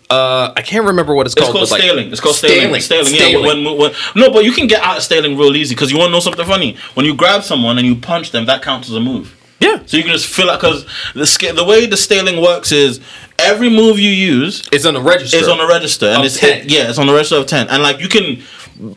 [0.09, 1.55] Uh, I can't remember what it's called.
[1.55, 1.69] It's called.
[1.69, 2.11] called but like, staling.
[2.11, 2.81] It's called staling.
[2.81, 3.13] Staling.
[3.13, 3.19] Yeah.
[3.19, 3.63] Staling.
[3.65, 6.09] When, when, no, but you can get out of staling real easy because you want
[6.09, 6.77] to know something funny.
[6.93, 9.35] When you grab someone and you punch them, that counts as a move.
[9.59, 9.81] yeah.
[9.87, 12.99] So you can just fill out because the the way the staling works is
[13.39, 15.37] every move you use It's on the register.
[15.37, 16.69] is on a register and it's 10.
[16.69, 18.43] yeah, it's on the register of ten, and like you can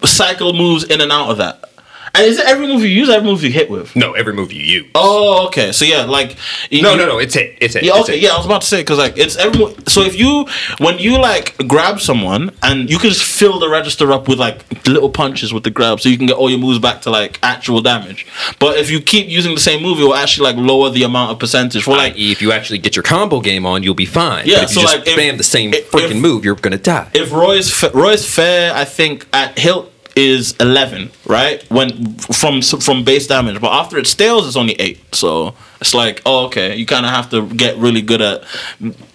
[0.05, 1.71] cycle moves in and out of that.
[2.17, 3.95] And is it every move you use, every move you hit with?
[3.95, 4.87] no, every move you use.
[4.95, 5.73] Oh, okay.
[5.73, 6.37] So yeah, like
[6.71, 7.19] you- no, no, no.
[7.19, 7.57] It's it.
[7.61, 7.83] It's it.
[7.85, 8.23] Yeah, it's okay, it.
[8.23, 9.87] yeah, I was about to say because like it's everyone.
[9.87, 10.47] So if you
[10.79, 14.87] when you like grab someone and you can just fill the register up with like
[14.87, 17.39] little punches with the grab, so you can get all your moves back to like
[17.43, 18.27] actual damage.
[18.59, 21.33] But if you keep using the same move, it will actually like lower the amount
[21.33, 22.15] of percentage for like.
[22.17, 24.47] if you actually get your combo game on, you'll be fine.
[24.47, 26.45] Yeah, but if you so, just like, if- spam the same if- freaking if- move,
[26.45, 27.09] you're gonna die.
[27.15, 31.63] If Roy's fa- Roy's fair, I think at hilt is eleven, right?
[31.71, 34.99] When from from base damage, but after it stales, it's only eight.
[35.15, 38.43] So it's like, oh, okay, you kind of have to get really good at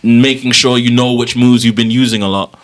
[0.04, 2.58] making sure you know which moves you've been using a lot.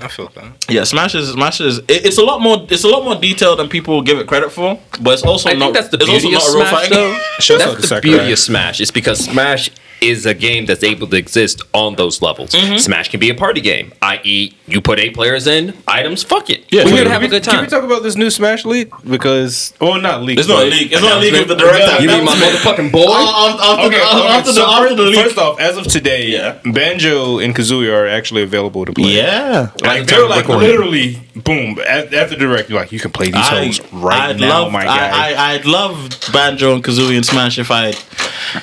[0.00, 0.64] I feel that.
[0.70, 3.58] Yeah, Smash is Smash is it, it's a lot more it's a lot more detailed
[3.58, 5.66] than people give it credit for, but it's also I not.
[5.66, 7.12] think that's the beauty of not a real Smash, though.
[7.12, 7.20] game.
[7.40, 8.80] Shows off That's the the second beauty of Smash.
[8.80, 9.70] It's because Smash
[10.00, 12.50] is a game that's able to exist on those levels.
[12.50, 12.78] Mm-hmm.
[12.78, 16.64] Smash can be a party game, i.e., you put eight players in, items, fuck it.
[16.70, 16.98] Yeah, we're sure.
[16.98, 17.54] gonna have a good time.
[17.56, 18.90] Can we talk about this new Smash leak?
[19.08, 20.38] Because, well, not leak.
[20.38, 20.92] It's not a but leak.
[20.92, 22.02] It's not a leak of the direct.
[22.02, 23.06] you mean my motherfucking boy?
[23.08, 25.14] After, Okay, the, okay, after, the, first, leak.
[25.24, 26.58] first off, as of today, Yeah.
[26.64, 29.10] Banjo and Kazooie are actually available to play.
[29.16, 30.68] yeah, Like they're like recording.
[30.68, 31.78] literally, boom.
[31.86, 34.72] At, after direct, you're like, you can play these I, hoes right I'd now, love,
[34.72, 35.08] my guy.
[35.08, 37.88] I, I, I'd love Banjo and Kazooie and Smash if I,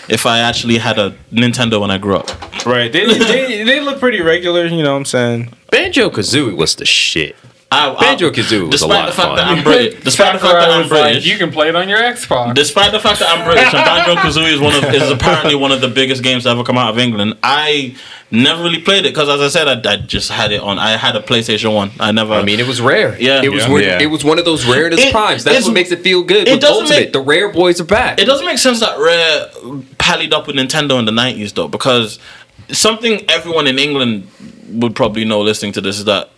[0.08, 2.30] if I actually had a Nintendo when I grew up.
[2.66, 2.92] right?
[2.92, 4.66] They, they they look pretty regular.
[4.66, 5.54] You know what I'm saying?
[5.72, 7.36] Banjo Kazooie was the shit.
[7.72, 9.36] I, I- Banjo-Kazooie was a despite lot the of fact fun.
[9.38, 11.76] that I'm British, despite the fact that I'm was like, British, you can play it
[11.76, 12.54] on your Xbox.
[12.54, 15.56] Despite the fact that I'm British and Banjo and Kazooie is one of is apparently
[15.56, 17.96] one of the biggest games to ever come out of England, I
[18.32, 20.78] never really played it because, as I said, I, I just had it on.
[20.80, 21.92] I had a PlayStation One.
[22.00, 22.34] I never.
[22.34, 23.20] I mean, it was rare.
[23.20, 23.42] Yeah.
[23.44, 23.64] it was.
[23.66, 23.72] Yeah.
[23.72, 24.00] One, Yeah.
[24.02, 25.44] It was one of those rareness It- primes.
[25.44, 26.48] That's it's- what makes it feel good.
[26.48, 28.20] it doesn't Ultimate, make- the rare boys are back.
[28.22, 32.20] it doesn't make sense that Rare pallied up with Nintendo in the nineties though, because
[32.72, 34.28] something everyone in England
[34.70, 36.30] would probably know listening to this is that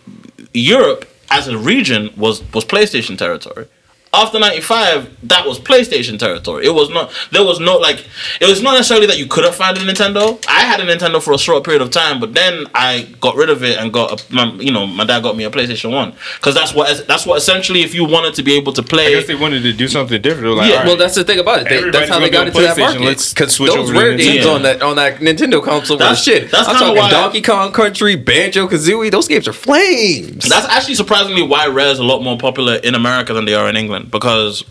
[0.54, 3.66] Europe as a region was was PlayStation territory.
[4.14, 6.64] After '95, that was PlayStation territory.
[6.64, 7.12] It was not.
[7.30, 8.06] There was no like.
[8.40, 10.42] It was not necessarily that you couldn't find a Nintendo.
[10.48, 13.50] I had a Nintendo for a short period of time, but then I got rid
[13.50, 14.34] of it and got a.
[14.34, 17.36] My, you know, my dad got me a PlayStation One because that's what that's what
[17.36, 19.14] essentially if you wanted to be able to play I play.
[19.18, 20.56] guess they wanted to do something different.
[20.56, 21.68] Like, Yeah, all Well, that's the thing about it.
[21.68, 22.80] They, that's how they got into go that PlayStation.
[22.80, 23.00] market.
[23.02, 24.54] Let's Because switch those over rare games Nintendo.
[24.54, 26.50] on that on that Nintendo console were That's- shit.
[26.50, 29.10] that's I'm kinda talking why- Donkey Kong Country, Banjo Kazooie.
[29.10, 30.48] Those games are flames.
[30.48, 33.68] That's actually surprisingly why Rare is a lot more popular in America than they are
[33.68, 34.64] in England because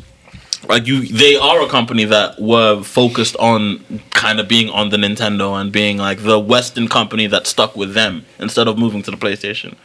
[0.68, 4.98] like you they are a company that were focused on kind of being on the
[4.98, 9.12] Nintendo and being like the western company that stuck with them instead of moving to
[9.12, 9.76] the PlayStation.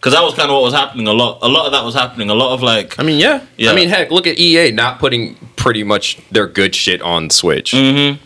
[0.00, 1.94] Cuz that was kind of what was happening a lot a lot of that was
[1.94, 3.40] happening a lot of like I mean, yeah.
[3.56, 3.72] Yeah.
[3.72, 7.72] I mean, heck, look at EA not putting pretty much their good shit on Switch.
[7.72, 8.24] Mm-hmm.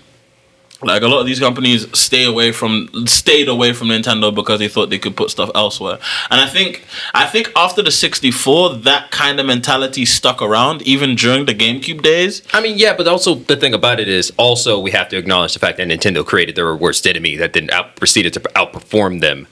[0.82, 4.68] Like a lot of these companies stay away from stayed away from Nintendo because they
[4.68, 5.98] thought they could put stuff elsewhere.
[6.30, 6.84] And I think
[7.14, 12.02] I think after the 64 that kind of mentality stuck around even during the GameCube
[12.02, 12.42] days.
[12.52, 15.54] I mean, yeah, but also the thing about it is also we have to acknowledge
[15.54, 19.46] the fact that Nintendo created their worst enemy that then out, proceeded to outperform them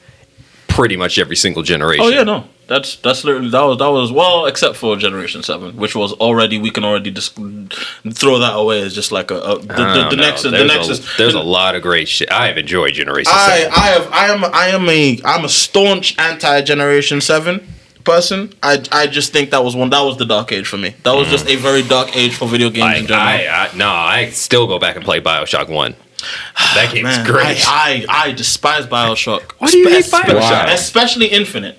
[0.69, 2.05] pretty much every single generation.
[2.05, 2.44] Oh yeah, no.
[2.70, 6.56] That's that's literally that was that was well, except for Generation Seven, which was already
[6.56, 10.16] we can already just throw that away as just like a, a the, the, the
[10.16, 10.22] know.
[10.22, 12.30] next the There's next a, is there's a lot of great shit.
[12.30, 13.72] I have enjoyed Generation I Seven.
[13.72, 17.66] I have I am I am a I'm a staunch anti Generation Seven
[18.05, 18.52] person.
[18.62, 20.94] I I just think that was one that was the dark age for me.
[21.02, 21.59] That was just a mm.
[21.59, 23.26] very dark age for video games in general.
[23.26, 25.97] I, I, no, I still go back and play Bioshock One.
[26.76, 27.66] That game's Man, great.
[27.66, 29.55] I, I I despise Bioshock.
[29.59, 30.72] Why do you hate Espe- Bioshock?
[30.72, 31.76] Especially Infinite.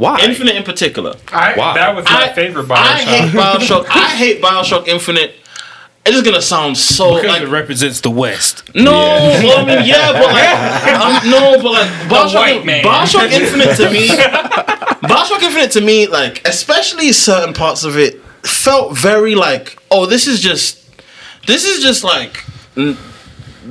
[0.00, 0.18] Why?
[0.22, 1.14] Infinite in particular.
[1.30, 1.74] I, Wow.
[1.74, 3.84] That was my I- favorite I hate Bioshock.
[3.84, 3.86] Bioshock.
[3.90, 5.34] I hate Bioshock Infinite.
[6.06, 8.74] It is gonna sound so because like it represents the West.
[8.74, 12.82] no, well, I mean yeah, but like um, no, but like Bioshock.
[12.82, 14.08] Bioshock Infinite to me,
[15.10, 20.26] Bioshock Infinite to me, like especially certain parts of it felt very like oh this
[20.26, 20.82] is just
[21.46, 22.42] this is just like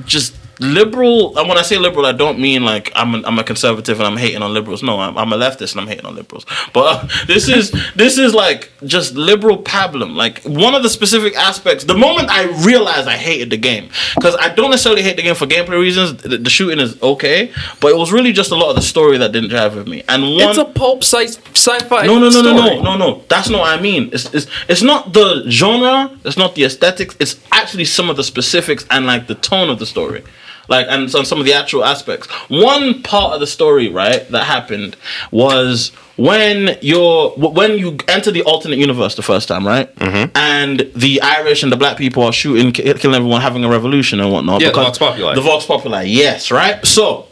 [0.06, 3.44] just liberal and when i say liberal i don't mean like i'm a, I'm a
[3.44, 6.16] conservative and i'm hating on liberals no i'm, I'm a leftist and i'm hating on
[6.16, 10.90] liberals but uh, this is this is like just liberal pablum like one of the
[10.90, 15.16] specific aspects the moment i realized i hated the game because i don't necessarily hate
[15.16, 18.52] the game for gameplay reasons the, the shooting is okay but it was really just
[18.52, 21.04] a lot of the story that didn't drive with me and one it's a pulp
[21.04, 22.06] sci- sci-fi.
[22.06, 22.82] no, no, no, no, story.
[22.82, 23.24] no, no, no.
[23.28, 24.10] That's not what I mean.
[24.14, 26.18] It's, it's it's not the genre.
[26.26, 27.16] It's not the aesthetics.
[27.20, 30.24] It's actually some of the specifics and like the tone of the story,
[30.70, 32.28] like and some some of the actual aspects.
[32.50, 34.96] One part of the story, right, that happened
[35.32, 40.32] was when you're when you enter the alternate universe the first time, right, mm-hmm.
[40.36, 44.32] and the Irish and the black people are shooting, killing everyone, having a revolution and
[44.32, 44.62] whatnot.
[44.62, 45.36] Yeah, the Vox Populi.
[45.36, 46.86] The Vox Populi, yes, right.
[46.86, 47.28] So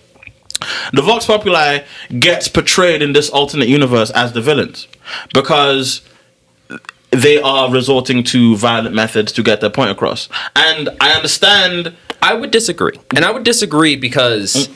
[0.93, 1.79] the Vox Populi
[2.19, 4.87] gets portrayed in this alternate universe as the villains
[5.33, 6.01] because
[7.11, 10.27] they are resorting to violent methods to get their point across.
[10.55, 11.95] And I understand.
[12.21, 12.99] I would disagree.
[13.15, 14.69] And I would disagree because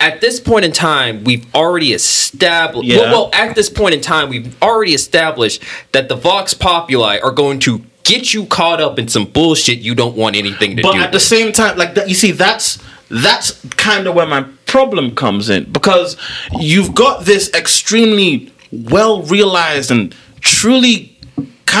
[0.00, 2.88] at this point in time, we've already established.
[2.88, 2.98] Yeah.
[2.98, 5.62] Well, well, at this point in time, we've already established
[5.92, 9.94] that the Vox Populi are going to get you caught up in some bullshit you
[9.94, 12.30] don't want anything to But do But at the same time, like that, you see,
[12.30, 12.78] that's
[13.10, 16.16] that's kind of where my problem comes in because
[16.58, 21.15] you've got this extremely well realized and truly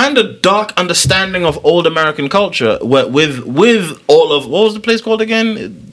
[0.00, 4.74] kind of dark understanding of old American culture where, with with all of what was
[4.74, 5.46] the place called again?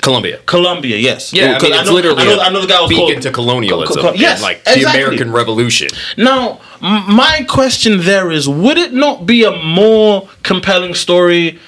[0.08, 0.38] Columbia.
[0.56, 1.22] Columbia, yes.
[1.34, 3.08] Yeah, I 'Cause mean, it's know, literally I know, I know the guy was beacon
[3.08, 3.96] called to colonialism.
[3.96, 4.90] Co- co- and, yes, like the.
[4.94, 5.90] American Revolution.
[6.18, 9.52] Now, m- my question there is: Would it not be a
[9.82, 11.60] more compelling story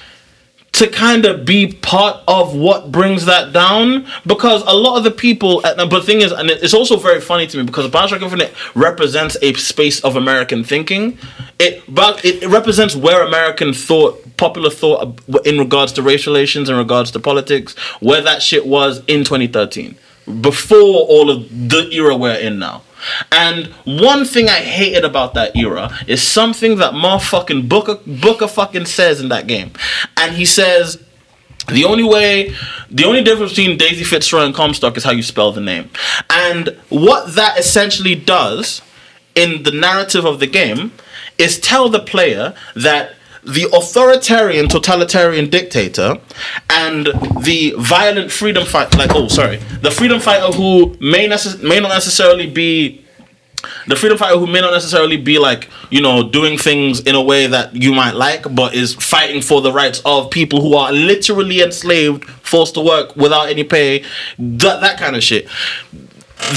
[0.76, 4.06] to kind of be part of what brings that down?
[4.26, 7.48] Because a lot of the people, but the thing is, and it's also very funny
[7.48, 11.18] to me because Bioshock Infinite represents a space of American thinking.
[11.60, 16.76] It, but it, represents where American thought, popular thought, in regards to race relations, in
[16.76, 19.96] regards to politics, where that shit was in 2013,
[20.42, 22.82] before all of the era we're in now.
[23.32, 28.86] And one thing I hated about that era is something that motherfucking Booker Booker fucking
[28.86, 29.72] says in that game.
[30.18, 31.04] And he says
[31.68, 32.54] the only way
[32.90, 35.90] the only difference between Daisy Fitzroy and Comstock is how you spell the name.
[36.30, 38.82] And what that essentially does
[39.34, 40.94] in the narrative of the game
[41.38, 43.16] is tell the player that
[43.46, 46.20] the authoritarian totalitarian dictator
[46.70, 47.08] and
[47.42, 51.90] the violent freedom fighter like oh sorry the freedom fighter who may necess- may not
[51.90, 53.06] necessarily be
[53.88, 57.22] the freedom fighter who may not necessarily be like you know doing things in a
[57.22, 60.92] way that you might like but is fighting for the rights of people who are
[60.92, 64.04] literally enslaved forced to work without any pay
[64.38, 65.48] that that kind of shit.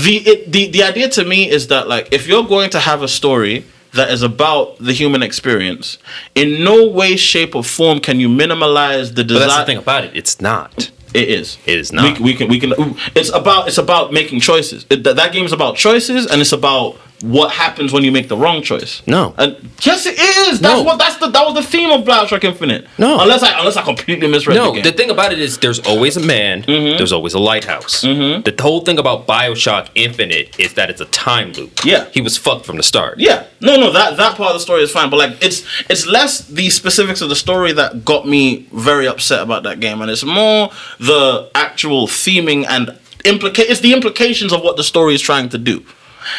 [0.03, 3.03] The it, the the idea to me is that like if you're going to have
[3.03, 5.99] a story that is about the human experience,
[6.35, 9.41] in no way, shape, or form can you minimalize the desire.
[9.41, 10.17] But that's the thing about it.
[10.17, 10.91] It's not.
[11.15, 11.57] It is.
[11.67, 12.19] It is not.
[12.19, 12.49] We, we can.
[12.49, 12.75] We can.
[13.15, 13.69] It's about.
[13.69, 14.85] It's about making choices.
[14.91, 18.29] It, that, that game is about choices, and it's about what happens when you make
[18.29, 19.03] the wrong choice.
[19.07, 19.35] No.
[19.39, 20.61] And yes, it is.
[20.61, 20.83] That's No.
[20.83, 20.99] what.
[20.99, 21.29] That's the.
[21.29, 22.87] That was the theme of Bioshock Infinite.
[22.99, 23.21] No.
[23.21, 24.83] Unless I unless I completely misread No, the game.
[24.85, 26.97] the thing about it is there's always a man, mm-hmm.
[26.97, 28.03] there's always a lighthouse.
[28.05, 28.43] Mm-hmm.
[28.43, 31.85] The whole thing about Bioshock Infinite is that it's a time loop.
[31.85, 32.07] Yeah.
[32.13, 33.19] He was fucked from the start.
[33.19, 36.07] Yeah, no, no, that that part of the story is fine, but like it's it's
[36.07, 40.11] less the specifics of the story that got me very upset about that game, and
[40.11, 40.71] it's more
[41.01, 45.59] the actual theming and implica- It's the implications of what the story is trying to
[45.59, 45.85] do.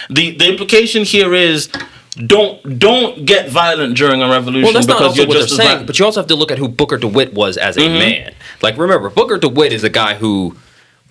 [0.10, 1.70] The The implication here is
[2.26, 5.56] don't don't get violent during a revolution Well, that's not also you're what they're just
[5.56, 7.82] saying, vi- but you also have to look at who Booker DeWitt was as a
[7.82, 7.99] Mm-hmm.
[7.99, 8.34] man.
[8.61, 10.57] Like, remember, Booker DeWitt is a guy who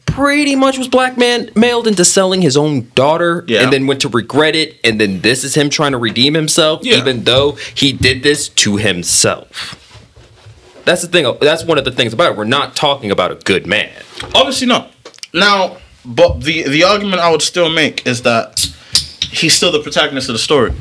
[0.07, 3.63] pretty much was black man mailed into selling his own daughter Yeah.
[3.63, 6.81] and then went to regret it and then this is him trying to redeem himself
[6.83, 6.97] Yeah.
[6.97, 9.77] even though he did this to himself
[10.85, 13.35] that's the thing that's one of the things about it we're not talking about a
[13.37, 13.91] good man
[14.35, 14.93] Obviously not.
[15.35, 18.59] Now, but the the argument I would still make is that
[19.31, 20.73] he's still the protagonist of the story.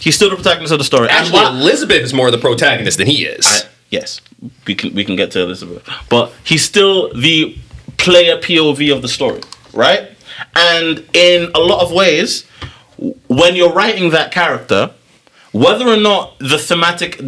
[0.00, 1.08] He's still the protagonist of the story.
[1.08, 4.20] And actually elizabeth is more the protagonist than he is yes,
[4.66, 7.56] we can we can get to Elizabeth, but he's still the
[7.98, 9.40] player POV of the story,
[9.72, 10.10] right?
[10.54, 12.46] And in a lot of ways,
[13.28, 14.90] when you're writing that character,
[15.52, 17.18] whether or not the thematic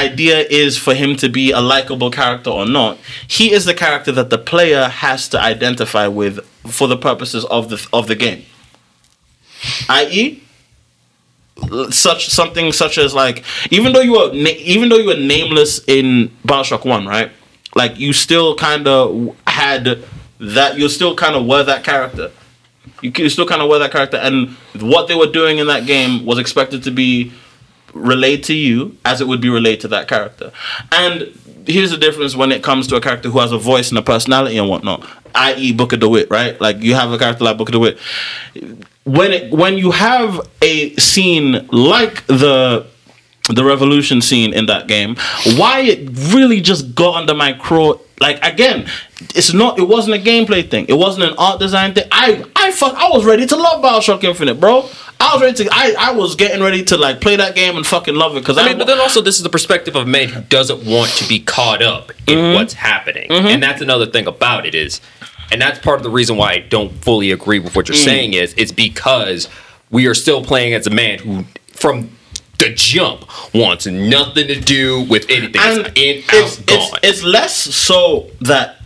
[0.00, 2.98] idea is for him to be a likable character or not,
[3.28, 7.68] he is the character that the player has to identify with for the purposes of
[7.70, 8.44] the of the game.
[9.88, 10.42] I.e.,
[11.90, 15.80] such something such as like even though you were na- even though you were nameless
[15.86, 17.30] in Bioshock One, right?
[17.74, 20.04] Like you still kind of had
[20.40, 20.78] that.
[20.78, 22.30] You still kind of were that character.
[23.02, 25.86] You, you still kind of were that character, and what they were doing in that
[25.86, 27.32] game was expected to be
[27.94, 30.52] relayed to you as it would be relayed to that character.
[30.92, 31.32] And
[31.66, 34.02] here's the difference when it comes to a character who has a voice and a
[34.02, 35.72] personality and whatnot, i.e.
[35.72, 36.60] Booker DeWitt, right?
[36.60, 37.98] Like you have a character like Booker DeWitt.
[39.04, 42.86] When it when you have a scene like the
[43.48, 45.16] the revolution scene in that game,
[45.56, 47.94] why it really just got under my craw.
[48.20, 48.86] Like again,
[49.34, 49.78] it's not.
[49.78, 50.86] It wasn't a gameplay thing.
[50.88, 52.04] It wasn't an art design thing.
[52.12, 52.94] I I fuck.
[52.94, 54.88] I was ready to love Bioshock Infinite, bro.
[55.20, 55.68] I was ready to.
[55.72, 58.56] I I was getting ready to like play that game and fucking love it because
[58.58, 60.84] I, I mean, but then also this is the perspective of a man who doesn't
[60.84, 62.54] want to be caught up in Mm-hmm.
[62.54, 65.00] what's happening, and that's another thing about it is,
[65.52, 68.04] and that's part of the reason why I don't fully agree with what you're Mm.
[68.04, 69.48] saying is, it's because
[69.90, 72.10] we are still playing as a man who, from
[72.58, 73.24] the jump,
[73.54, 75.60] wants nothing to do with anything.
[75.60, 77.00] and it's in, it's, out, it's, gone.
[77.02, 78.76] it's less so that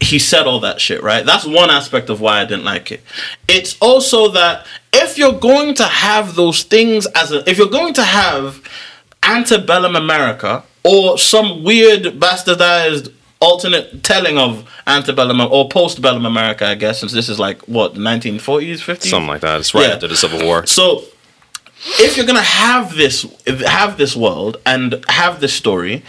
[0.00, 1.24] he said all that shit, right?
[1.26, 3.02] That's one aspect of why I didn't like it.
[3.48, 7.94] It's also that if you're going to have those things as a, if you're going
[7.94, 8.62] to have
[9.22, 17.00] antebellum America or some weird bastardized alternate telling of antebellum or postbellum America, I guess,
[17.00, 19.60] since this is like what 1940s, 50s, Something like that.
[19.60, 19.94] It's right Yeah.
[19.94, 20.66] after the Civil War.
[20.66, 21.04] so
[21.98, 23.24] if you're gonna have this
[23.66, 26.02] have this world and have this story,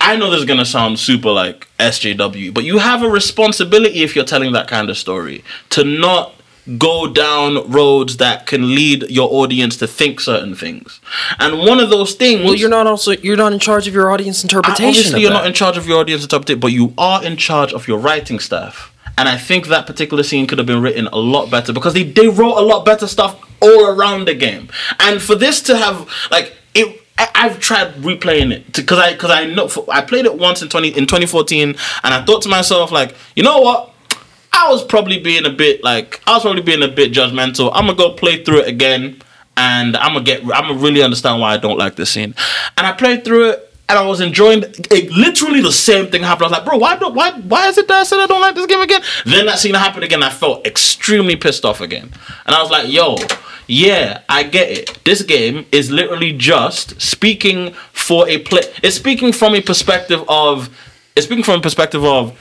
[0.00, 4.14] I know this is gonna sound super like SJW, but you have a responsibility if
[4.14, 6.34] you're telling that kind of story to not
[6.76, 11.00] go down roads that can lead your audience to think certain things.
[11.38, 14.10] And one of those things Well, you're not also you're not in charge of your
[14.10, 14.86] audience interpretation.
[14.86, 15.38] Obviously, you're that.
[15.38, 18.38] not in charge of your audience interpretation, but you are in charge of your writing
[18.38, 18.92] staff.
[19.16, 22.04] And I think that particular scene could have been written a lot better because they,
[22.04, 24.68] they wrote a lot better stuff all around the game.
[25.00, 29.30] And for this to have like it, I, I've tried replaying it because I because
[29.30, 32.48] I know for, I played it once in twenty in 2014, and I thought to
[32.48, 33.94] myself like, you know what.
[34.52, 37.70] I was probably being a bit like I was probably being a bit judgmental.
[37.74, 39.22] I'm gonna go play through it again,
[39.56, 42.34] and I'm gonna get I'm gonna really understand why I don't like this scene.
[42.76, 45.10] And I played through it, and I was enjoying it.
[45.10, 46.46] Literally the same thing happened.
[46.46, 48.40] I was like, bro, why don't why why is it that I said I don't
[48.40, 49.02] like this game again?
[49.24, 50.22] Then that scene happened again.
[50.22, 52.10] I felt extremely pissed off again,
[52.46, 53.16] and I was like, yo.
[53.70, 55.04] Yeah, I get it.
[55.04, 58.62] This game is literally just speaking for a play.
[58.82, 60.70] It's speaking from a perspective of.
[61.14, 62.32] It's speaking from a perspective of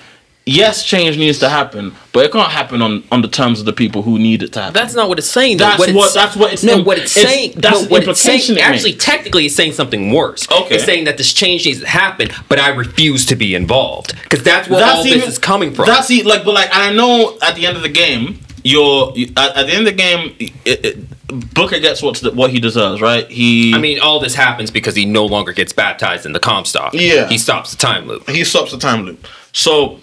[0.48, 3.74] yes, change needs to happen, but it can't happen on, on the terms of the
[3.74, 4.74] people who need it to happen.
[4.74, 5.57] That's not what it's saying.
[5.57, 5.65] Though.
[5.65, 6.82] That's what, what- it's, that's what it's no.
[6.82, 7.53] What it's, it's- saying.
[7.57, 8.57] that's no, what it's saying.
[8.57, 10.49] it Actually, technically, it's saying something worse.
[10.49, 10.76] Okay.
[10.76, 14.44] It's saying that this change needs to happen, but I refuse to be involved because
[14.44, 15.86] that's where all this is coming from.
[15.86, 19.57] That's the, like, but like, I know at the end of the game, you're at,
[19.57, 23.02] at the end of the game, it, it, Booker gets what's the, what he deserves,
[23.02, 23.28] right?
[23.30, 26.94] He, I mean, all this happens because he no longer gets baptized in the Comstock.
[26.94, 27.28] Yeah.
[27.28, 28.30] he stops the time loop.
[28.30, 29.26] he stops the time loop.
[29.58, 30.00] So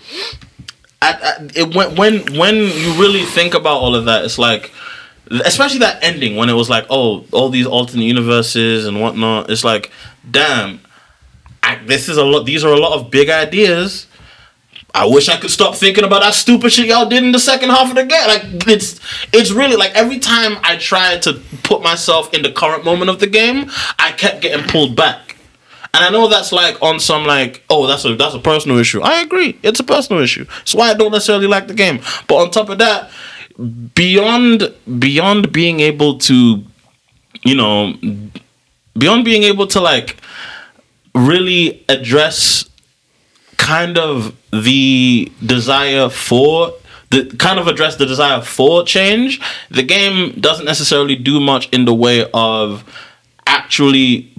[1.01, 4.73] at, at, it, when when when you really think about all of that, it's like,
[5.31, 9.51] especially that ending when it was like, oh, all these alternate universes and whatnot.
[9.51, 9.93] It's like,
[10.29, 10.81] damn,
[11.63, 12.47] I, this is a lot.
[12.47, 14.09] These are a lot of big ideas.
[14.93, 17.71] I wish I could stop thinking about that stupid shit y'all did in the second
[17.71, 18.27] half of the game.
[18.27, 18.99] Like it's
[19.33, 23.21] it's really like every time I tried to put myself in the current moment of
[23.21, 23.71] the game,
[24.01, 25.24] I kept getting pulled back.
[25.95, 29.01] And I know that's like on some like, oh, that's a that's a personal issue.
[29.01, 30.45] I agree, it's a personal issue.
[30.45, 32.01] That's why I don't necessarily like the game.
[32.27, 33.11] But on top of that,
[33.95, 36.65] beyond beyond being able to,
[37.45, 37.95] you know,
[38.99, 40.17] beyond being able to like
[41.15, 42.69] really address
[43.57, 46.73] kind of the desire for
[47.11, 49.41] the kind of address the desire for change.
[49.71, 52.83] The game doesn't necessarily do much in the way of
[53.47, 54.34] actually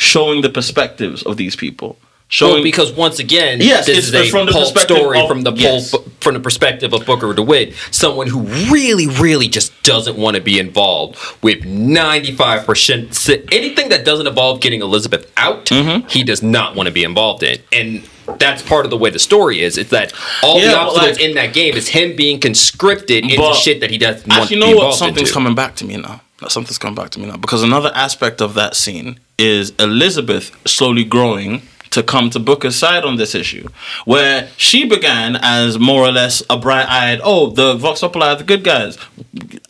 [0.00, 1.98] showing the perspectives of these people.
[2.32, 5.18] Showing Well, because once again, Yes, this it's is a from the pulp perspective story
[5.20, 5.92] of- from the yes.
[6.20, 10.56] from the perspective of Booker DeWitt, someone who really, really just doesn't want to be
[10.60, 15.66] involved with ninety five percent anything that doesn't involve getting Elizabeth out.
[15.66, 16.06] Mm-hmm.
[16.08, 18.08] He does not want to be involved in, and
[18.38, 19.76] that's part of the way the story is.
[19.76, 20.12] It's that
[20.44, 23.90] all Yeah, the obstacles like- in that game is him being conscripted into shit that
[23.90, 24.94] he doesn't want to Actually, be you know what?
[24.94, 25.32] Something's into.
[25.32, 26.20] coming back to me now.
[26.48, 31.04] Something's coming back to me now because another aspect of that scene is Elizabeth slowly
[31.04, 33.66] growing to come to Booker's side on this issue,
[34.04, 38.44] where she began as more or less a bright-eyed, oh, the Vox Populi are the
[38.44, 38.96] good guys,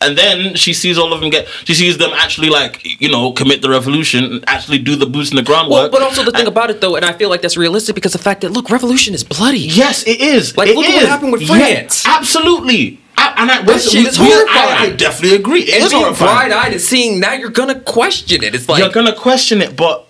[0.02, 3.32] and then she sees all of them get, she sees them actually like, you know,
[3.32, 5.92] commit the revolution, actually do the boots in the groundwork.
[5.92, 8.12] Well, but also the thing about it though, and I feel like that's realistic because
[8.12, 9.60] the fact that look, revolution is bloody.
[9.60, 10.58] Yes, it is.
[10.58, 11.08] Like, It look at what is.
[11.08, 12.04] happened with France.
[12.06, 13.00] absolutely.
[13.22, 14.92] I, and I, That shit is we- I, horrifying.
[14.92, 15.60] I definitely agree.
[15.62, 16.48] It and is being horrifying.
[16.50, 18.54] bright-eyed and seeing now, you're gonna question it.
[18.54, 20.06] It's like you're gonna question it, but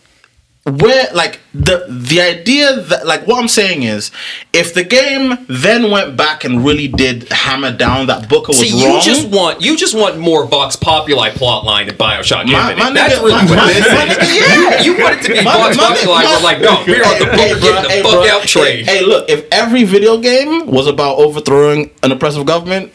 [0.67, 4.11] where like the the idea that like what I'm saying is
[4.53, 8.71] if the game then went back and really did hammer down that Booker was See,
[8.85, 8.97] wrong.
[8.97, 13.15] you just want you just want more Vox Populi plotline in Bioshock My- my That's
[13.15, 14.17] nigga- really my- what my- this my is.
[14.19, 14.83] nigga, yeah.
[14.83, 16.25] You, you want it to be My- Vox Populi.
[16.25, 17.35] We're like, no, we're on the book.
[17.41, 18.29] Hey, Get bro, the hey, fuck bro.
[18.29, 18.85] out train.
[18.85, 22.93] Hey, hey, look, if every video game was about overthrowing an oppressive government,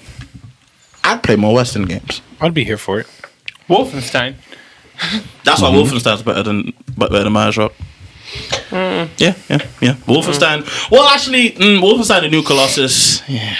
[1.05, 2.21] I'd play more Western games.
[2.41, 3.07] I'd be here for it.
[3.69, 4.35] Wolfenstein.
[5.43, 7.71] That's why Wolfenstein's better than but better than Bioshock.
[8.69, 9.09] Mm.
[9.17, 9.93] Yeah, yeah, yeah.
[10.07, 10.89] Wolfenstein.
[10.89, 13.27] Well, actually, mm, Wolfenstein: The New Colossus.
[13.29, 13.55] Yeah.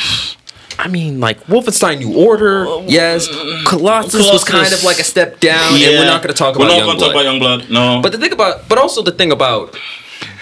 [0.78, 3.28] I mean, like Wolfenstein New Order, yes.
[3.66, 6.68] Colossus, was kind of like a step down, and we're not going to talk about.
[6.68, 7.68] We're about not going to talk about Youngblood.
[7.68, 7.72] Youngblood.
[7.72, 8.02] No.
[8.02, 9.78] But the thing about, but also the thing about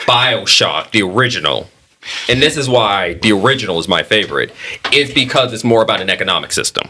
[0.08, 1.70] Bioshock, the original,
[2.30, 4.52] and this is why the original is my favorite,
[4.92, 6.90] is because it's more about an economic system.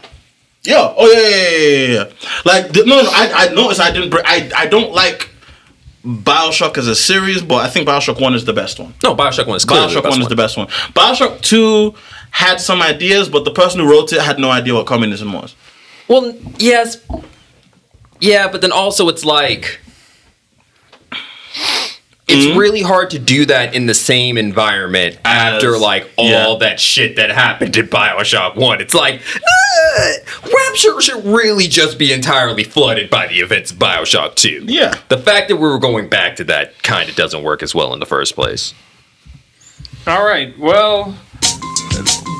[0.62, 0.94] Yeah.
[0.96, 2.30] Oh yeah, yeah, yeah, yeah, yeah.
[2.44, 3.10] Like the, no, no.
[3.10, 4.10] I, I noticed I didn't.
[4.10, 5.28] br- I I don't like
[6.04, 8.94] Bioshock as a series, but I think Bioshock One is the best one.
[9.02, 10.66] No, Bioshock One is clearly Bioshock the best One is the best one.
[10.94, 11.94] Bioshock Two
[12.30, 15.54] had some ideas, but the person who wrote it had no idea what communism was.
[16.08, 16.98] Well, yes,
[18.20, 19.80] yeah, but then also it's like
[22.26, 22.58] it's Mm-hmm.
[22.58, 26.56] really hard to do that in the same environment after like all yeah.
[26.60, 28.80] that shit that happened in Bioshock One.
[28.80, 34.36] It's like uh, Rapture should really just be entirely flooded by the events of Bioshock
[34.36, 34.64] Two.
[34.66, 34.94] Yeah.
[35.08, 37.92] the fact that we were going back to that kind of doesn't work as well
[37.92, 38.72] in the first place.
[40.06, 40.58] All right.
[40.58, 41.16] Well,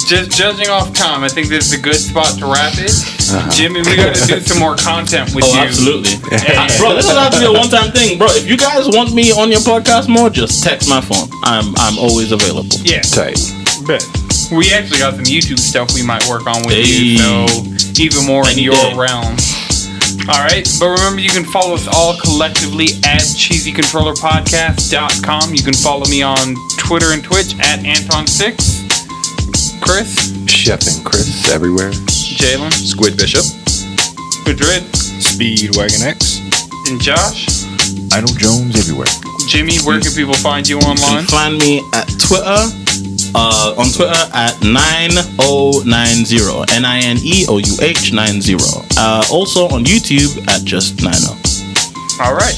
[0.09, 2.91] just judging off time, I think this is a good spot to wrap it.
[2.91, 3.51] Uh-huh.
[3.51, 5.61] Jimmy, we got to do some more content with Oh, you.
[5.61, 6.13] absolutely.
[6.31, 8.29] And- Bro, this doesn't have to be a one-time thing, bro.
[8.31, 11.29] If you guys want me on your podcast more, just text my phone.
[11.45, 12.77] I'm I'm always available.
[12.85, 13.01] Yeah.
[13.03, 13.39] Tight.
[13.87, 14.05] Bet.
[14.53, 16.85] We actually got some YouTube stuff we might work on with Hey.
[16.85, 17.47] you, so
[18.03, 18.95] even more in your day.
[18.95, 19.37] realm.
[20.29, 25.53] All right, but remember you can follow us all collectively at cheesycontrollerpodcast.com.
[25.55, 28.74] You can follow me on Twitter and Twitch at Anton6.
[29.85, 31.91] Chris, Chef and Chris everywhere.
[32.41, 33.45] Jalen, Squid Bishop.
[34.49, 34.83] Madrid,
[35.21, 36.41] Speedwagon X.
[36.89, 37.47] and Josh.
[38.13, 39.07] I know Jones everywhere.
[39.49, 41.25] Jimmy, where can people find you You online?
[41.25, 42.65] can find me at Twitter.
[43.37, 48.55] Uh, on Twitter at 9090 N I N E O U H 90.
[48.97, 51.27] Uh, also on YouTube at just 90.
[52.23, 52.57] All right.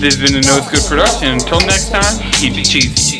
[0.00, 1.28] This has been a No Good production.
[1.34, 3.19] Until next time, keep it cheesy.